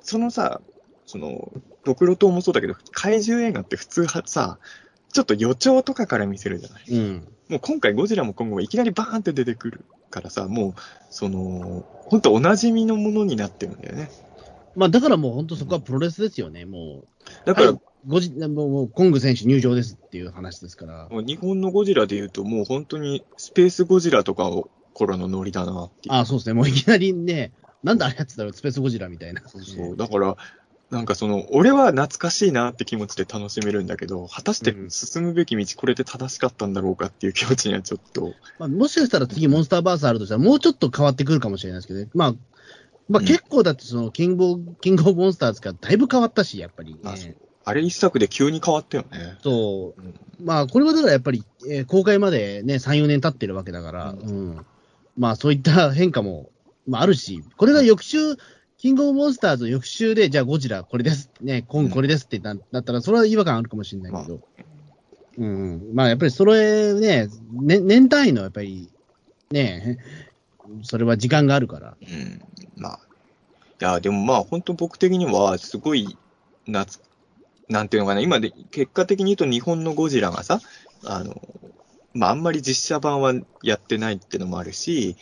[0.01, 0.61] そのさ、
[1.07, 1.53] その、
[1.85, 4.59] ドクロ島もそうだけど、怪獣映画って普通はさ、
[5.13, 6.85] ちょっと予兆とかから見せるじゃない？
[6.89, 7.29] うん。
[7.49, 10.75] もう今回ゴジラも今後もいきなりバーンって出てくるからさ、もう、
[11.11, 14.11] その、本当おなじみのものになってるんだよね。
[14.77, 17.47] まあ、だからもう本当そこはプロレスですよね、もう。
[17.47, 21.09] だから、はいごじもうコング選手入場ですっていう話ですから。
[21.11, 26.09] もう日本のゴジラで言うと、もう本当にスペースゴジラとかを頃のノリだなって。
[26.11, 26.55] ああ、そうですね。
[26.55, 27.53] もういきなりね、
[27.83, 29.43] なんだあれやってたのスペースゴジラみたいな。
[29.47, 29.97] そうそう。
[29.97, 30.37] だから、
[30.91, 38.35] なんかその、俺は懐かしいなって気持ちで楽しめるんだけど、果たして進むべき道、これで正しかったんだろうかっていう気持ちにはちょっと。
[38.59, 42.09] まあ、もしかしたら次モンスターバースあるとしたら、もうちょっと変わってくるかもしれないですけどね。
[42.13, 42.35] まあ、
[43.11, 47.37] まあうん結構だってその、キングオブ、キングオブモンスターズがだいぶ変わったし、やっぱり、ね。
[47.65, 49.37] あれ一作で急に変わったよね。
[49.43, 54.67] そううんまあ、これはだからやっぱり、えー公開までね、3、4年経ってるわけだから、ううん。
[55.19, 56.51] まあ、そういった変化も、
[56.87, 58.37] まあ、あるし、これが翌週、
[58.79, 64.41] キングオブモンスターズの翌週で、じゃあゴジラこれです、ね、コングこれですってななったら、それは違和感あるかもしれないけど、
[65.37, 65.95] うんうん。
[65.95, 68.89] まあ、やっぱりそれね、ね年単位のやっぱり、
[69.51, 69.99] ね、
[70.83, 71.97] それは時間があるから。
[72.01, 72.43] うん。
[73.81, 76.19] いや、でもまあ、本当僕的には、すごい、
[76.67, 77.01] 夏、
[77.69, 80.61] なんていうのかな、今で、結果的に言うと日本のゴジラがさ、
[81.05, 81.41] あの、
[82.13, 83.33] まあ、あんまり実写版は
[83.63, 85.17] やってないってのもあるし、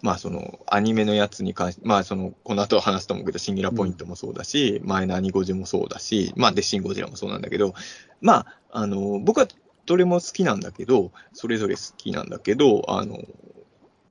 [0.00, 7.74] まあ、その、アニメのやつに関して、まあ、その、この後話すと思うけど、シンギラポイントもそうだし、前のアニゴジもそうだし、まあ、で、シンゴジラもそうなんだけど、
[8.22, 9.48] まあ、あの、僕は
[9.84, 13.18] どれも好きなんだけど、それぞれ好きなんだけど、あの、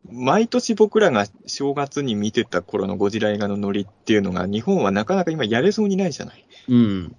[0.07, 6.45] 毎年僕らが正月に見てた頃のゴジラ映画のノリっていうのが、日本はなかなか今やれそうにないじゃない。
[6.67, 7.15] うん。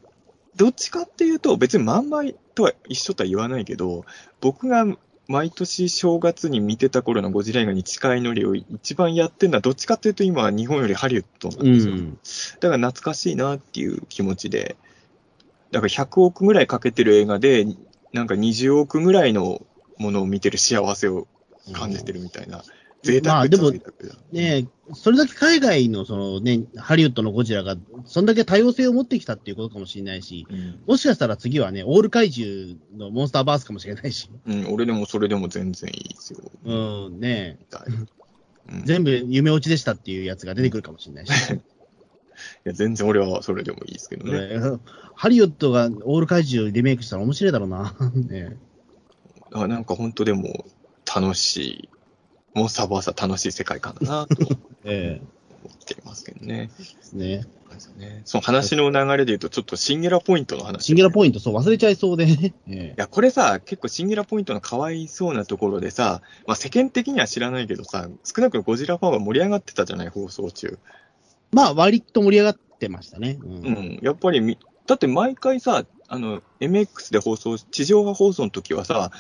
[0.57, 2.23] どっちかっていうと、別にまんま
[2.55, 4.05] とは一緒とは言わないけど、
[4.41, 4.87] 僕が
[5.29, 11.95] 毎年正月に見てた頃のゴジラ映画に近いノリを一番やってるのは、どっちかっていうと今は日本よりハリウッドなんうですよ。
[11.95, 12.19] ん。
[12.61, 14.77] だから懐かしいなっていう気持ちで、
[15.71, 17.65] だから100億ぐらいかけてる映画で、
[18.13, 19.65] なんか20億ぐらいの
[19.99, 21.29] ものを見てる幸せを
[21.73, 22.63] 感じてるみたいな。
[23.03, 23.73] 贅沢っちゃまあでも。
[24.33, 36.41] ねそれだけ海外のそのね、ハリウッドのゴジラが、そんだけ多様性を持ってきたっていうことかもしれないし、うんもしかしたら次はね、オール怪獣のモンスターバースかもしれないし、うん、俺でもそれでも全然いいですよ。
[36.65, 37.59] うん、ね
[38.85, 41.33] 全部夢落ちでしたっていうやつが出てくるかもしれないし、
[42.65, 44.59] や、全然俺はそれでもいいですけどね。
[44.59, 44.79] ね
[45.15, 47.95] ハリウッドがオール怪獣リメイクしたら面白いだろうな。
[48.15, 48.57] ね
[49.53, 50.65] あなんか本当でも
[51.15, 51.89] 楽しい、
[52.55, 55.21] モンスターバーサー楽しい世界観だなと思 え
[55.81, 56.71] っていますけどね。
[56.79, 57.45] えですね。
[57.99, 60.87] ねその話の流れで言うと、ちょっとシンギュラポイントの話。
[60.87, 62.53] シンギュラポイント、そう忘れちゃいそうで い
[62.97, 70.79] や、これさ、結構シンギュラポイントのかわいそうなところでさ、まあ世間的には知らないけどさ、少なくともゴジラファンは盛り上がってたじゃない、放送中。
[71.53, 73.39] まあ、割と盛り上がってましたね。
[73.43, 73.99] うんうん。
[74.03, 79.11] やっぱりみ、だって毎回さ、あの、MX で放送、地上波放送の時はさ、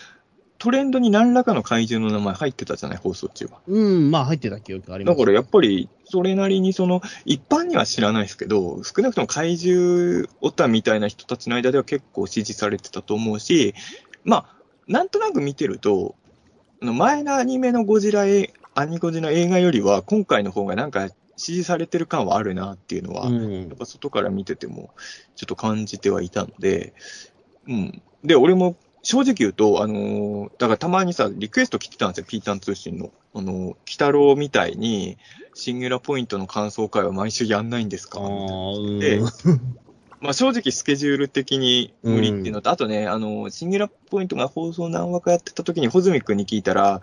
[0.60, 3.60] トレンドに何らかの怪獣の名前入ってたじゃない、放送中は。
[3.66, 5.18] うん、まあ入ってた記憶があります。
[5.18, 13.74] だからやっぱり、それなりにその、一般には知らないですけど、少なくとも怪獣オタみたいな人たちの間では結構支持されてたと思うし、
[14.22, 14.56] まあ、
[14.86, 16.14] なんとなく見てると、
[16.82, 21.08] 前のアニメのゴジラえ、アニゴジの映画よりは、今回の方がなんか
[21.38, 24.90] 支持されてる感はあるなっていうのは、うんやっぱ外から見てても、
[25.36, 26.92] ちょっと感じてはいたので、
[27.66, 28.02] うん。
[28.22, 33.10] で、俺も正直言うと、あのーだからたまにさ、リクエスト来てたんですよ、ピータン通信の。
[33.34, 35.16] あのー、鬼太郎みたいに、
[35.54, 38.20] シンギュラポイントの感想会は毎週やんないんですか？
[39.00, 39.20] で
[40.20, 47.00] まあ正直スケジュール的に無理っていうのと、あとね、あのー、シンギュラポイントが放送何話かやってた時に、穂積君に聞いたら、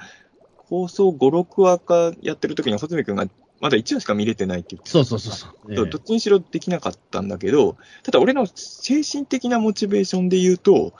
[0.57, 3.25] 放送5、6話かやってる時に穂積君が
[3.59, 5.75] まだ1話しか見れてないって言ってそうそうそうそう。
[5.75, 10.93] そうどっちにしろできなかったんだけど、ただ俺の精神的なモチベーションで言うと、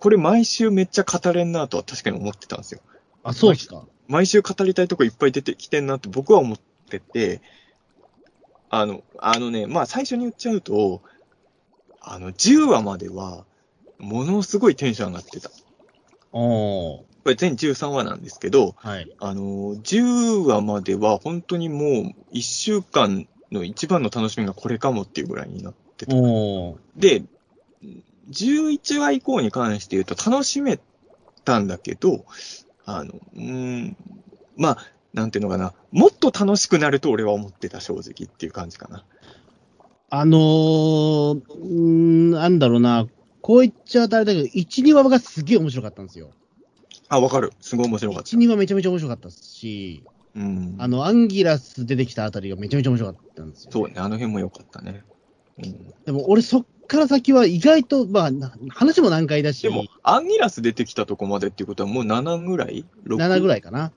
[0.00, 2.80] これ毎週めっちゃ語れんなとは確かに思ってたんですよ。
[3.22, 3.84] あ、そうですか。
[4.08, 6.58] 毎週語りたいとこいっぱい出てきてんなって僕は思っ
[6.88, 7.42] てて、
[8.70, 11.02] あの、あのね、まあ最初に言っちゃうと、
[12.00, 13.44] あの、10話までは、
[13.98, 15.50] ものすごいテンション上がってた。
[16.32, 17.10] おー。
[17.22, 19.10] これ全13話なんですけど、はい。
[19.20, 26.12] あの、10話までは本当にもう1週間の一番の楽しみがこれかもっていうぐらいになってた。
[26.96, 27.22] で、
[28.30, 30.78] 11話以降に関して言うと楽しめ
[31.44, 32.24] たんだけど、
[32.84, 33.96] あの、うーん、
[34.56, 34.78] まあ、
[35.12, 39.04] なんていうのかな、もっと楽しくなると俺は思ってた正直っていう感じかな。
[40.10, 43.06] あのー、うーん、なんだろうな、
[43.42, 46.30] こう言っちゃあれだけど、1、2話がすげえ面白かったんですよ。
[47.08, 47.52] あ、わかる。
[47.60, 48.38] すごい面白かった1、。
[48.38, 50.04] 2話めちゃめちゃ面白かったし、
[50.34, 50.76] うん。
[50.78, 55.02] あの、アンギラス出てきたあたりがめちゃめちゃ面白かったんですよ、そうね、あの辺も良かったね。
[55.58, 63.92] うん、でも俺そっから先は意外と、まあ、な話も難解だし、でも、アンギラス出てきたとこまでっていうことはもう7ぐらい ?6 7ぐらいかな。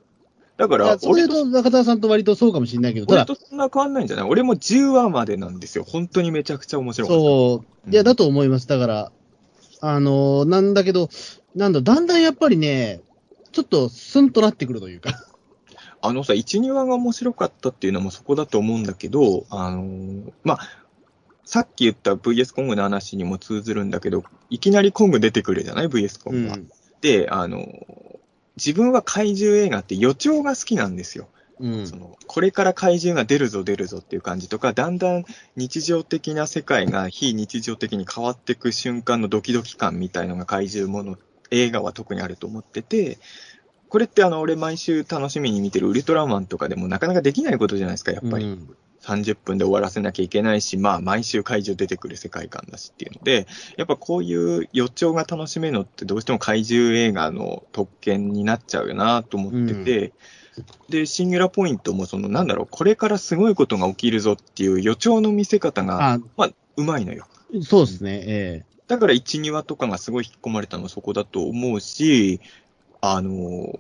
[0.58, 4.26] だから、俺とそれと中田さんと割とそうかもしれないけど、た俺だ、とそんな変わんないんじゃない？
[4.30, 5.84] 俺も10話までなんですよ。
[5.84, 7.20] 本当にめちゃくちゃ面白かった。
[7.20, 8.68] そう、いや、だと思います。
[8.68, 9.12] だから、
[9.82, 11.10] あのーなんだけど、
[11.56, 13.02] なんだ、だんだんやっぱりね、
[13.52, 15.12] ちょっとスンとなってくるというか。
[16.06, 20.60] あのさ、1、2話が面白かったっていうのもそこだと思うんだけど、あのーまあ、
[21.46, 26.56] さっき言った VS コングの話にも通ずるんだけど、いきなりコング出てくるじゃない ?VS コうングが。
[26.58, 26.68] ん。
[27.02, 28.14] で、あのー
[28.56, 31.28] 自分は怪獣映画って予兆が好きなんですよ。
[31.60, 31.96] うんそ。
[31.96, 35.26] のこれから怪獣が出るぞ出るぞっていう感じとか、だんだん
[35.56, 41.18] 日常的な世界が非日常的に変わっていく瞬間のドキドキ感みたいのが怪獣もの、
[41.52, 43.18] 映画は特にあると思ってて、
[43.90, 48.46] これってあの、俺毎週楽しみに見てるウルトラマンとかでもなかなかできないことじゃないですか、やっぱり。
[48.46, 53.48] うん30分で終わらせなきゃいけないし、まあ、毎週怪獣出てくる世界観だしっていうので、
[53.78, 60.14] やっぱこういう予兆が楽しめるのってどうしても怪獣映画の特権になっちゃうよなと思ってて、
[60.90, 67.28] で、シンギュラポイントもその、なんだろう、これからすごいことが起きるぞっていう予兆の見せ方が、あ、まあ、うまいのよ。
[67.62, 72.42] そうですね、えだから1、2話とかがすごい引っ込まれたのはそこだと思うし、
[73.02, 73.74] あの、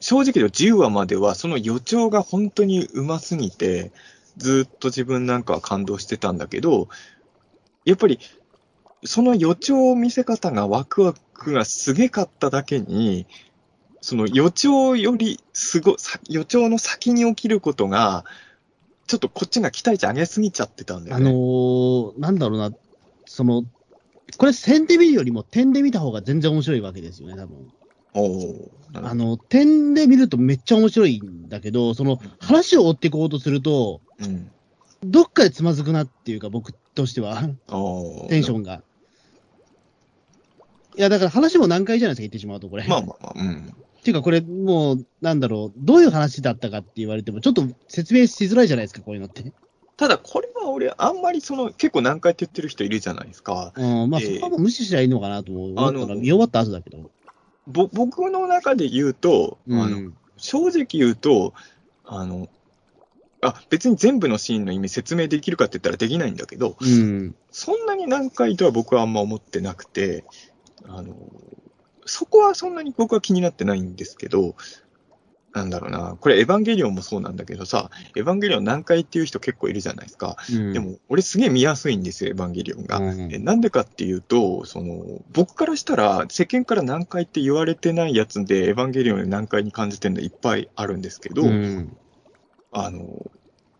[0.00, 3.92] 正直言うと10話まではその予兆が本当にうますぎて、
[4.36, 6.88] ずっと自分なんかは感動してたんだけど、
[7.84, 8.18] やっぱり、
[9.04, 13.26] その予兆見せ方がワクワクがすげかっただけに、
[14.00, 18.24] その予兆よりすご、さ予兆の先に起きることが、
[19.06, 21.38] ちょっとこっちが期待値上げすぎちゃってたんだえあのよね。
[22.18, 22.72] ーなんだろうな、
[23.24, 23.64] その、
[24.36, 27.72] これ線で見るよりも点で見た方が全然面白いわけですよね、多分。
[28.14, 34.50] おあの、点で見るとめっちゃ面白いんだけど、その話を追っていこうとすると、うん。
[35.04, 37.42] どっかでつまずくなっていうか、僕としては、
[38.28, 38.60] テンション。
[38.60, 38.82] ンが。
[40.96, 42.84] いや、だから話も難解じゃないですか、言ってしまうと、これ。
[42.86, 43.74] まあまあまあ、うん。
[44.00, 49.52] っていうか、これ、もう、なんだろう、どういう話だったかって言われても、ちょっと説明しづらいじゃないですか、こういうのって。
[49.96, 53.72] ただ、これは俺、あんまりその、結構難解って言ってる人いるじゃないですか。
[53.76, 57.10] うん、まあ、ええそこはもう無視しりゃいいのかなと思うあの見終わった後だけど。
[57.66, 61.52] ぼ僕の中で言うと、うん、あの正直言うと、
[62.04, 62.48] あの、
[63.42, 67.34] あ、別に全部のシーンの意味説明できるかって言ったらできないんだけど、うん。
[67.50, 70.24] そんなに難解とは僕はあんま思ってなくて、
[70.86, 71.14] あの、
[72.06, 74.54] そこはそんなに僕は気になってないんですけど、
[75.56, 80.36] なんだろうな、これエヴァンゲリオンもそうなんだけどさ、エヴァンゲリオン難解っていう人結構いるじゃないですか。
[80.50, 82.98] うんで、も、俺すげえ見やすいんですよ、エヴァンゲリオンが。
[82.98, 91.96] うんえなんでかっていうと、その、僕からしたら、世間から難解って言われてないやつで、エヴァンゲリオンで難解に感じてるのいっぱいあるんですけど、うん。
[92.78, 93.30] あの、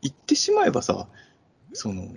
[0.03, 1.09] 言ってしまえばさ、
[1.73, 2.09] その、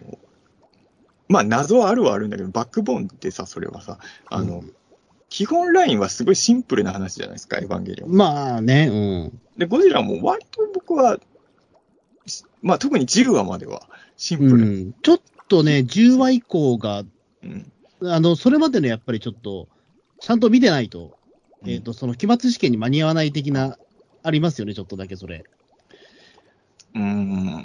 [1.27, 3.99] まあ謎はあるはあるんだけど、バックボーンってさ、それはさ、
[4.30, 4.76] あの、うん
[5.31, 8.11] 基本ラインはすごいシンプルな話じゃないですか、エヴァンゲリオン。
[8.11, 8.95] まあね、う
[9.27, 9.41] ん。
[9.60, 11.19] で、ゴジラも割と僕は、
[12.26, 13.88] しまあ特に10話までは
[14.18, 14.65] シンプうル。
[14.65, 17.03] ん、ちょっとね、10話以降が、
[17.43, 19.68] うんあの、それまでのやっぱりちょっと、
[20.19, 21.15] ちゃんと見てないと、
[21.65, 23.77] えっ、と、その期末試験に間に合わない的な、
[24.23, 25.43] ありますよね、ちょっとだけそれ。
[26.95, 27.64] うーん。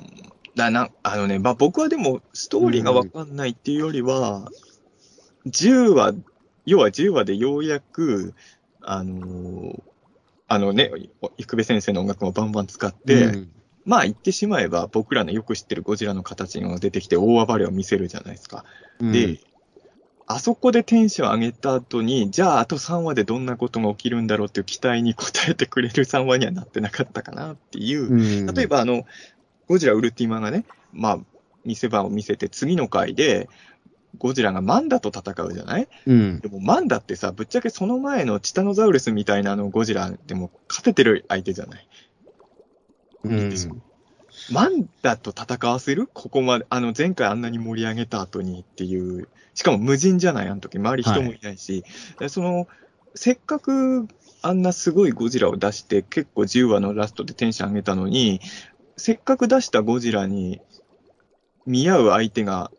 [0.54, 4.50] だな、あのね、まあ僕はでも、ストーリーがわかんないっていうよりは、
[5.46, 6.14] 10話、
[6.66, 8.34] 要は10話でようやく、
[8.80, 9.82] あのー
[10.46, 10.90] あのね、
[11.38, 13.50] 生部先生の音楽もバンバン使って、うん
[13.86, 18.64] まあ言ってしまえば、僕らのよく知ってるゴジラの形が出てきて大暴れを見せるじゃないですか。
[18.98, 19.40] うんで、
[20.26, 25.16] あそこでテンション上げた後に、じゃああと3話でどんなことが起きるんだろうっていう期待に応
[25.48, 28.46] えてくれる3話にはなってなかったかなっていう、うん。
[28.54, 29.04] 例えば、あの、
[29.68, 31.18] ゴジラウルティマがね、まあ、
[31.64, 33.48] 見せ場を見せて、次の回で、
[34.16, 35.88] ゴジラがマンダと戦うじゃない？
[36.06, 36.40] うん。
[36.40, 41.88] でもマンダってさ、ぶっちゃけその前のチタノザウルスみたいなあのゴジラでも勝ててる相手じゃない？
[43.24, 43.50] うん
[44.50, 46.08] マンダと戦わせる？
[46.12, 50.78] ここまで、あの、前回あんなに盛り上げた後にっていう、しかも無人じゃない、あの時。
[50.78, 51.84] 周り人もいないし、
[52.18, 52.68] でその、
[53.14, 54.08] せっかく
[54.42, 58.40] あんなすごいゴジラを出して、結構10話のラストでテンション上げたのに、
[58.96, 60.60] せっかく出したゴジラに
[61.66, 62.70] 見合う相手が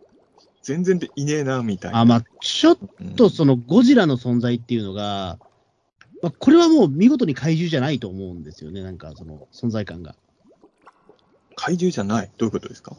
[0.61, 1.99] 全然でいねえな、みたいな。
[1.99, 5.39] あ、まあ、ちょっうんとそのゴジラの存在っていうのが、
[6.21, 10.15] まあ、これはもう見事に怪獣じゃないと思うんですよね、なんかその存在感が。
[11.56, 12.32] 怪獣じゃない。
[12.38, 12.95] どういうことですか？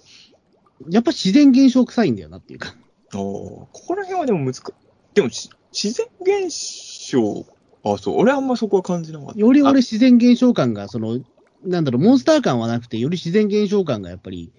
[0.91, 2.75] やっぱ自然現象臭いんだよなっていうか。
[3.15, 4.63] おここら辺はでも難し
[5.15, 7.47] でもし自然現象、
[7.85, 9.39] あ、そう、俺あんまそこは感じなかった。
[9.39, 11.21] より俺自然現象感が、その、
[11.65, 14.51] なんだろう、モンスター感はなくて、より自然現象感がやっぱり、い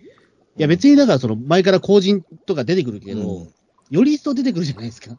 [0.58, 3.54] や別にだからその前から後人とか出てくるけど、うん
[3.90, 5.18] より一層出てくるじゃないですか。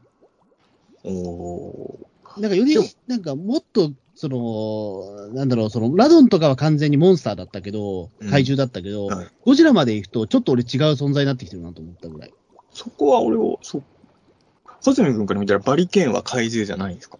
[1.03, 2.07] お
[2.37, 2.77] なんかより
[3.07, 12.35] なんかもっと、その、なんだろう、その、ラドンとかは完全にモンスターだったけど、うん怪獣だったけど、はいゴジラまで行くと、ちょっと俺違う存在になってきてるなと思ったぐらい。
[12.75, 13.83] そこは俺を、そう。
[14.83, 17.19] 穂積君から見たらバリケーンは怪獣じゃないんですか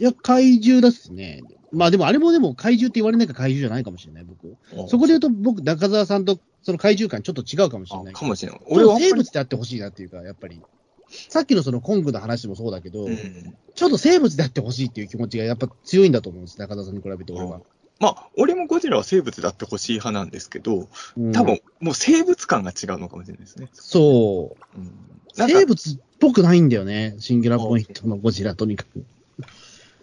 [0.00, 1.44] いや、怪獣だっすね。
[1.70, 4.56] まあでも、あれもでも怪獣って言われないから怪獣じゃないかもしれない、僕。
[4.88, 8.12] そこで言うと、僕、中澤さんとその怪獣感ちょっと違うかもしれない。
[8.12, 8.60] あかもしれない。
[8.66, 10.60] 俺は俺は生物であってほしいなっていうか、やっぱり。
[11.08, 17.60] さっきのそのコングの話もそうだけど、うんちょっと生物であってほしいっていう気持ちがやっぱ強いんだと思うんです、中澤さんに比べて俺は。
[18.00, 20.88] まあ、俺もゴジラは生物だってほしい派なんですけど、
[21.18, 23.68] うん多分、もう生物感が違うのかもしれないですね。
[23.72, 24.78] そう。
[24.78, 24.92] うん、
[25.34, 29.04] 生物っぽくないんだよね、シンギュラポイントのゴジラ、とにかく。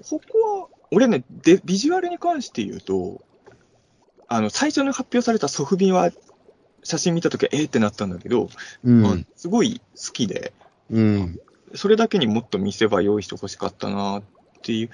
[0.07, 3.23] ここは、俺ね、で、ビジュアルに関して言うと、
[4.27, 6.11] あの、最初に発表されたソフビは、
[6.83, 8.49] 写真見たときは、えーってなったんだけど、
[8.83, 9.27] まあうん。
[9.35, 10.53] すごい好きで、
[10.89, 11.39] うん。
[11.75, 14.23] それだけにもっと見せ場用意してほしかったなっ
[14.61, 14.89] ていう、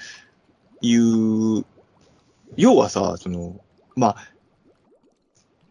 [0.82, 1.66] いう、
[2.56, 3.60] 要はさ、その、
[3.96, 4.16] まあ、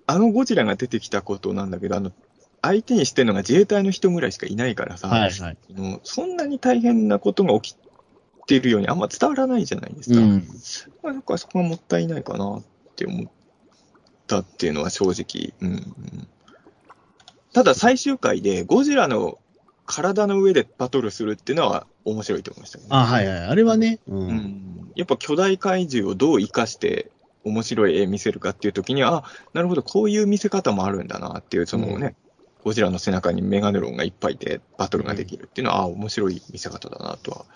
[0.07, 2.13] あのゴジラが出てきたことなんだけど、あの、
[2.63, 5.57] 相手にしてるのが自衛隊の人ぐらいしかいないからさ、はいはい。
[5.67, 7.77] そのそんなに大変なことが起き
[8.47, 10.19] ているようにあんま伝わらないじゃないですか。
[10.19, 10.49] うん。
[11.03, 12.63] まあ、だからそこはもったいないかなっ
[12.97, 13.31] て思っ
[14.27, 15.55] たっていうのは正直。
[15.61, 16.29] うんうん、
[17.53, 19.39] ただ最終回でゴジラの
[19.89, 23.39] 体の上でバトルするっていうのは面白いと思いましたね、あ、はいはい。
[23.39, 23.99] あれはね。
[24.07, 24.15] う。
[24.15, 24.93] うんん。
[24.95, 27.11] やっぱ巨大怪獣をどう生かして
[27.43, 32.17] 面白い絵見せるかっていう時には、あ、なるほど、こういう見せ方もあるんだなっていう、そのね、
[32.65, 37.47] ゴジラの背中にメガネロンがいっぱいいてバトルができるっていうのは、あ、面白い見せ方だなとは。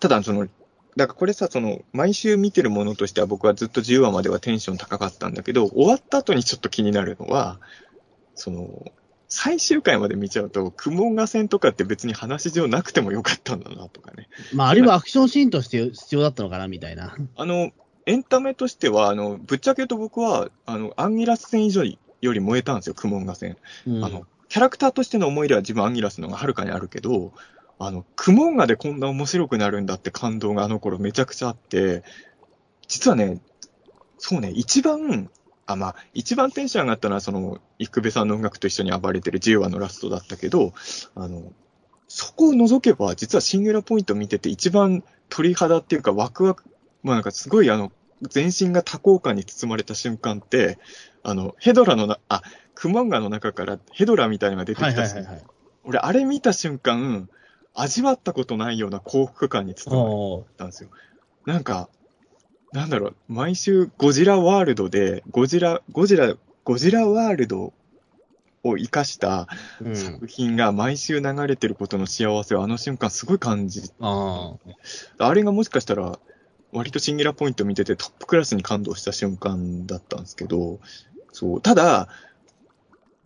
[0.00, 0.48] ただ、その、
[0.96, 7.60] だからこれさ、その、毎週見てるものとしては僕はずっと10話まではテンション高かったんだけど、終わった後にちょっと気になるのは、
[8.34, 8.92] その、
[9.28, 14.28] 最終回まで見ちゃうと、クモンガ戦とかって別に話上なくてもよかったんだなとかね。
[14.54, 17.16] まあ、あれはアクションシーンとして 必要だったのかな、みたいな。
[17.36, 17.72] あの、
[18.06, 23.56] エンタメとしては、あの、ぶっちゃけ言うと僕は、あの、アンギラス戦以上より燃えたんですよ、クモンガ戦。
[23.86, 27.32] うんあの、キャラクターとしての思い入れは自分アンギラスの方がはるかにあるけど、
[27.78, 32.04] あの、クモンガでこんな面白くなるんだって感動があの頃めちゃくちゃあって、
[32.86, 33.40] 実はね、
[34.18, 35.28] そうね、一番、
[35.66, 40.72] あ、まあ、一番テンション上がったのは、その、幾部さんの音楽と一緒に暴れてる10話のラストだったけど、
[41.14, 41.52] あの、
[42.08, 46.64] そこを除けば、実はシングラポイント見てて一番鳥肌っていうかワクワク、
[47.02, 47.90] まあなんかすごいあの、
[48.22, 50.78] 全身が多幸感に包まれた瞬間って、
[51.22, 52.42] あの、ヘドラのな、あ、
[52.74, 55.42] クモンガの中からヘドラみたいなのが出てきはいはいはいはい。
[55.84, 57.28] 俺あれ見た瞬間、
[57.74, 60.90] 味わったことないような幸福感に包まれたんですよ。
[61.44, 61.88] なんか、
[62.72, 66.34] なんだろう、毎週ゴジラワールドで、ゴジラ、ゴジラ、
[66.64, 67.72] ゴジラワールド
[68.62, 69.48] を生かした
[69.80, 69.96] うん。
[69.96, 74.54] 作品が毎週流れてることの幸せをあの瞬間すごい感じ、あ
[75.18, 76.18] あれがもしかしたら、
[76.72, 80.80] 割とシンギュラポイント見ててトップクラスに感動した瞬間だったんですけど、
[81.32, 82.08] そう、ただ、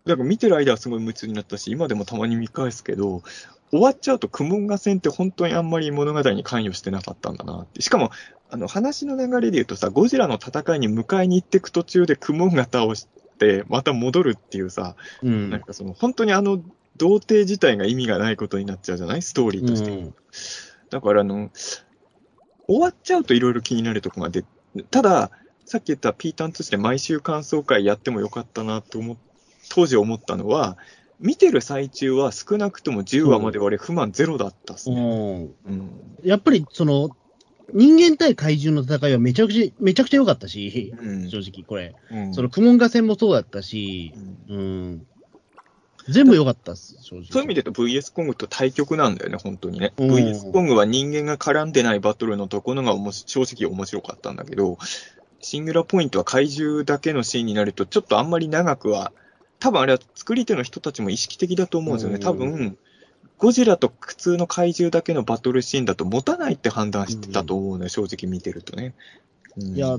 [0.05, 3.23] なんか見てる間はすごい夢中になったし、今でもたまに見返すけど、
[3.71, 7.83] 終わっちゃうとクモンガ戦って本当にあんまり物語に関与してなかったんだなって。
[7.83, 8.11] しかも、
[8.51, 13.07] あの話の流れで言うとさ、ゴジラの戦いに迎えに行っていく途中でクモンガ倒し
[13.39, 15.19] て、また戻るっていうさ、あ。
[15.23, 15.51] うん。
[15.51, 16.63] なんかその本当にあの
[16.97, 19.23] 童貞自体が意味がないことになっちゃうじゃない？
[19.23, 19.91] ストーリーとして。
[19.91, 20.15] うん
[20.91, 21.51] だからあの、
[22.67, 24.45] 終わっちゃうといろいろ気になるとこが出
[24.91, 25.31] ただ、
[25.65, 29.17] さっき言ったピータンとして毎週感想会やってもよかったなと思っ
[29.69, 30.77] 当時思ったのは、
[31.21, 35.55] 見てる最中は少なくとも10話まで俺不満ゼロだったっすね。
[35.67, 35.73] うん。
[35.73, 35.91] うん。
[36.25, 37.17] やっぱり、その、
[37.75, 41.95] 人間対怪獣の戦いはめちゃくちゃ、めちゃくちゃ良かったし、うん正直、これ。
[42.11, 44.13] うんその、クモンガ戦もそうだったし
[44.49, 45.07] う、んうん。
[46.09, 47.27] 全部良かったっす、正直。
[47.31, 49.93] そういう意味で言うと VS コングと対局なんだよね、本当にね。
[49.99, 54.79] うん VS コングは人間が絡んでないバトルのところがおもし正直面白かったんだけど、
[55.41, 59.13] シングラポイントは怪獣だけのシーンになると、ちょっとあんまり長くは、
[59.59, 62.17] 多分あれは作り手の人たちも意識的だと思うんですよね。
[62.17, 62.79] うん多分、
[63.41, 68.95] ゴジラと普通の怪獣だけのバトルシーンだと持たないって判断してたと思うのよ、正直見てるとね。
[69.57, 69.99] うんいや、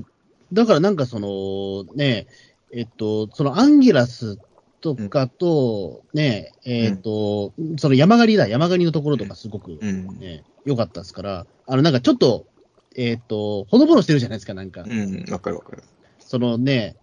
[0.52, 2.26] だからなんかその、ね、
[2.72, 4.38] えっと、そのアンギラス
[4.80, 10.18] とかと、ね、えっと、その山狩りだ、山狩りのところとかすごくうん。
[10.20, 12.46] ね、良かったですから、あのなんかちょっと、
[12.94, 14.84] えっと、ほのぼのしてるじゃないですか、なんか。
[14.86, 15.82] うん、わかるわかる。
[16.20, 16.96] そのね、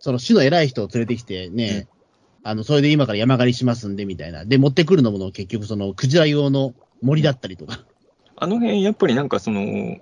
[0.00, 1.86] その市の偉い人を連れてきてね、
[2.44, 4.44] あの、それで今から山狩りしますんで、みたいな。
[4.44, 7.80] で、持ってくるのも結局その、クジラ用の森だったりとか。
[8.36, 9.96] あの辺、やっぱりなんかその、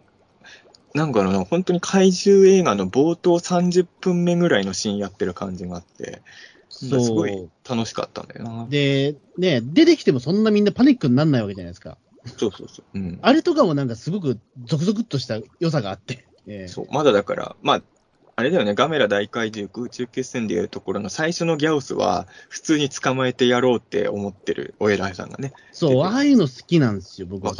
[0.94, 6.20] なんかな、本当に怪獣映画の冒頭30分目ぐらいのシーンやってる感じがあって、
[6.68, 7.26] すごそ。
[7.26, 8.66] いう楽しかったんだよな。
[8.68, 11.96] で、ね、出てきてもそんなみんなパニックにならないわけじゃないですか。
[12.36, 12.98] そうそうそう。
[12.98, 13.18] うん。
[13.22, 16.26] あれとかもなんかすごくゾクゾクっとした良さがあって。
[16.48, 17.82] ええそう、まだだから、まあ、
[18.34, 25.52] あれだよね、ガメラ大怪獣空中決戦でいうところの最初のギャオスは、普通に捕まえてやろうって思ってるお偉いさんがね。
[25.70, 27.52] そう、ああいうの好きなんですよ、僕は。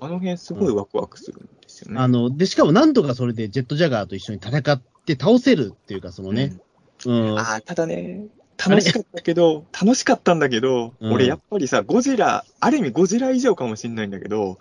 [0.00, 2.00] あの辺すごいワクワクするんですよね。
[2.00, 6.56] あの、で、しかもなんとかそれでジェットジャガーと一緒に戦って倒せるっていうか、そのね、
[7.04, 7.38] うん。
[7.38, 8.26] ああ、ただね、
[8.56, 14.58] 楽しかったけど、楽しかったんだけど、うん俺やっぱりさ、ゴジラ、ある意味ゴジラ以上かもしれないんだけど、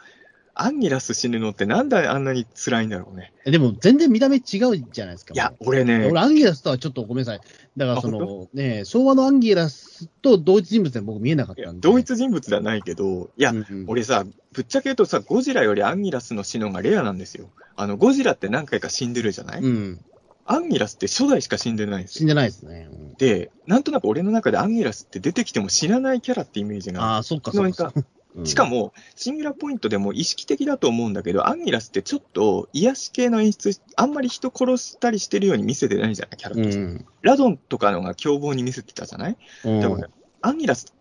[0.55, 3.33] アンギラス死ぬのってなんであんなに辛いんだろうね。
[3.45, 5.33] でも全然見た目違うじゃないですか。
[5.33, 7.41] いや、俺ね、俺、アンギラスとはちょっとごめんなさい。
[7.75, 11.81] だから、そあの、ね、昭和のアンギラスと同一人物で僕見えなかったんで。
[11.81, 17.49] 同一人物ではないけど、いや、うんうん俺さ、ぶっちゃけ言うとさ、ゴジラよりアンギラスの死のがレアなんですよ。
[17.75, 19.99] あの、ゴジラって何回か死んでるじゃない、うん。
[20.45, 22.19] アンギラスって初代しか死んでないんですよ。
[22.19, 22.89] 死んでないですね。
[22.91, 27.93] うんで、なんとなく俺の中でアンギラスって出てきても死なないキャラってイメージがああ、そっか、そっか。
[28.35, 36.79] うんしか、も、シンギュラーポイントでも意識的だと思うんだけど、アンギラスってちょっと癒し系の演出、あんまり人殺したりしてるように見せてないじゃない、キャラうとして。
[36.79, 37.05] ん。
[37.21, 40.09] ラドンとかのが凶暴に見せてたじゃない、うんだから、
[40.41, 40.93] アンギラス、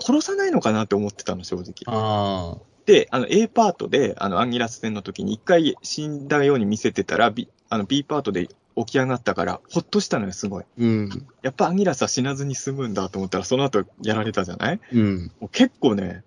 [0.00, 2.58] 殺さないのかなって思ってたの、正直。
[2.86, 10.64] で、あの A パートで、あのアンギラス戦の時に一回死んだように見せてたら、B, あの B パートで起き上がったから、ほっとしたのよ、すごい。
[10.78, 11.26] うん。
[11.42, 14.80] やっぱアンギラスは死なずに済むんだと思ったら、その後やられたじゃない？
[14.92, 15.32] うん。
[15.52, 16.24] 結構ね、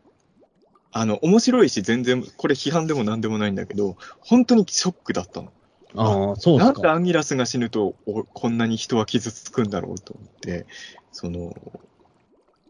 [0.96, 5.52] あの、面白いし、全然、これ批判でも何でもないんだけど、本当にショックだったの。
[5.96, 6.88] ああ、そうでなんで。
[6.88, 10.68] アンギラスが死ぬと、おこんなに人は傷つくんだろうと思って、
[11.12, 11.56] その、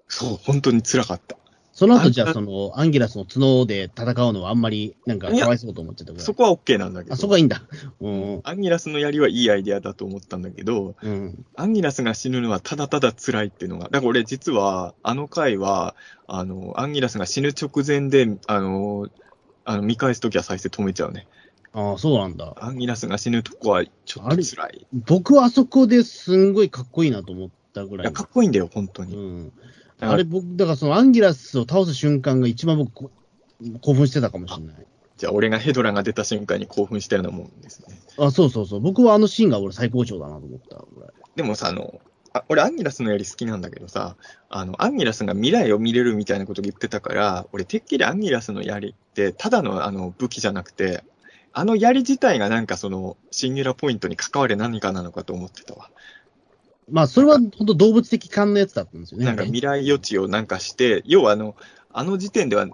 [0.07, 1.37] そう、本当に辛かった。
[1.73, 7.15] その後、じゃあ、その、アンギラスの角で戦うのはあんまり、なんか、かわいそうと思っちゃったそこは OK なんだけど。
[7.15, 7.63] あ、そこはいいんだ。
[7.99, 8.41] うん。
[8.43, 11.45] アンギラスの槍はいいアイデアだと思ったんだけど、うん。
[11.55, 15.95] アンギラスが死ぬのはただただ辛いっていうのが、だから俺実は、あの回は、
[16.27, 19.09] あの、アンギラスが死ぬ直前で、あの、
[19.65, 21.27] あの見返すときは再生止めちゃうね。
[21.73, 22.53] ああ、そうなんだ。
[22.57, 24.87] アンギラスが死ぬとこはちょっと辛い。
[24.93, 28.05] 僕はあそこですんごいかっこいいなと思ったぐらい。
[28.05, 29.15] いや、かっこいいんだよ、本当に。
[29.15, 29.53] うん。
[30.09, 33.11] あれ、僕、だからそのアンギラスを倒す瞬間が一番僕、こ
[33.81, 34.87] 興奮してたかもしれない。
[35.17, 37.97] じゃあ、俺がヘドラが出た瞬間に興奮したようなもんですね。
[38.17, 38.79] あ、そうそうそう。
[38.79, 40.83] 僕はあのシーンが俺最高潮だなと思った。
[41.35, 42.01] でもさ、あの、
[42.33, 44.15] あ俺、アンギラスの槍好きなんだけどさ、
[44.49, 51.03] あの、アンギラスが未来を見れるみたいなこと言ってたから、俺、てっきりアンギラスの槍って、ただのあの武器じゃなくて、
[51.51, 55.91] あの槍自体がなんかその、シンギュラポイントに関わる何かなのかと思ってたわ。
[56.91, 59.25] まあ、それは本当動物的勘のやつだったんですよね。
[59.25, 61.55] なんか未来予知をなんかして、要はあの、
[61.91, 62.67] あの時点では、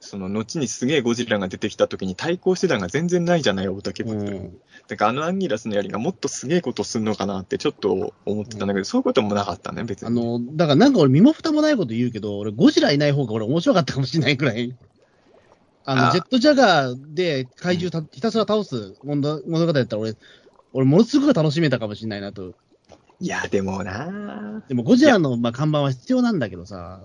[0.00, 4.14] その後にすげえゴジラが出てきた時に対抗手段が全然ないじゃない、大竹う部。
[4.14, 4.58] ん。
[4.86, 10.08] だからあのアンギラスの槍がもっとすげえことするのかなってちょっと思ってたんだけど、そういうこともなかったね、別に。
[10.08, 14.76] あの、だからなんか俺身も蓋もないこと言うけど、俺ゴジラいない方が俺面白かったかもしれないくらい。
[15.84, 20.14] あの、あジェットジャガーで怪獣たひたすら倒す物物語だったら俺、
[20.72, 22.54] 俺ものすごく楽しめたかもしれないなと。
[23.20, 27.00] いや、でもなでもゴジラのまあ看板は必要なんだけどさ。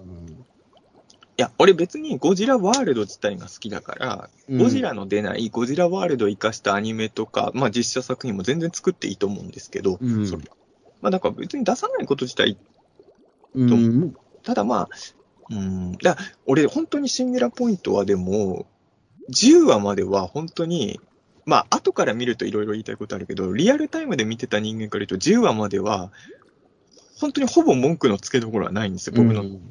[1.37, 10.27] いや、俺別にゴジラワールド自体が好きだから、うんゴジラの出ないゴジラワールドを生かしたアニメとか、まあ実写作品も全然作っていいと思うんですけど、うん。
[10.27, 10.43] それ
[11.01, 12.57] まあだから別に出さないこと自体、
[13.55, 13.71] うん。
[13.71, 14.15] うん。
[14.43, 14.89] ただまあ、
[15.49, 18.67] うん、だ俺本当にシンギュラポイントはでも、
[19.31, 20.99] 10話までは本当に、
[21.51, 26.09] まあ後から見るといろいろ言いたいことあるけど、リアルタイムで見てた人間から言うと10話までは、
[27.19, 29.41] 本当にほぼ文句のつけどころはないんですよ、僕の。
[29.41, 29.61] うん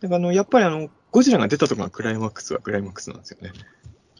[0.00, 3.52] だからあの、やっぱりあの、ゴジラが出たところがクライマックスはクライマックスなんですよね。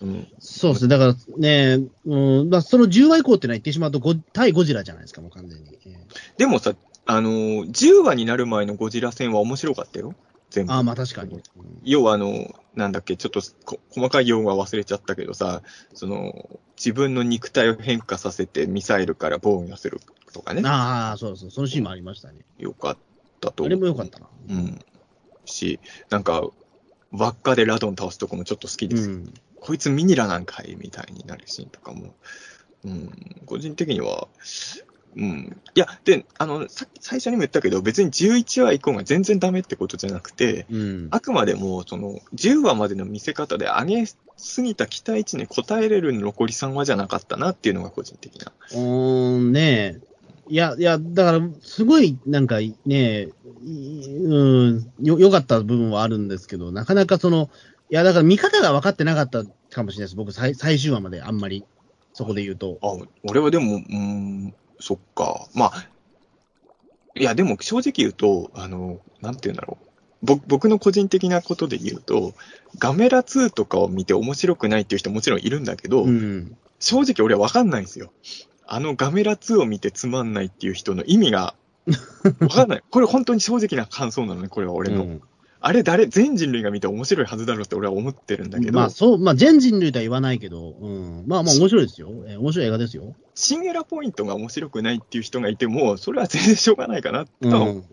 [0.01, 0.29] うん。
[0.39, 0.97] そうですね。
[0.97, 5.79] だからね、うん、まあその10話以降ってのは言ってしまうとゴ、対ゴジラじゃないですか、もう完全に。
[5.87, 5.97] え
[6.39, 6.75] でもさ、
[7.07, 10.15] あのー、10話になる前のゴジラ戦は面白かったよ。
[10.53, 10.73] 全部。
[10.73, 11.43] ああ、まあ確かに。
[11.83, 15.63] 要はあの、なんだっけ、ちょっとこ細かい用語は忘れちゃったけどさ、
[15.95, 20.01] その、自分の肉体を変化させてミサイルから防御する
[20.33, 20.63] とかね。
[20.65, 22.45] ああ、そうそう、そのシーンもありましたね。
[22.59, 22.97] よかっ
[23.41, 23.69] たとあ。
[23.69, 24.27] れもよかったな。
[24.49, 24.79] うん。
[25.45, 25.81] し、
[26.11, 26.43] なんか、
[27.11, 29.11] 輪っかでラドン倒すとこもちょっと好きです。
[29.11, 29.35] うん。
[29.61, 30.77] こいつミニラなんかい？
[30.77, 32.15] みたいになるシーンとかも、
[32.85, 34.29] うん、個人的には、
[35.17, 35.61] うん。
[35.75, 41.09] いや、で、あの、さ最初にも言ったけど、別に11話以降が全然ダメってことじゃなくて、うん。
[41.11, 44.07] あくまでも、その、10話までの見せ方で上げ
[44.37, 48.53] すぎた期待値に応えれる残り3話じゃなかったなっていうのが個人的な。
[48.73, 50.13] うーん、ねえ。
[50.49, 53.29] いや、いや、だから、すごい、なんかね、
[53.65, 57.49] いうん、よ、良かった部分はあるんですけど、なかなかその、
[57.91, 60.17] いや、だから見方が分かってなかったかもしれないです。
[60.17, 61.65] 僕、最最終話まであんまり、
[62.13, 62.79] そこで言うと。
[62.83, 65.47] あ、俺はでも、うん、そっか。
[65.55, 65.87] まあ、
[67.15, 69.87] いや、でも正直言うと、あの、なんて言うんだろう。
[70.25, 72.35] 僕僕の個人的なことで言うと、
[72.79, 76.57] ガメラ2とかを見て面白くないっていう人もちろんいるんだけど、うん。
[76.79, 78.13] 正直俺は分かんないんですよ。
[78.67, 81.55] あのガメラ2を見てつまんないっていう人の意味が
[82.39, 82.83] 分かんない。
[82.89, 85.03] これ本当に正直な感想なのね、これは俺の。
[85.03, 85.23] うん
[85.65, 91.25] あれ誰、全人類が見て面白いはずだろうって俺は思ってるんだけど、まあ、そう、まあ、全人類とは言わないけど、うん。
[91.29, 92.09] まあまあ、面白いですよ。
[92.27, 93.15] えー面白い映画ですよ。
[93.37, 97.85] シングラポイントが面白くないっていう人がいても、それは全然しょうがないかなとう、ん。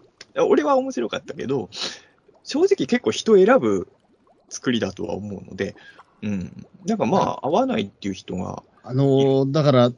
[0.49, 1.69] 俺は面白かったけど、
[2.43, 3.87] 正直結構人選ぶ
[4.49, 5.75] 作りだとは思うので、
[6.23, 6.65] うん。
[6.87, 9.91] なんかまあ、合わないっていう人が、あのーだから、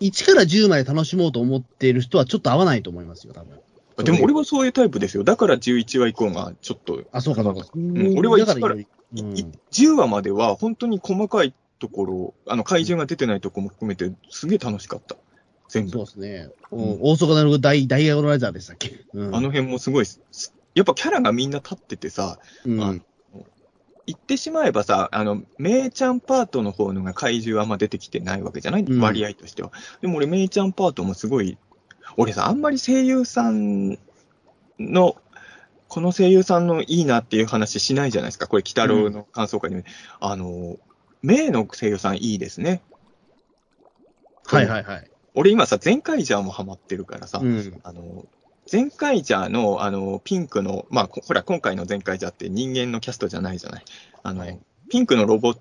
[0.00, 3.58] 1から10まで楽しもうと思っている人はちょっと合わないと思いますよ、多分。
[4.04, 5.24] でも俺はそういうタイプですよ。
[5.24, 7.66] だから11話以降がちょっと、あ、そうか、そうか。
[7.76, 8.86] ん俺はだからういん。
[9.72, 15.16] 10話までは本当に細かいところ、あの怪獣が出てないところも含めて、すげえ楽しかった。
[15.68, 15.90] 全部。
[15.92, 16.48] そうですね。
[16.70, 19.04] うんうん大阪の大、ダイアゴナライザーでしたっけ？
[19.14, 19.34] うん。
[19.34, 20.20] あの辺もすごいす、
[20.74, 22.94] やっぱキャラがみんな立っててさ、うん、あ
[24.06, 29.72] 言ってしまえばさ、あの、メイちゃんパートの方のが怪獣はあんま出てきてないわけじゃない、うん割合としては。
[30.00, 31.58] でも俺、メイちゃんパートもすごい、
[32.16, 33.98] 俺さ、あんまり声優さん
[34.78, 35.16] の、
[35.88, 38.46] この声優さんのいいなっていう話しないじゃないですか。
[38.46, 39.82] これ、鬼太郎の感想会に、
[40.20, 40.78] あの、
[41.22, 42.82] メイの声優さんいいですね。
[44.44, 45.10] はいはいはい。
[45.34, 47.80] 俺今さ、全カイジャーもハマってるからさ、うん。
[47.82, 48.26] あの、
[48.66, 53.84] 全カイジャーの、あの、ピンクの、まあ、こほら、今回の全カイジャーって人間のキャストじゃないじゃない。
[54.22, 54.58] あの、はい
[54.88, 55.54] ピンクのロボ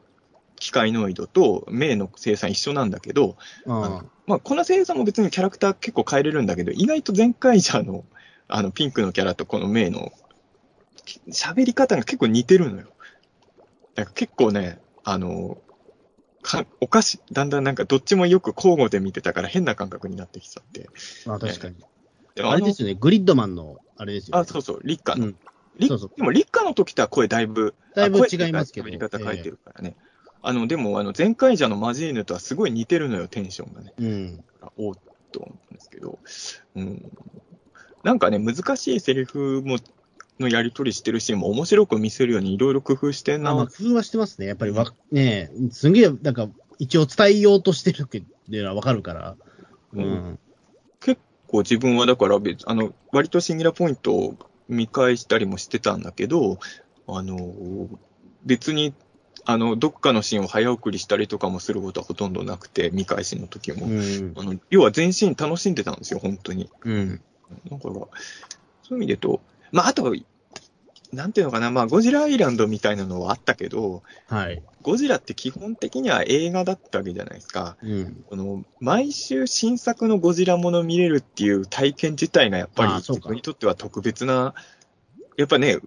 [0.56, 3.36] 機械ノイドとメイの生産一緒なんだけど、
[3.68, 8.04] ああのまあ、この生産も別にキャラクター結構変えれるんだけど、意外と全カイジャーの、
[8.48, 10.12] あの、ピンクのキャラとこのメイの、
[11.06, 12.88] き喋り方が結構似てるのよ。
[13.96, 15.58] なんか結構ね、あの、
[16.42, 20.90] かおかし、だんだんなんかどっちもよく交互で見てたから変な感覚になってきちゃって。
[21.28, 21.76] あ、あ確かに。
[22.36, 24.42] でものあれですよね、グリッドマンの、あれですよ、ね。
[24.42, 25.28] あ、そうそう、立夏の。
[25.28, 25.36] うん
[25.78, 29.98] リそうそうでも、立夏の時とは声だいぶ、だいぶ違いますけど喋り方変えてるからね。
[30.48, 33.94] あの、でも、あの、前回者のマジーヌとはすごい似てるのよ、テンションがね。
[33.98, 34.44] うん。
[34.78, 35.00] おーっ
[35.32, 36.20] と思ったんですけど、
[36.76, 37.12] うん。
[38.04, 39.80] なんかね、難しいセリフも、
[40.40, 43.52] のやり取りしてるシーンも面白く見せるようにいろいろ工夫してんな。
[43.52, 44.46] あまあ、工夫はしてますね。
[44.46, 49.36] やっぱりわ、ねえすんげえ、なんか、一応伝えようとしてるっていうのはわかるから。
[49.94, 50.40] ううんん。
[51.00, 56.60] 結構自分はだから別、あの、割とシンギュラポイントを見返したりもしてたんだけど、
[57.08, 57.90] あの、
[58.46, 58.94] 別に、
[59.46, 63.86] あの、どっかのシーンを早送りしたりとかもすることはほとんどなくて、見返しの時も。
[63.86, 64.34] うん。
[64.36, 66.70] あの、要は全身楽しんでたんですよ、本当に。
[66.84, 67.22] うん。
[67.72, 68.08] だから、そうい
[68.92, 69.42] う意味で言うと、
[69.72, 70.16] まあ、あと、
[71.14, 74.64] なんていうのかな、まあ、ゴジラアイランドみたいなのはあったけど、はい。
[74.82, 77.78] ゴジラって基本的には映画だったわけじゃないですか。
[77.82, 78.24] うん。
[78.28, 84.54] この毎週新作のゴジラもの見れるっていう体験自体がやっぱり自分にとっては特別な、
[85.38, 85.80] やっぱね、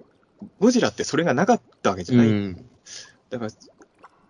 [0.60, 2.28] ゴジラってそれがなかったわけじゃない。
[2.28, 2.64] うん。
[3.30, 3.50] だから、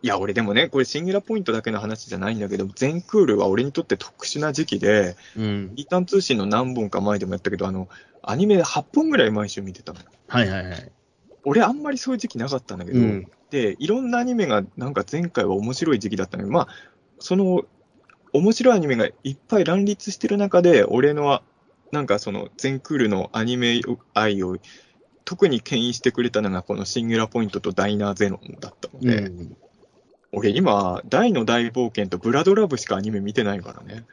[0.01, 5.73] いや、俺でもね、これシンギュラポイントだけの話じゃないんだけど、全クールは俺にとって特殊な時期で、うん。
[5.77, 7.89] イータン通信の何本か前でもやったけど、あの、
[8.23, 10.01] アニメで8本ぐらい毎週見てたの。
[10.29, 10.93] はいはいはい。
[11.45, 13.27] 俺あんまりそういう時期なかったんだけど、うん。
[13.51, 16.69] で、いろんなアニメがなんか前回は面白い時期だったんだけど、まあ、
[17.19, 17.63] その、
[18.33, 21.43] 面白いアニメがいっぱい乱立してる中で、俺の、
[21.91, 23.81] なんかその、全クールのアニメ
[24.15, 24.59] 愛を、
[25.29, 29.55] 特に牽引してくれたのが、このシンギュラポイントとダイナーゼロンだったのうで、ん。
[30.33, 34.07] 俺今、大の大冒険とブラドラブしかアニメ見てないからね。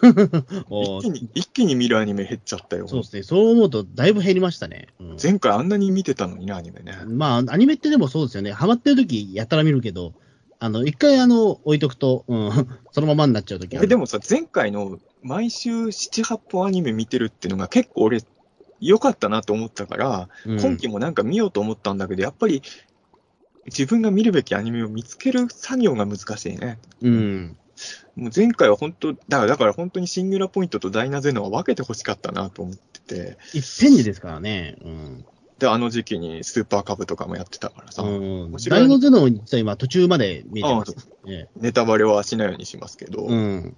[0.70, 2.88] お一気に、一気に見るアニメ減っちゃったよ。
[2.88, 3.22] そうですね。
[3.24, 4.86] そう思うと、だいぶ減りましたね。
[4.98, 6.96] うん前回あんなに見てたのにね、アニメね。
[7.06, 8.52] まあ、アニメってでもそうですよね。
[8.52, 10.14] ハマってる時やったら見るけど、
[10.60, 12.50] あの、一回あの、置いとくと、うん、
[12.92, 18.22] そのままになっちゃう時あでもさ、前回の毎週7、8本アニメ見てるっていうのが結構俺、
[18.80, 22.62] 良かったなと思ったから、うん今期もなんか見ようと思ったんだけど、やっぱり
[23.66, 26.78] 自分が見るべきアニメを見つける作業が難しいね。
[27.02, 27.56] うん。
[28.16, 34.76] もう前回は本当、だからだから本当にシングラポイントとダイナゼノは分けて欲しかったなと思ってて、いっぺんにですからね。
[34.84, 35.24] うん。
[35.58, 40.94] で、あの時期にスーパーカブとかもやってたからさ、うんダイノゼノン実は今途中まで見えてます。
[41.24, 43.76] ねネタバレはしないようにしますけど、うん。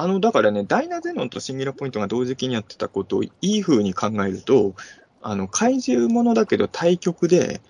[0.00, 4.74] あの、だからね、ダイナゼノンとシングラポイントが同時期にやってたことをいい風に考えると、
[5.20, 7.60] あの、怪獣ものだけど対局で、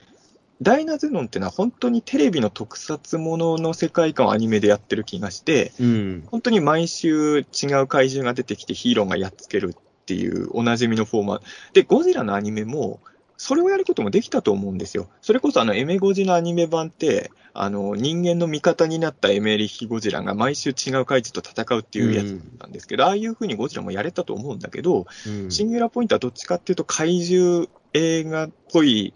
[0.63, 6.23] ダイナゼノンってのは本当にテレビの特撮ものの世界観をアニメでやってる気がして、うん。
[6.31, 7.43] 本当に毎週違
[7.83, 11.45] う怪獣が出てきてヒーローがやっつけるっていうおなじみのフォーマット。
[11.73, 13.01] で、ゴジラのアニメも、
[13.43, 15.09] それをやることもできたと思うんですよ。
[15.23, 29.15] それこそあの、エメゴジのアニメ版って、あの、人間の味方になったエメリヒゴジラが毎週違う怪獣と戦うっていうやつなんですけど、ああいう風にゴジラもやれたと思うんだけど、うんシンギュラポイントはどっちかっていうと怪獣映画っぽい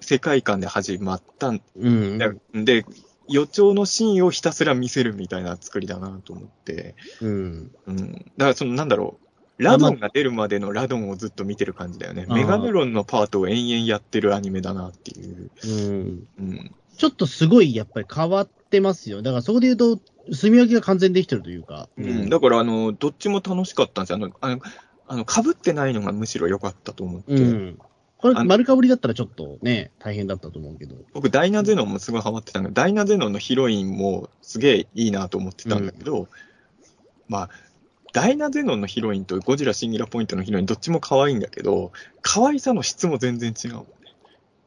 [0.00, 2.16] 世界観で始まったんうん。
[2.16, 2.86] だで、
[3.28, 7.70] 予兆のシーンをひたすら見せるみたいな作りだなと思って、うん。
[7.86, 8.12] うん。
[8.12, 9.23] だからそのなんだろう、
[9.58, 12.26] ラドンが出るまでのラドンをずっと見てる感じだよね。
[12.28, 15.50] メガネロンのパートを延々やってるアニメだなっていう。
[15.64, 16.28] うん。
[16.38, 16.74] うん。
[16.96, 19.22] ちょっとすごいやっぱり変わってますよ。
[19.22, 20.00] だからそこで言うと、
[20.32, 21.88] 住み分けが完全にできてるというか。
[21.96, 24.16] うん、だから、あの、どっちも楽しかったんですよ。
[24.16, 24.60] あの、あの、
[25.06, 27.34] あの被ってないのがむしろ良かったと思って。
[27.34, 27.78] うん。
[28.18, 30.96] これ、丸かぶりだったらちょっとね、大変だったと思うけど。
[31.12, 36.28] 僕、ダイナゼノンもすごいハマってたのダイナゼノンのヒロインもすげえいいなと思ってたんだけど、
[37.28, 37.50] まあ、
[38.14, 41.90] ダイナゼノンのヒロインとゴジラシンギュラポイントのヒロイン、どっちも可愛いんだけど、
[42.22, 43.88] 可愛さの質も全然違うもんね。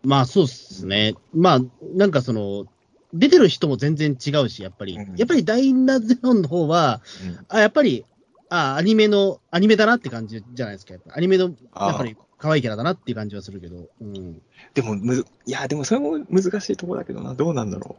[0.04, 1.16] まあそうっすね。
[1.34, 1.60] まあ、
[1.96, 2.66] なんかその、
[3.14, 4.98] 出てる人も全然違うし、やっぱり。
[4.98, 7.02] うんやっぱりダイナゼノンの方は、
[7.48, 8.04] あ、やっぱり、
[8.50, 10.94] あ、アニメの、アニメだなって感じじゃないですか。
[10.94, 13.88] やっぱアニメの、やっぱり可愛いキャラだなっていう感じはするけど。
[14.02, 14.42] うん。
[14.74, 17.96] でもむず、いや、でもそれも難しいところだけどな、どうなんだろ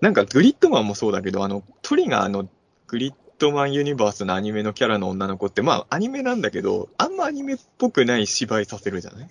[0.00, 0.04] う。
[0.04, 2.48] なんか、グリッドマンもそうだけど、あの、トリガーの
[2.86, 9.28] グリッドマンユニバースのアニメのキャラの女の子って、まあ、アニメなんだけど、あんまアニメっぽくない芝居させるじゃない？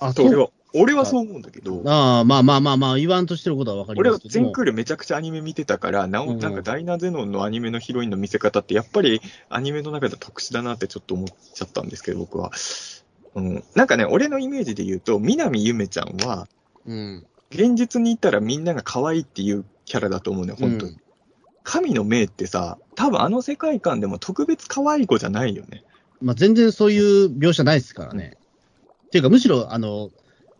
[0.00, 4.46] あ、と俺は、俺はそう思うんだけど、ああ、まあまあまあまあ、言わんとしてることはわかり俺はますけども。
[4.46, 12.50] 全クールめちゃくちゃアニメ見てたから、なお、うんなんかダイナゼノンのアニメのヒロインの見せ方って、やっぱりアニメの中では特殊だなってちょっと思っちゃったんですけど、僕は。
[13.34, 13.64] うん。
[13.74, 16.48] なんかね、俺のイメージで言うと、南ゆめちゃんは、
[16.86, 17.26] うん。
[17.50, 20.92] 現実にいたらみんなが可愛いっていうキャラだと思うね、本当に。
[20.92, 21.00] うん
[21.62, 25.84] 神の命ってさ、多分あの世界観でも特別可愛い子じゃないよね。
[26.20, 28.36] まあ全然そういう描写ないですからね。
[29.06, 30.10] っていうか、むしろ、あの、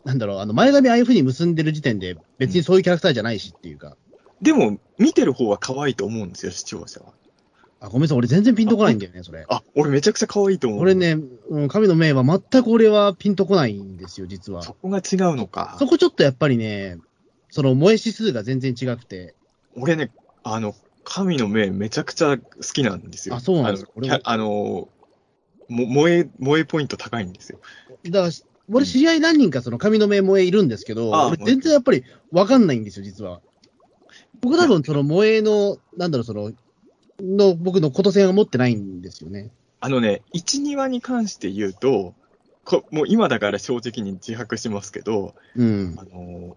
[0.05, 3.97] なんだろう、あの、前髪ああいう風に結んでる時点で、別にそういうキャラクターじゃないしっていうか。
[4.43, 7.13] でも、見てる方は可愛いと思うんですよ、視聴者は。
[7.81, 9.45] あ、ごめんなさい、俺全然ピンとこないんだよね、それ。
[9.49, 10.81] あ、俺めちゃくちゃ可愛いと思う。
[10.81, 11.17] 俺ね、
[11.49, 14.63] うん、神の命は全く俺はピンとこないんですよ、実は。
[14.63, 15.77] そこが違うのか。
[15.79, 16.99] そこちょっとやっぱりね、
[17.51, 19.35] その萌え指数が全然違くて。
[19.77, 20.11] 俺ね、
[20.43, 20.75] あの、
[21.13, 23.35] 神の命めちゃくちゃ好きなんですよ。
[23.35, 24.21] あそうなんですか？
[24.23, 24.89] あの
[25.69, 27.59] も萌え、萌えポイント高いんですよ。
[28.05, 28.33] だから、
[28.73, 33.41] 俺知り合い何人かその神の命萌えいるんですけど、あ俺全然やっぱりわかんないんですよ、実は。
[34.41, 36.53] 僕多分その萌えの、なんだろう、その、
[37.21, 39.51] の、僕のこと線が持ってないんですよね。
[39.81, 42.15] あのね、1、2話に関して言うと、
[42.65, 46.05] こもう今だから正直に自白しますけど、うんあ。
[46.05, 46.57] の、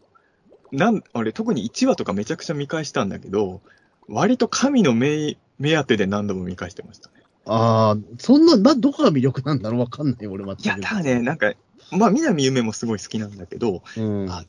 [0.72, 3.62] なん、あれ、特に1話とかめちゃくちゃ見返したんだけど、
[4.08, 7.16] 割と神の目目当てで何度も見返してましたね。
[7.46, 10.56] ああ、そんな、な、どこが魅力なんだろうわかんない、俺は。
[10.58, 11.54] いや、だからね、なんか、
[11.92, 14.30] まあ、南夢もすごい好きなんだけど、うん。
[14.30, 14.46] あ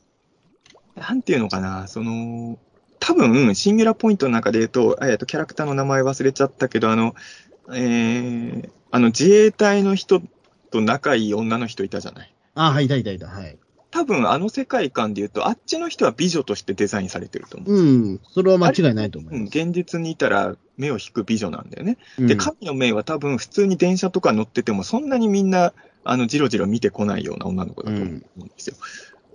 [0.95, 2.57] なんていうのかな、その、
[2.99, 7.15] 多分、シンギュラポイントの中で言うと、えっと、キャラクターの名前忘れちゃったけど、あの、
[7.73, 10.21] えー、あの、自衛隊の人
[10.71, 12.33] と仲いい女の人いたじゃない。
[12.55, 13.57] あはい、いたいたいた、はい。
[13.95, 17.73] 多分、あの世界観で言うと、あっちの人は美女としてデザインされてると思う。
[17.73, 17.81] う
[18.15, 19.57] ん、それは間違いないと思うん、います。
[19.57, 21.97] 現実にいたら目を引く美女なんだよね。
[22.19, 25.71] うんで、神の目は多分普通に電車とか乗っててもそんなにみんな、
[26.03, 28.25] あの、じろじろ見てこないような女の子だと思うんで
[28.57, 28.75] すよ。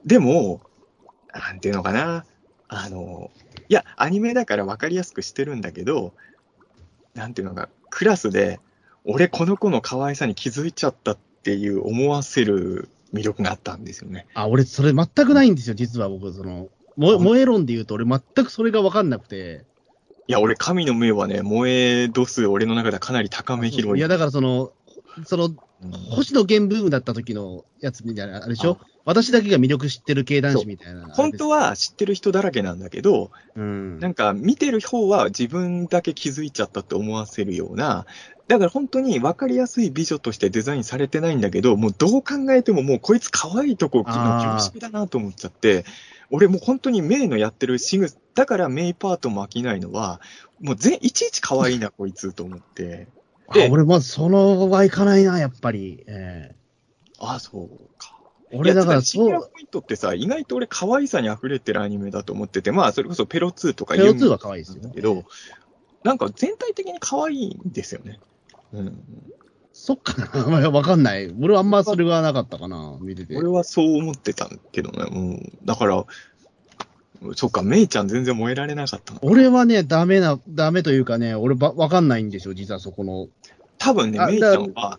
[0.04, 0.60] でも、
[1.32, 2.26] なんていうのかな。
[2.68, 3.30] あの、
[3.70, 6.12] いや、アニメだから分かりやすくしてるんだけど、
[7.14, 8.60] なんていうのか、クラスで、
[9.04, 14.26] 俺この子の可愛さに気づいちゃったっていう思わせる魅力があったんですよね。
[14.34, 19.64] あ、俺、それ全くないんですよ、実は僕、その、も萌え論で言うと、俺全くそれがわかんなくて。
[20.26, 23.98] いや、俺、神の目はね、萌え度数、俺の中ではかなり高め広い。
[23.98, 24.72] いや、だからその、
[25.24, 25.56] その、うん
[26.10, 28.76] 星野源ブームだった時のやつみたいな、あれでしょ？
[29.06, 31.08] 私だけが魅力知ってる系男子みたいな。
[31.14, 33.98] 本当は知ってる人だらけなんだけど、うん。
[33.98, 38.04] なんか見てる方は自分だけ気づいちゃったって思わせるような、
[38.50, 45.84] だから本当に分かりやすい美女としてデザインされてないんだけど、もうどう考えてももうこいつ可愛いとこ、あー厳しめだなと思っちゃって、
[46.32, 50.20] 俺もう本当にメイのやってるシグ、だからメイパートも飽きないのは、
[50.60, 53.06] もう全、いちいち可愛いな、こいつと思って。
[53.46, 56.02] あで俺、まずそのはいかないな、やっぱり。
[56.08, 56.52] え
[57.20, 57.68] ああ、そう
[57.98, 58.18] か。
[58.50, 65.24] え俺、だから、いやシンポイントってさ、意外と俺可愛さに溢れてるアニメだと思ってて、まあそれこそペロ2とかペロ2ユンは可愛いですよだけど、
[66.02, 68.18] なんか全体的に可愛いんですよね。
[68.72, 69.02] うん。
[69.72, 70.46] そっかな。
[70.46, 71.32] ま あわかんない。
[71.40, 73.36] 俺はあんまそれがなかったかな、見てて。
[73.36, 75.06] 俺はそう思ってたけどね。
[75.10, 75.58] うん。
[75.64, 76.04] だから、
[77.34, 79.20] そっか、メイちゃん全然燃えられなかったな。
[79.22, 83.28] 俺はね、ダメな、ダメというかね、俺ば、わかんないんですよ、実はそこの。
[83.78, 84.98] 多分ね、あメイちゃんは、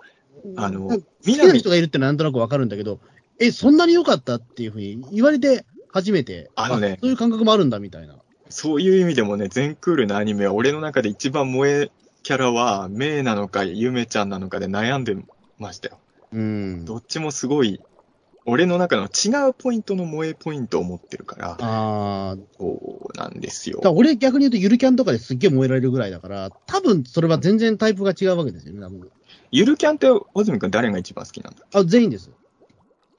[0.56, 3.00] あの好きな人がいるってなんとなくわかるんだけど、
[3.40, 8.16] え、そんなに良かったっていうふうに言われて初めて、あのねそういう感覚もあるんだみたいな。
[8.50, 11.90] そういう意味でもね、全クールなアニメは、俺の中で一番萌え
[12.24, 15.18] キャラは、メイなのか、ゆめちゃんなのかで悩んで
[15.58, 16.00] ましたよ。
[16.32, 16.86] うん。
[16.86, 17.82] どっちもすごい、
[18.46, 23.90] 俺の中の違うポイントの萌えポイントを持ってるから、ああ、そうなんですよだか。
[23.90, 29.12] ら俺逆に言うとゆるキャンとかですっげえ燃えられるぐらいだから、多分それは全然タイプが違うわけですよね、多分。
[29.52, 31.62] ゆるキャンって、小泉くん誰が一番好きなんだ？
[31.74, 32.32] あ、全員です。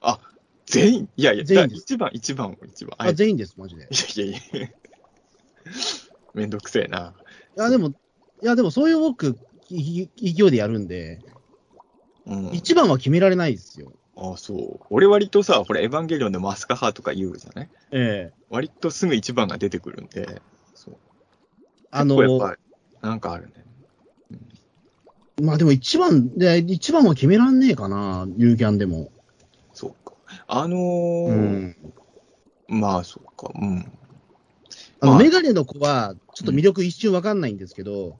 [0.01, 0.19] あ、
[0.65, 1.09] 全員？
[1.15, 2.95] いやいや、全員です一番、一番、一番。
[2.97, 3.83] ああ、全員です、マジで。
[3.83, 4.67] いやいやいや。
[6.33, 7.13] めんどくせえな。
[7.57, 7.93] いや、でも、
[8.43, 9.37] いや、でもそういう僕、
[9.69, 11.21] いい勢いでやるんで、
[12.25, 12.49] うん。
[12.53, 13.91] 一番は決められないですよ。
[14.17, 14.79] あそう。
[14.89, 17.69] 俺割とさ、これエヴァンゲリオンでもアスカハとか言うじゃない？
[17.91, 20.41] ええ割とすぐ一番が出てくるんで、
[20.75, 20.95] そう。
[21.89, 22.57] あのやっ
[23.01, 23.53] ぱ、なんかあるね。
[25.41, 29.09] まあでも一番、で一番は決めらんねえかな、ユーキャンでも。
[29.73, 30.13] そうか。
[30.47, 31.75] あのーうん。
[32.67, 33.51] まあ、そうか。
[33.55, 33.79] うん。
[34.99, 38.17] あの、まあメガネの子は、ちょっと魅力一瞬わかんないんですけど、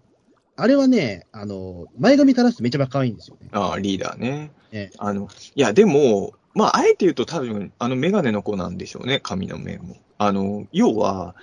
[0.55, 3.49] あれはね、あの、前髪垂らすとめちゃめちゃ可愛いんですよね。
[3.51, 4.51] ああ、リーダーね。
[4.71, 9.97] ええあの、いや、でも、まあ、あえて言うと多分、あのメガネの子なんでしょうね、髪の面も。
[10.17, 11.35] あの、要は、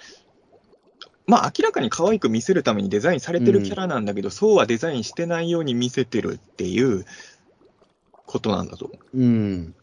[1.27, 7.05] まあ、明らかに可愛く見せるためにデザインされてるキャラなんだけど、そうはデザインしてないように見せてるっていう
[8.27, 9.19] ことなんだと思う。
[9.19, 9.75] うん。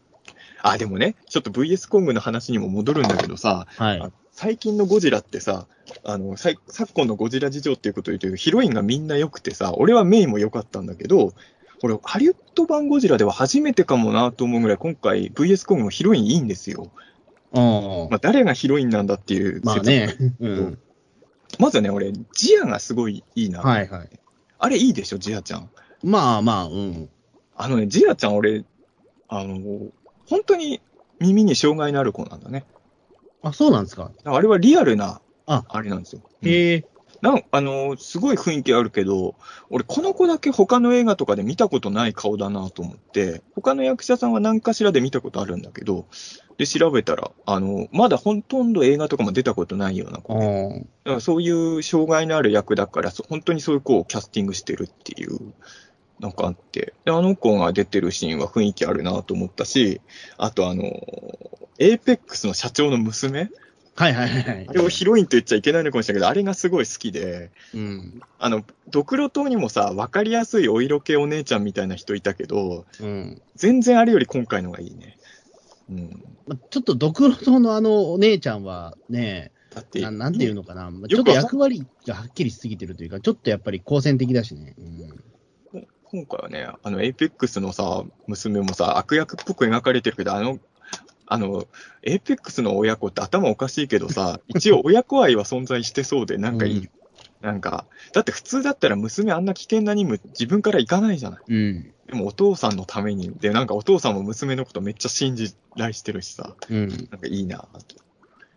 [0.62, 4.10] あ、でもね、ちょっと VS コングの話にも戻るんだけどさ、はいあ。
[4.40, 5.66] 最近のゴジラってさ、
[6.04, 6.60] あの、昨
[6.94, 11.32] 今のゴジラ事情っていうことを言うと、ヒロインがみんな良くてさ、俺はメイも良かったんだけど、
[11.82, 16.88] 俺、ハリウッド版ゴジラでは初めてかもなと思うぐらい、今回 VS コングもヒロインいいんですよ。
[17.52, 17.58] あ
[18.10, 20.14] まあ、誰がヒロインなんだっていうまあ説ね。
[20.38, 20.78] うん。
[21.58, 23.62] まずね、俺、ジアがすごいいいな。
[23.62, 24.10] はいはい。
[24.60, 25.68] あれいいでしょ、ジアちゃん。
[26.04, 27.08] まあまあ、うん。
[27.56, 28.64] あのね、ジアちゃん、俺、
[29.26, 29.88] あの、
[30.26, 30.80] 本当に
[31.18, 32.64] 耳に障害のある子なんだね。
[33.42, 34.10] あ、そうなんですか？
[34.24, 36.22] あれはリアルな、ああれなんですよ。
[36.42, 36.84] うんへえ。
[37.20, 39.34] なんあのすごい雰囲気あるけど、
[39.70, 46.06] 俺、この子だけ他の映画とかで見たことない顔だなと思って、他の役者さんは何かしらで見たことあるんだけど、
[46.58, 55.54] で、調べたら、あの、まだほとんど映画とかも出たことないようなあ子で、ーだからそういう障害のある役だから、そ本当にそういう子をキャスティングしてるっていう、
[56.20, 60.00] なんかあって、で、あの子が出てるシーンは雰囲気あるなと思ったし、
[60.36, 60.82] あとあの、
[61.78, 63.50] エーペックスの社長の娘？
[63.94, 64.72] はいはいはいはいあ。
[64.72, 68.20] れをヒロインと言っちゃいけないのかもしれないけど、あれがすごい好きで、うん。
[68.38, 73.42] あの、ドクロ島にもさ、わかりやすいお色気お姉ちゃんみたいな人いたけど、うん。
[73.56, 75.18] 全然あれより今回のがいいね。
[75.90, 76.24] うん。
[76.46, 84.74] まちょっとドクロ島のあのお姉ちゃんはね、だって、ななんていうのかな、まあちょっと役割がはっきりしすぎてるというか、ちょっとやっぱり好戦的だしね。
[84.78, 85.24] うん、
[86.10, 90.58] 今回はね、あの、エイペックスのさ、娘もさ、悪役っぽく描かれてるけど、あの、
[91.26, 91.66] あの、
[92.02, 96.78] エイペックスの親子って頭おかしいけどさ、 一応親子愛は存在してそうで、なんかいい。
[96.78, 96.90] うん
[97.40, 101.40] なんか、だって普通だったら娘あんな危険な任務自分から行かないじゃない。
[101.48, 101.94] うん。
[102.06, 106.88] でもお父さんのために、で、なんかお父さんも娘のことめっちゃ信頼してるしさ、うん。
[106.88, 107.96] なんかいいなと。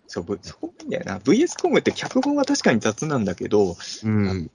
[0.08, 1.20] そう、ぶそこなんだよな。
[1.20, 4.52] VS コムって脚本は確かに雑なんだけど、うん。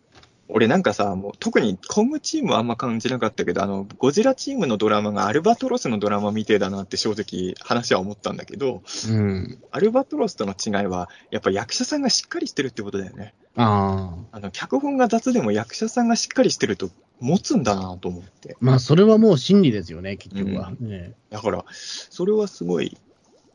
[0.48, 9.58] 俺なんかさ、もう特にコムチームはあんま感じなかったけど、あの、ゴジラチームのドラマがアルバトロスのドラマみてえだなって正直話は思ったんだけど、うん。
[9.72, 13.34] アルバトロスとの違いは、やっぱ役者さんがしっかりしてるってことだよね。
[13.56, 14.36] ああ。
[14.36, 16.90] あの、脚本が雑でも役者さんがしっかりしてると
[17.20, 18.56] 持つんだなと思って。
[18.60, 20.72] まあ、それはもう真理ですよね、結局は。
[20.80, 22.96] うねだから、それはすごい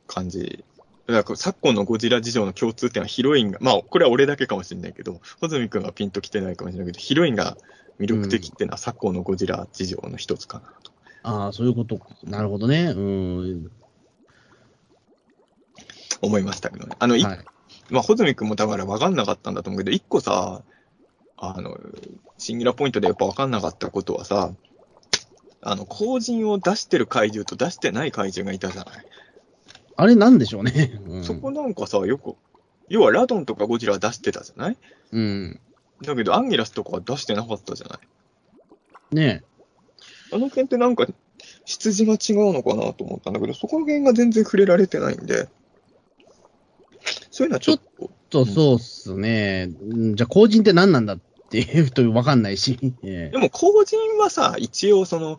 [0.08, 0.66] 感じ。
[1.12, 7.58] だから昨今のゴジラ事情の共通点はヒロインが、まあ、これは俺だけかもしれないけど、穂積君はピンときてないかもしれないけど、ヒロインが
[8.00, 10.92] 魅力的っていうのは昨今のゴジラ事情の一つかなと
[11.24, 12.00] ああ、そういうこと。
[12.24, 12.94] なるほどね。
[12.96, 13.72] うん。
[16.22, 16.96] 思いましたけどね。
[17.00, 17.40] あの、いはい。
[17.90, 20.64] まあ、穂積君もだから分かんなかったんだと思うけど、一個さ、
[21.38, 21.78] あの、
[22.38, 24.54] シンギュラポイントでやっぱ分かんなかったことはさ、
[25.62, 29.06] あの、後人を出してる怪獣と出してない怪獣がいたじゃない。
[29.96, 31.00] あれなんでしょうね。
[31.08, 32.36] うんそこなんかさ、よく、
[32.90, 34.78] 要はラドンとかゴジラは出してたじゃない？
[35.12, 35.60] うん。
[36.04, 38.00] だけどアンギラスとかは出してなかったじゃな
[39.12, 39.16] い？
[39.16, 39.44] ね
[40.34, 41.06] あの辺ってなんか、
[41.66, 45.50] 出自が違うのかなと思ったんだけど、そこの辺が全然触れられてないんで、
[47.30, 49.70] そういうのはちょっと、と、そうっすね。
[49.82, 51.20] うんじゃあ、後人って何なんだっ
[51.50, 52.80] ていうと分かんないし。
[53.04, 55.38] ええでも後人はさ、一応その、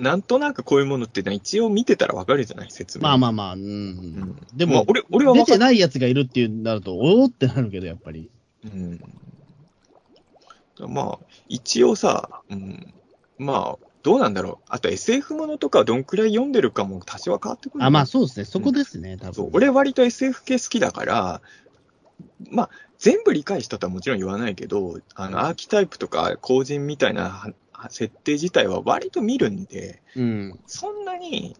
[0.00, 3.02] なんとなくこういうものってのは一応見てたらわかるじゃない説明。
[3.02, 3.60] まあまあまあ、うん。
[3.60, 5.44] うんでも、まあ俺、俺は出。
[5.44, 8.30] てないやつがいるっていうなると、おおってなるけど、やっぱり。
[8.64, 9.00] うん。
[10.88, 11.18] まあ、
[11.48, 12.94] 一応さ、うん、
[13.38, 14.64] まあ、どうなんだろう。
[14.68, 17.84] あと SF ものとかどんくらい読んでるかも多少は変わってくる。
[17.84, 18.44] あ、まあそうですね。
[18.46, 19.34] そこですね、多分。
[19.34, 21.42] そう俺割と SF 系好きだから、
[22.50, 27.50] まあ、全部理解したとはもちろん言わないけど、あの、アーキタイプとか後人みたいなは
[27.90, 30.60] 設定自体は割と見るんで、うん。
[30.66, 31.56] そんなに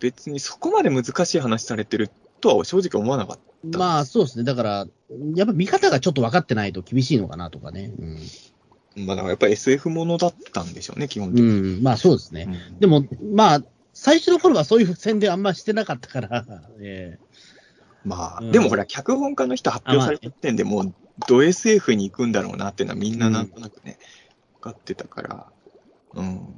[0.00, 2.10] 別にそこまで難しい話されてる
[2.40, 3.38] とは正直思わなかっ
[3.70, 3.78] た。
[3.78, 4.44] まあそうですね。
[4.44, 4.86] だから、
[5.34, 7.92] やっぱ見方がちょっと分かってないと厳しいのかなとかね。
[8.96, 11.34] まあ、だからやっぱり SF ものだったんでしょうね、基本うん。
[11.34, 11.50] 的に。
[11.50, 12.46] うん、まあそうですね。
[12.70, 16.44] うんでも、まあ、最初の頃はそういう宣伝あんましてなかったから、
[16.80, 17.18] え
[18.04, 20.94] まあ、うんでもほら、脚本家の人発表された時点でもう、
[21.28, 23.98] ド SF に行くんだろうなっていうのはみんななんとなくね、
[24.56, 25.46] 分かってたから、
[26.14, 26.54] うん、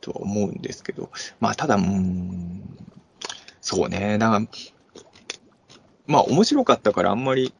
[0.00, 1.10] とは思うんですけど、
[1.40, 2.62] まあ、ただ、うん、
[3.60, 4.46] そうね、だから、
[6.06, 7.54] まあ、面白かったからあんまり、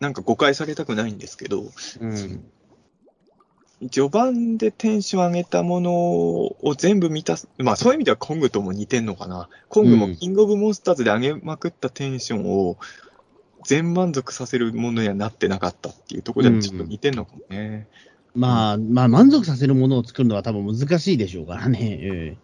[0.00, 1.64] なんか誤解されたくないんですけど、
[2.00, 2.44] えうん。
[3.90, 9.50] 序盤でテンション上げたものを全部満たす、まあそういう意味ではコングとも似てんのかな。
[9.68, 12.78] コングもうんキングオブモンスターズで上げまくったテンションを
[13.64, 17.86] 全満足させるものにはなってなかったっていうところではちょっと似てんのかもね。
[18.36, 21.78] まあ、まあ、満足させるものを作るのは多分難しいでしょうからね。
[21.82, 22.36] え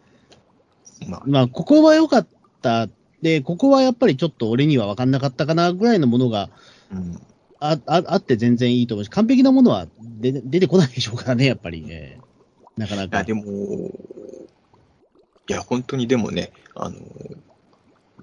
[1.04, 2.26] えまあ、まあ、ここは良かっ
[2.60, 2.88] た。
[3.20, 6.50] で、ここはやっぱりちょっと俺には分かんなかったかなぐらいのものが
[6.92, 7.20] うん。
[7.60, 11.84] あああって全然いいと思うし、完璧なものは出出てこないでしょうからね、やっぱり。
[11.88, 12.32] ええ
[12.76, 13.18] なかないか。
[13.18, 16.96] や、でも、いや、本当にでもね、あの、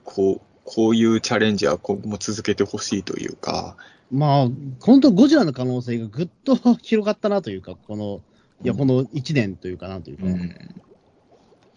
[0.03, 3.75] こう、こういうチャレンジは今後も続けてほしいというか、
[4.11, 4.47] まあ、
[4.79, 8.21] 本当ゴジラの可能性がぐっと広がったなというか、この、
[8.63, 10.55] いや、この1年というかなというか、うん。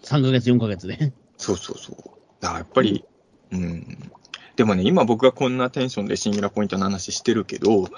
[0.03, 1.13] 3ヶ月、4ヶ月で。
[1.37, 1.97] そうそうそう。
[2.41, 3.05] だからやっぱり、
[3.53, 4.11] うん。
[4.57, 7.89] でもね、今僕がこんなテンションでシンギュラポイントの話してるけど、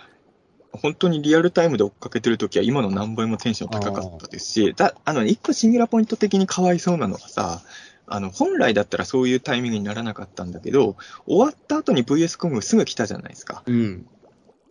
[0.72, 7.62] 本当にリアルタイムで追っかけてるときは今の何倍もテンション高かったですし、だあの、一個シンギュラポイント的にかわいそうなのはさ、
[8.06, 10.96] あの、本来だったらそういうタイミングにならなかったんだけど、
[11.26, 13.62] 終わった後に VS コングすぐ来たじゃないですか。
[13.66, 14.06] うん。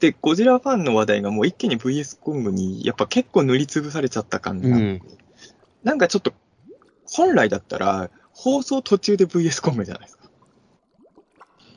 [0.04, 5.02] で、ゴジラファンの話題がもう一気に VS コングにやっぱ結構塗りつぶされちゃった感じがあって、うん
[5.84, 6.34] なんかちょっと、
[7.06, 10.30] 本来だったら放送途中で VS コングじゃないですか。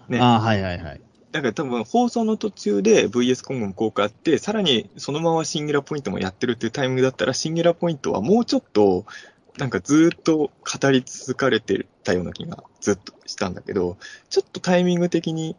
[0.09, 1.01] ねああ、はいはいはい。
[1.33, 9.07] だから多分放送の途中で VS コングも効果あって、さらにそのままシンギュラポイントもやってるっていうタイミングだったら、シンギュラポイントはもうちょっと、
[9.59, 13.97] なんかずーっと語り続かれてたような気がずっとしたんだけど、
[14.31, 15.57] ちょっとタイミング的に、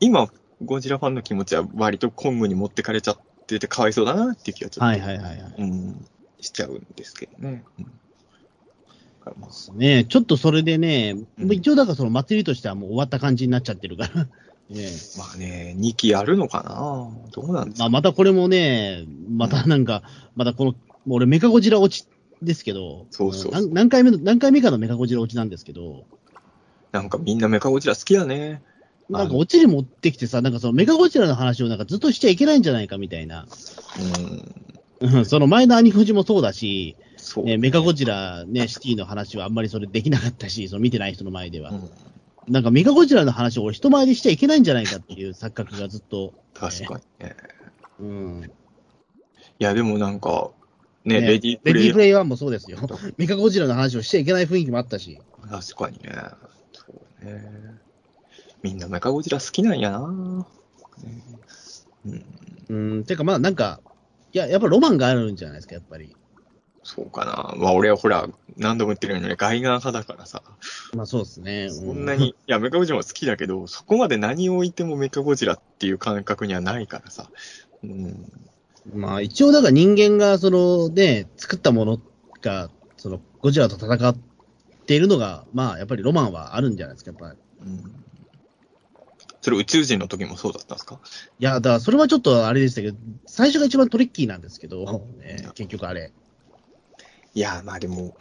[0.00, 0.28] 今、
[0.64, 5.54] ゴジラファンの気持ちは割とコングに持ってかれちゃっててかわいそうだなっていう気がちょっと、はいはいはいはい。
[5.58, 6.06] うん、
[6.40, 7.64] しちゃうんですけどね。
[7.78, 7.86] うん
[9.24, 14.26] まあねちょっとそれでね、うん一応だからその祭りとしてはもう終わった感じになっちゃってるから。
[14.70, 20.02] ねまあね、2期やるのかなどうなんですかまあ、またこれもね、またなんか、
[20.34, 20.74] またこの、
[21.06, 22.08] 俺メカゴジラ落ち
[22.40, 26.04] ですけど、そうそう何何回目の、何回目かのメカゴジラ落ちなんですけど、
[26.92, 28.62] なんかみんなメカゴジラ好きやね。
[29.08, 33.46] なんかオチに持ってきてさ、なんかそのメカゴジラの話をなんかずっとしちゃいけないんじゃないかみたいな。
[35.00, 35.16] うん。
[35.16, 41.70] うんその前のアニフジもそうだし、そう、ね、メカゴジラね、シティの話はあんまりそれできなかったし、その見てない人の前では。
[41.70, 41.90] うん
[42.48, 46.34] なんかメカゴジラの話を俺人前でしちゃいけないんじゃないかっていう錯覚がずっと。
[46.54, 47.36] 確かにね。
[48.00, 48.50] うん。
[49.60, 50.50] いや、でもなんか、
[51.04, 52.78] ね、ねレディープレディーレイプレイ1もそうですよ。
[53.16, 55.20] メカゴジラの話をしちゃいけない雰囲気もあったし。
[55.48, 56.10] 確かにね。
[56.72, 56.84] そ
[57.22, 57.81] うね。
[58.62, 60.46] みんなメカゴジラ好きなんやな。
[62.04, 62.24] ね
[62.68, 63.80] うん、うん、てかまあなんか、
[64.32, 66.16] いや、やっぱロマンがあるんじゃないですか、やっぱり。
[66.84, 67.54] そうかな。
[67.56, 70.42] まあ俺はほら、何度も言ってるようにね、ガイガー派だからさ、
[70.94, 71.66] まあそうですね。
[71.66, 77.30] うそんなに、いや、メカゴジラも好きだけど、そこまで何を置いてもメカゴジラっていう感覚にはないからさ。
[77.84, 78.32] うん。
[78.94, 82.00] まあ一応だから人間がそのね、作ったもの
[82.40, 84.16] が、そのゴジラと戦っ
[84.86, 87.68] ているのが、まあやっぱりロマンはあるんじゃないですか、やっぱり。
[87.68, 88.01] うん
[89.42, 91.00] それ宇宙人の時もそうだったんですか？
[91.38, 92.96] いや、だからそれはちょっとあれでしたけど、
[93.26, 96.12] 最初が一番トリッキーなんですけど、えー結局あれ。
[97.34, 98.14] いや、まあでも、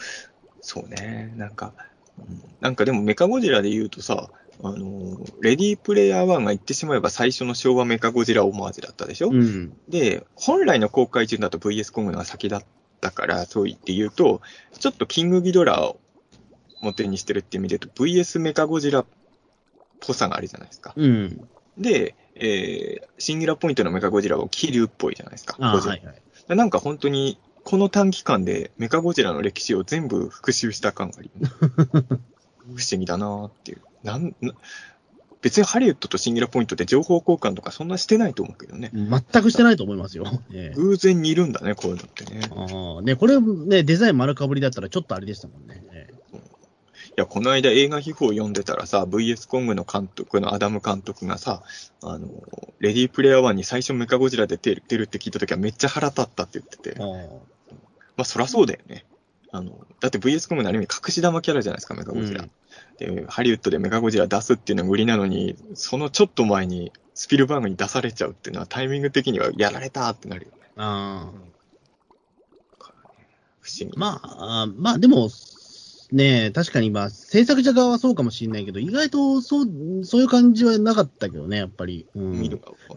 [0.62, 1.74] そうね、なんか、
[2.18, 2.42] うん。
[2.60, 4.30] なんかでもメカゴジラで言うとさ、
[4.64, 9.74] あの、レディープレイヤー1が言ってしまえば最初の昭和メカゴジラオマージュだったでしょ、うん。
[9.90, 12.64] で、本来の公開順だと VS コングのが先だっ
[13.02, 14.42] たから、そう言って言うと、
[14.80, 16.00] ちょっとキングギドラを
[16.82, 19.06] モデルにしてるって意味で言うと、VS メカゴジラっ
[20.02, 20.94] ぽさがあるじゃないですか。
[20.96, 21.48] うん。
[21.78, 25.56] で、えー、シンギュラポイントのメカゴジラは気流っぽいじゃないですか。
[25.60, 26.22] ああ、ゴジラはいはい。
[26.50, 33.82] でなんか本当に、この短期間でメカゴジラの歴史を全部復習した感があり、 不思議だなーっていう。
[34.04, 34.54] なんな
[35.42, 38.92] 別にハリウッドとシンギュラポイントで情報交換とかそんなしてないと思うけどね。
[38.94, 40.26] 全くしてないと思いますよ。
[40.54, 42.42] ええ偶然にいるんだね、こういうのってね。
[42.52, 45.84] ああ、ね、これね、デザイン丸かぶりだったらちょっとあれでしたもんね。
[45.92, 46.40] ええい
[47.16, 51.64] や、この間映画秘宝を読んでたらさ、VS コングの監督のアダム監督がさ、
[52.02, 52.30] あの、
[52.80, 59.06] レディープレイヤー1に最初メカゴジラで出る出るって聞いた時はめっちゃ腹立ったって言ってて、まああそらそうだよね。
[59.52, 62.44] あの、だって VS コングのある意味隠し玉キャラじゃないですか、メカゴジラ。
[62.44, 62.52] うん
[62.98, 70.58] で、ハリウッドでメカゴジラ出すっていうのが売りなのに、そのちょっと前にスピルバーグに出されちゃうっていうのはタイミング的にはやられたってなるよね。
[70.78, 71.32] あ
[73.60, 73.98] 不思議。
[73.98, 75.30] まあ、まあでも、
[76.12, 79.66] ね確かにまあ、制作者側はそうかもしれないけど、意外とそう、
[80.04, 82.06] そういう感じはなかったけどね、やっぱり。
[82.16, 82.32] うん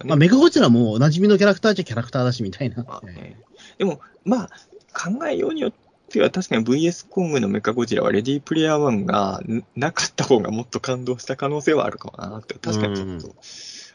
[0.05, 0.09] ね。
[0.09, 2.83] まあ、メカゴジラもおなじみのキャラクターっちゃキャラクターだし、みたいな。
[2.83, 3.41] まあね
[3.79, 4.51] でも、まあ、
[4.93, 5.73] 考えようによっ
[6.09, 12.55] ては、確かに VS コングのメカゴジラはレディープレイヤー1がんなかった方がもっと感動した可能性はあるかもなって。
[12.55, 13.35] 確かにちょっと、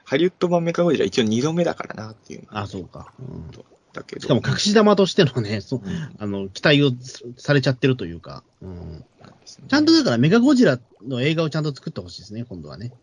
[0.06, 2.48] ハリウッド版メカゴジラ一応2度目だからなっていう。
[2.50, 3.14] あ、そうか。
[3.20, 3.52] うん
[3.94, 4.22] だけど。
[4.22, 5.82] しかも隠し玉としてのね、そ
[6.18, 6.92] あの、期待を
[7.38, 9.06] されちゃってるというか、うん、
[9.68, 12.94] ちゃんとだからメガゴジラの映画をちゃんと作ってほしいですね、今度はね。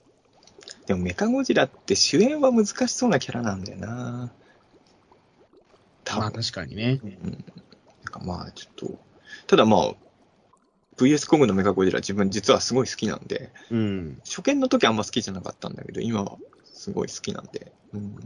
[0.86, 4.32] でもメカゴジラって主演は難しそうなキャラなんだよな。
[6.14, 7.00] まあ確かにね。
[7.02, 7.10] うん。
[7.12, 7.42] なん
[8.12, 8.98] かまあ、ちょっと、
[9.46, 9.94] ただまあ、
[10.96, 14.18] VS コングのメカゴジラ自分実はすごい好きなんで、うん。
[14.24, 18.16] 初見の時はあんま好きじゃなかったんだけど、今はすごい好きなんで、うん、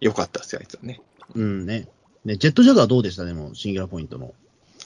[0.00, 1.00] よかったっすよ、あいつはね。
[1.34, 1.88] うんね。
[2.24, 3.24] ね、ジェットジャガーどうでした？
[3.24, 4.34] でも、シンギュラポイントの。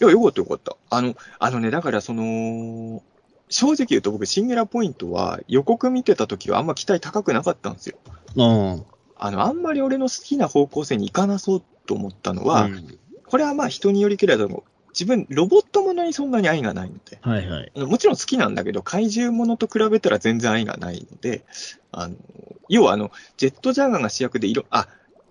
[0.00, 0.76] いや、よかったよかった。
[0.90, 3.02] あの、あのね、だからその、
[3.48, 7.96] 正直言うと僕、シンギュラポイントは予告見てた時はあんま期待高くなかったんですよ。
[8.36, 8.84] うん。
[9.16, 12.98] あの、あんまり俺の好きな方向性に行かなそうと思ったのは、うん
[13.30, 17.72] これはまあ人によりけれど自分、ロボットものにそんなに愛がないので、はいはい。
[17.76, 21.44] もちろん好きなんだけど、怪獣ものと比べたら全然愛がないので、
[21.92, 22.16] あの、
[22.68, 24.88] 要はあの、ジェットジャガーが主役でいろ、あ、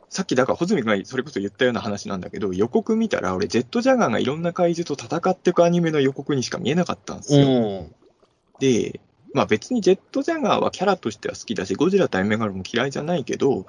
[0.10, 7.48] さっきだから、穂積君がそれこそ言ったような話なんだけど、予告見たら、俺、ジェットジャガーがいろんな怪獣と戦っていくアニメの予告にしか見えなかったんですよ。
[7.48, 7.96] うん。
[8.60, 9.00] で、
[9.34, 13.68] まあ別にジェットジャガーはキャラとしては好きだし、ゴジラ対メガロも嫌いじゃないけど、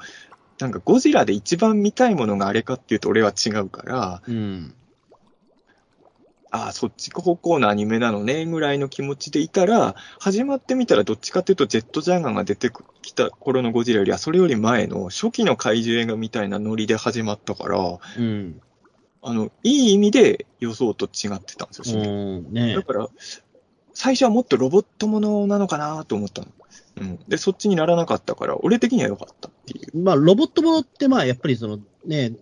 [0.58, 4.74] なんかゴジラで一番見たいものがあれかっていうと俺は違うから、うん。
[6.50, 12.72] ああ、そっち方向のアニメなのね、ぐらいの気持ちでいたら、始まってみたらどっちかっていうと、ジェットジャガーが出て
[13.02, 18.60] きた頃のゴジラよりは、それより前の初期の怪獣映画みたいなノリで始まったから、うん。
[19.22, 22.40] あの、いい意味で予想と違ってたんですよ。
[22.42, 23.08] ねだから、
[23.92, 26.48] 最初はもっとロボットものなのかなと思ったの。
[27.00, 27.18] うん。
[27.28, 29.98] で、そっちにならなかったから、俺的には良かったっていう。
[29.98, 32.32] まあ、ロボットものって、まあ、やっぱりその、ね、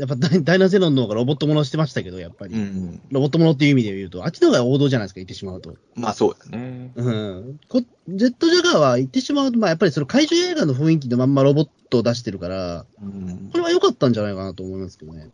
[0.00, 2.54] やっぱダイナゼロンの方がロボットものしてましたけど、やっぱり。
[2.54, 3.02] うん。
[3.10, 5.76] ロボットものっていう意味で言うと、あっちの方が王道じゃないですか、言ってしまうと。
[5.94, 6.92] まあそうだね。
[6.94, 7.60] うん。
[7.68, 13.58] こジェットジャガーは言ってしまうと、まあ、やっぱりその怪獣映画の雰囲気のまんまロボットを出してるから、うんこ。
[13.58, 15.28] れは良かったんじゃないかなと思いますけどね。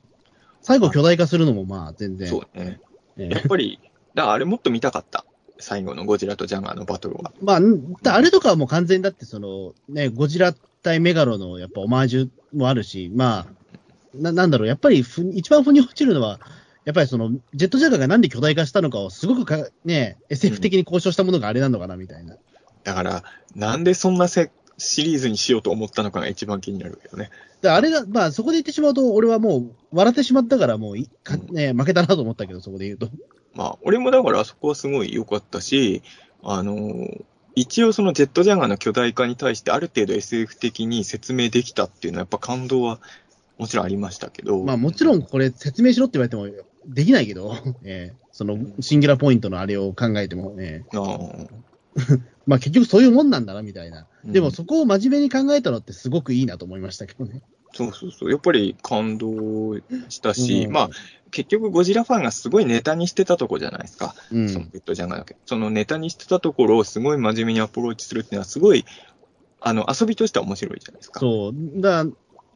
[0.62, 2.28] 最後巨大化するのもまあ全然。
[2.28, 2.80] そうだね。
[3.18, 3.78] ええやっぱり、
[4.14, 5.24] だからあれもっと見たかった。
[5.58, 7.32] 最後のゴジラとジャガーのバトルは。
[7.40, 7.60] まあ、
[8.14, 10.52] あれとかはもう完全にだってその、ね、ゴジラ
[10.82, 13.46] 対メガロのやっぱオマージュもあるし、まあ、
[14.18, 16.40] ななんだろう、やっぱりふ一番腑に落ちるのは、
[16.84, 22.36] やっぱりその、ジェットジャガーがなんで巨大化したのかをすごくか、ね、SF 的に交渉したものがあれなのかなみたいな。
[22.84, 23.24] だから、
[23.54, 27.30] なんでそんなせシリーズにしようと思ったのかが一番気になるけどね。
[27.60, 33.08] であれが、まあそこで言ってしまうと、俺はもう笑ってしまったからもういか、ね、負けたなと思ったけど、そこで言うと。
[33.54, 36.02] まあ、俺もだからそこはすごい良かったし、
[36.42, 37.24] あのー
[37.58, 43.00] 一応そのジェットジャガーの巨大化に対してある程度 SF 的に説明できたっていうのはやっぱ感動は
[43.58, 44.62] もちろんありましたけど。
[44.62, 47.54] まあもちろんこれ説明しろって言われてもできないけど、
[47.84, 51.48] ええそのシンギュラポイントのあれを考えても、ええあー
[52.46, 54.06] まあ結局そういうもんなんだなみたいな。
[54.24, 57.42] うんでもそこを真面目に考えたのってすごくいいなと思いましたけどね。
[57.72, 58.30] そうそうそう。
[58.30, 59.76] やっぱり感動
[60.08, 60.90] したし、うんまあ、
[61.30, 64.16] 結局ゴジラファンがすごいネタにしてたとこじゃないですか。
[64.32, 65.36] うんそのベッドジャガーだけ。
[65.46, 68.84] そのネタにしてたところをすごい真面目にアプローチするっていうのはすごい、
[69.60, 71.20] あの、遊びとしては面白いじゃないですか。
[71.20, 71.80] そう。
[71.80, 72.04] だ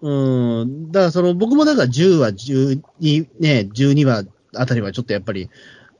[0.02, 0.93] うん。
[0.93, 4.24] だから、その、僕もだから10話、12、ね、12話
[4.55, 5.51] あたりはちょっとやっぱり、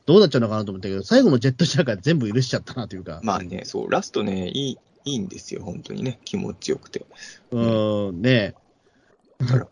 [0.05, 3.21] どうなっちゃうのかなと思ったけど、最後のジェットシャーが全部許しちゃったなというか。
[3.23, 6.19] まあね、そう、ラストね、いい、いいんですよ、本当にね。
[6.25, 7.05] 気持ちよくて。
[7.51, 8.55] うん、ね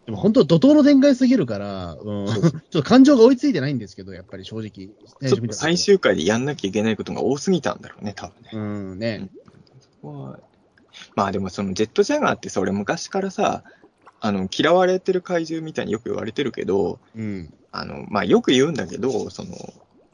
[0.06, 4.70] でも本当、怒涛の展開すぎるから、うん、ちょっと感情が追いついてないんですけど、やっぱり正直。
[5.30, 8.50] ちょっと最終回でやんなきゃいけないことが多すぎたんだろうね、多分ね。
[8.54, 8.58] う
[8.96, 9.30] ん、ね。
[10.04, 10.50] はい
[11.16, 13.64] まあでもそのジェットジャガーってさ、俺昔からさ、
[14.22, 17.54] あの、嫌われてる怪獣みたいによく言われてるけど、うん。
[17.72, 19.52] あの、まあよく言うんだけど、その、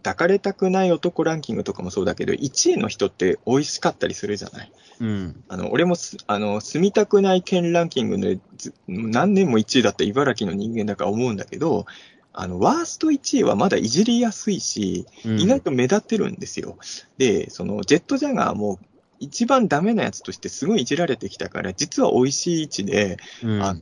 [0.04, 4.72] 抱かれたくない男ランキングとかもそうだけど、1位の人って美味しかったりするじゃない。
[5.00, 5.44] うん。
[5.48, 11.88] あの、俺もす、あの、住みたくない県ランキングでず何年も1位だった茨城の人間だから思うんだけど、
[12.34, 16.78] あの、ワースト1位はまだいじりやすいし、うん意外と目立ってるんですよ。
[17.18, 18.78] で、その、ジェットジャガーも
[19.20, 23.76] 一番ダメなやつとしてすごいいじられてきたから、実は美味しい位置で、うんあ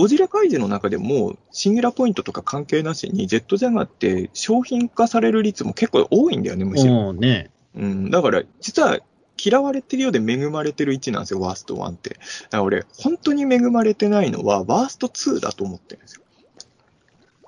[0.00, 7.10] ゴジラ怪獣の中でも、シンギュラポイントとか関係なしに、ジェットジャガーって商品化される率も結構多いんだよね、むしろ。
[7.10, 7.50] うん、ね。
[7.74, 9.00] うん、だから、実は
[9.36, 12.14] 嫌われてるようで恵まれてる位置なんですよ、ワースト1って。
[12.14, 12.22] だか
[12.52, 16.22] ら俺、本当に恵まれてないのは、ワースト2だと思ってるんですよ。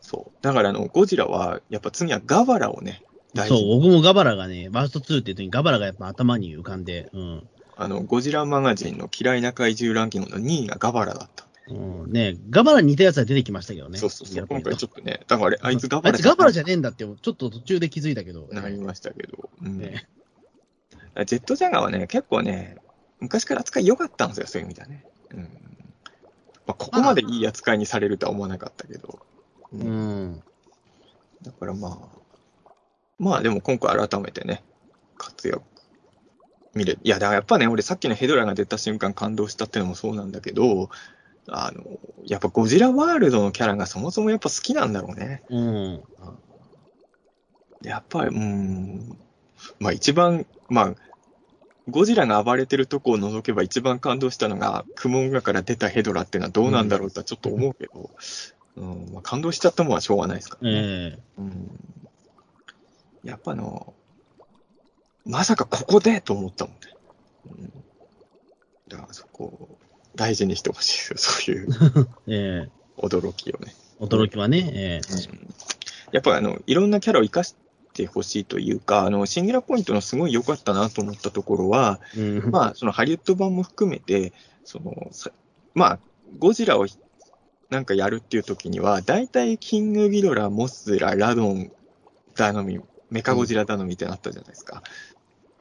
[0.02, 0.32] そう。
[0.42, 3.02] だから、あの、ゴジラは、やっぱ次はガバラをね、
[3.32, 3.80] 大事そう、に。
[3.80, 7.48] 僕もガバラがね、ワースト2って言うときにガバラがやっぱ頭に浮かんで、うん。
[7.78, 11.46] あの、ゴジラマガジンの嫌いな怪獣ランキングの2位がガバラだった。
[11.68, 11.74] う
[12.08, 13.98] ん、ねガバラに似たやつは出てきましたけどね。
[13.98, 14.46] そうそうそう。
[14.46, 18.48] 今回ちょっとね、だからあれ、あいつガあバラいつガバラじゃゃねえんだって、ちょっと途中で気づいたけど。
[18.50, 19.50] なりましたけど。
[19.62, 19.78] うん。
[19.78, 20.08] ね
[21.26, 22.76] ジェットジャガーはね、結構ね、
[23.20, 25.04] 昔から扱い良かったんですよ、そういう意味ではね。
[25.30, 25.40] うん。
[25.40, 25.48] ま
[26.68, 29.20] あ、ここまでいい扱いにされるとは思わなかったけど。
[29.72, 30.42] ううん。
[31.42, 32.74] だからまあ、
[33.18, 34.62] まあでも今回改めてね、
[35.16, 35.62] 活躍
[36.74, 40.90] 見れいや、だからやっぱね、俺さっきのヘドラが出た瞬間感動したっていうのもそうなんだけど、
[41.48, 41.82] あの、
[42.24, 45.42] やっぱゴジラワールドのキャラがそもそもやっぱ好きなんだろうね。
[45.48, 46.02] うん。
[47.82, 49.18] やっぱり、うーん、
[49.80, 50.94] まあ一番、まあ、
[51.90, 58.10] ゴジラが暴れてるとこを除けば一番感動したのが、クモンガから出たヘドラっていうのはどうなんだろうとはちょっと思うけど、
[58.76, 60.76] うん、まあ感動しちゃったもんはしょうがないですからね。
[60.76, 61.78] ええうん
[63.24, 63.94] やっぱあの、
[65.24, 66.80] まさかここでと思ったもんね。
[67.46, 67.72] うん、
[68.88, 69.78] だからそこを
[70.14, 73.74] 大事にしてほしいですよ、そういう ええ驚きをね。
[74.00, 75.54] 驚きはね、えうん
[76.12, 77.56] やっぱあの、いろんなキャラを生かし
[77.94, 82.50] てほしいというか、あの、シンギュラポイントのすごい良かったなと思ったところは、えうん。
[82.50, 84.34] まあ、そのハリウッド版も含めて、
[84.64, 85.32] その、さ
[85.74, 85.98] まあ、
[86.38, 86.86] ゴジラを
[87.70, 91.72] なんかやるっていう時には、大体キングギドラ、モスラ、ラドン
[92.34, 92.80] 頼み、
[93.10, 94.82] メカゴジラ頼みってなったじゃないですか。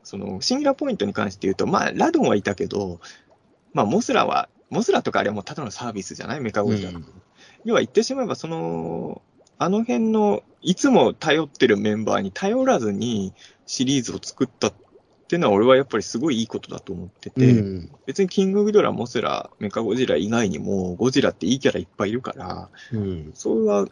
[0.04, 3.00] その、シンギュラポイントに関して言うと、まあ、ラドンはいたけど、
[3.74, 6.42] まあ、モスラは、モスラとかあれはもうただのサービスじゃない？
[6.42, 6.90] メカゴジラ。
[6.90, 7.06] うん
[7.64, 9.22] 要は言ってしまえば、その、
[9.60, 13.34] あの辺の、いつも頼ってるメンバーに頼らずに
[13.68, 14.74] シリーズを作ったっ
[15.28, 23.32] ていうのは、俺はやっぱりすごいいいことだと思ってて、うん別にキングギドラ、モスラ、メカゴジラ以外にも、ゴジラっていいキャラいっぱいいるから、うん。
[23.36, 23.88] それは、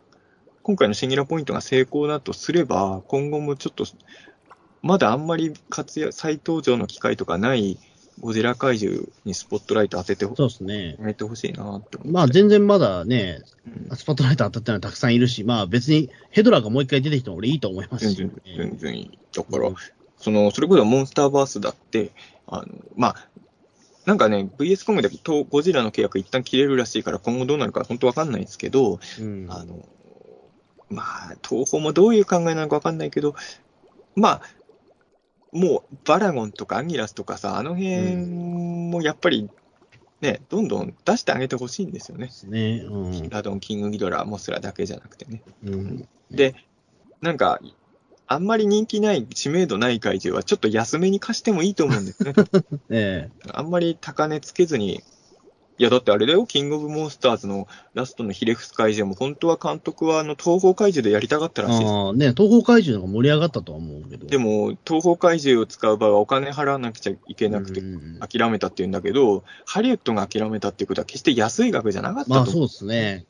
[0.64, 3.86] 今回のシンギュラポイントが成功だとすれば、今後もちょっと、
[4.82, 7.78] まだあんまり活躍、再登場の機会とかない
[8.20, 10.96] ゴジラ怪獣にスポットライト当ててほそうですね。
[11.00, 12.08] やめてほしいなって思って。
[12.08, 19.20] まあ全然まだね、うんスポットライト当たってるのはたくさんいるし、まあ別にヘドラがもう一回出てきても俺いいと思いますし、全然、全然いい。
[19.34, 19.76] だから、うん
[20.20, 22.12] その、それこそモンスターバースだって、
[22.46, 23.16] あの、まあ、
[24.06, 29.86] なんかね、VS コムでとゴジラの契約一旦切れるらしいから今後どうなるか本当わかんないんですけど、うんあの、
[30.90, 33.36] まあ、東宝もどういう考えなのかわかんないけど、
[34.16, 34.42] まあ、
[35.52, 39.50] もうバラゴンとかアギラスとかさ、あの辺もやっぱり
[40.22, 42.32] ね、どんどん出してあげてほしいんですよねで。
[42.32, 42.84] すね。
[42.86, 45.42] うんラドン、キングギドラ、モスラだけじゃなくてね。
[45.64, 46.10] うん。
[46.30, 46.56] で、
[47.22, 47.60] なんか、
[48.28, 52.34] あんまり人気ない、知名度ない怪獣はちょっと安めに貸してもいいと思うんですね。
[52.90, 55.02] えあんまり高値つけずに、
[55.80, 61.90] いやだってあれだよ、キングオブモンスターズのラストのヒレフス怪獣も、本当は監督はあの東方怪獣でやりたかったえらしいです。
[61.90, 64.28] ああ、ね、東方怪獣の方が盛り上がったとは思うけど。
[64.28, 72.36] でも、東方怪獣を使う場合はお金払わなくちゃいけなくてう、ん諦めたって言うんだけど、ハリウッドが諦めたっていうことは決して安い額じゃなかったと。
[72.36, 73.26] まあそうですね。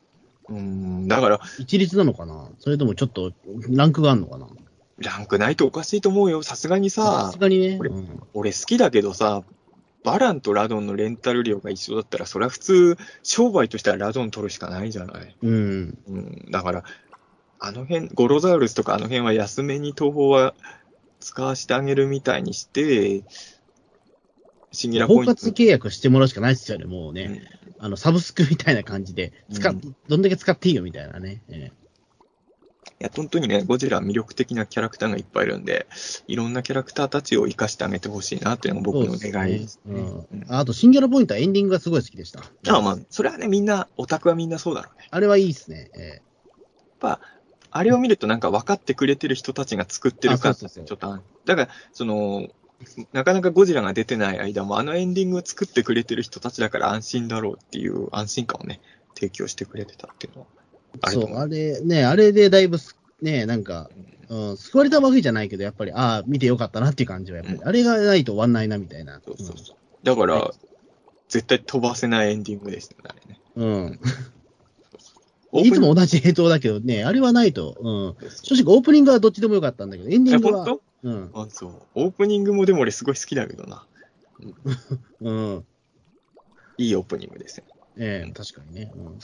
[0.50, 2.50] うん、だから、一律なのかな？
[2.58, 3.32] それともちょっと
[3.70, 4.48] ランクがあるのかな？
[4.98, 6.42] ランクないとおかしいと思うよ。
[6.42, 7.80] さすがにささす、がにね。
[7.80, 9.44] うん俺好きだけどさ、
[10.04, 15.36] バランとラドンのレンタル料が一緒だったら、それは普通、商売としてはラドン取るしかないじゃない。
[15.42, 15.98] うん。
[16.08, 16.84] うん、だから、
[17.60, 20.54] あの辺、ゴロザウルスとかあの辺は安めに東宝は
[21.20, 23.24] 使わせてあげるみたいにして、
[24.72, 25.36] シンギュラポイント。
[25.36, 27.24] 包括契約してもらうしかないですよね、もうね。
[27.24, 31.42] うんあの、サブスクみたいな感じで、使っ、うんどんだけ使っていいよみたいなね。
[31.48, 31.72] え
[33.02, 35.88] いや、本当にね、ゴジラは魅力的なキャラクターがいっぱいいるんで、
[36.28, 40.02] いろんなキャラクターたちを生かしてあげてほしいなっていうのが僕の願いですね。
[40.02, 42.42] ねうんうんああと、シンギュラポイントはエンディングがすごい好きでした。
[42.68, 45.08] あまあ、それはね、みんな、オタクはみんなそうだろうね。
[45.10, 45.92] あれはいいっすね。
[45.96, 46.22] えやっ
[47.00, 47.22] ぱ、
[47.72, 52.50] あれを見るとなんか分かってくれてる人たちが作ってるから、ちょっとあ、だから、その、
[53.14, 58.82] なかなかゴジラが出てない間も、あのエンディングを作ってくれてる人たちだから安心だろうっていう安心感をね、
[59.16, 60.48] 提供してくれてたっていうのは
[61.08, 61.36] そう。
[61.36, 63.90] あれ、ね、あれでだいぶす、ね、なんか、
[64.30, 69.22] うん、救われたわけじゃないけど、やっぱり、ああ、見てよかったなっていう感じは、やっぱり、うんあれがないと終わんないな、みたいな。
[69.26, 69.76] そうそうそう。
[70.04, 70.70] だから、はい
[71.30, 73.40] 絶対飛ばせないエンディングですね、あれね。
[73.56, 74.00] うん。
[75.64, 78.30] いつも同じ映像だけどね、あれはないと、うん。
[78.44, 81.30] 正直オープニングはどっちでもよかったんだけど、エンディングは、うん。
[81.34, 81.82] あ、そう。
[81.94, 83.86] オープニングもでも俺すごい好きだけどな。
[85.22, 85.66] うん。
[86.78, 87.64] いいオープニングですよ。
[87.98, 88.92] ええ確かにね。
[88.96, 89.04] うん。
[89.06, 89.18] まああ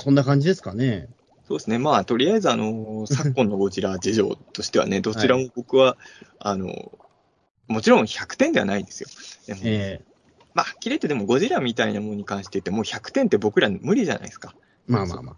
[0.00, 1.08] そんな感じですかね。
[1.46, 1.78] そうですね。
[1.78, 5.96] まあ、とりあえず、あの、 昨今のゴジラ事情としてはね、どちらも僕は、
[6.38, 6.92] あの、
[7.66, 9.08] もちろん100点ではないんですよ。
[9.46, 10.10] でも、ええ
[10.54, 14.54] まあ、はっきり言ってでもゴジラみたいなものに関して言って、もう100点って僕ら無理じゃないですか。
[14.86, 15.36] まあまあまあ。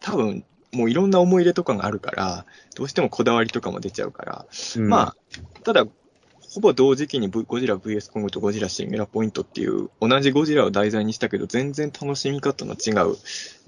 [0.00, 4.46] 多分、もういろんな思い入れとかがあるから、どうしてもこだわりとかも出ちゃうから、
[4.76, 5.16] うんまあ、
[5.62, 5.86] ただ、
[6.56, 13.18] ほぼ同時期に、V、ゴジラ VS コングとゴジラシンギュラポイントっていう、同じゴジラを題材にしたけど、全然楽しみ方の違う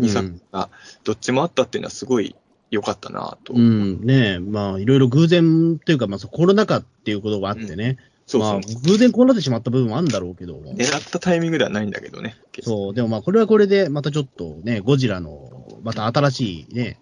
[0.00, 0.70] 2作が、
[1.04, 2.34] どっちもあったっていうのはすごい
[2.70, 3.52] 良かったなと。
[3.52, 8.50] うん、ねえ、まあ、いろいろ偶然というか、まあ、コロナ禍っていうことがあってね、そうそう。
[8.52, 12.36] まあ、偶然こうなってしまった部分もあるんだろうけど、狙ったタイミングではないんだけどね。
[12.62, 16.98] そう、でもまあ、これはこれで、またちょっとね、ゴジラの、また新しいね、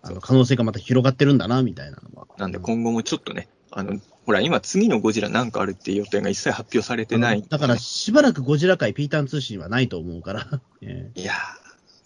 [0.00, 2.28] あの可能性がまた広がってるんだな、みたいなのは。
[2.38, 7.42] なんで今後もちょっとね、あの、ほら、今次のゴジラなんかあるっていう予定が一切発表されてない。
[7.42, 11.36] だから、しばらくゴジラ界ピーターン通信はないと思うから、 ええいやー、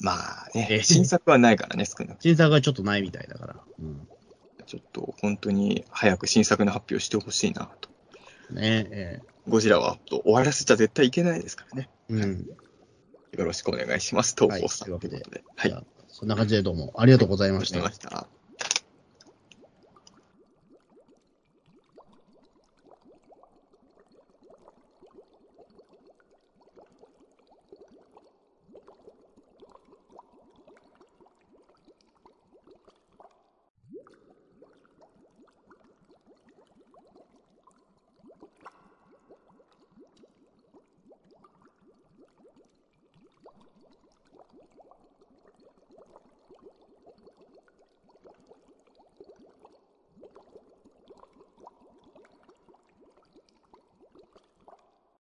[0.01, 3.57] まあえね、新作はないからね、少なく新作がちょっとないみたいだから。
[3.79, 4.09] うん
[4.67, 7.89] ちょっと本当に早く新作の発表してほしいなと。
[8.51, 11.89] ねえゴジラは終わらせちゃ絶対いけないですからね。
[12.11, 12.47] えうん。
[13.39, 14.35] よろしくお願いします。
[14.39, 15.43] 東宝さんはいというわけで。
[15.57, 15.87] はい。
[16.09, 18.29] そんな感じでどうもありがとうございまししてました。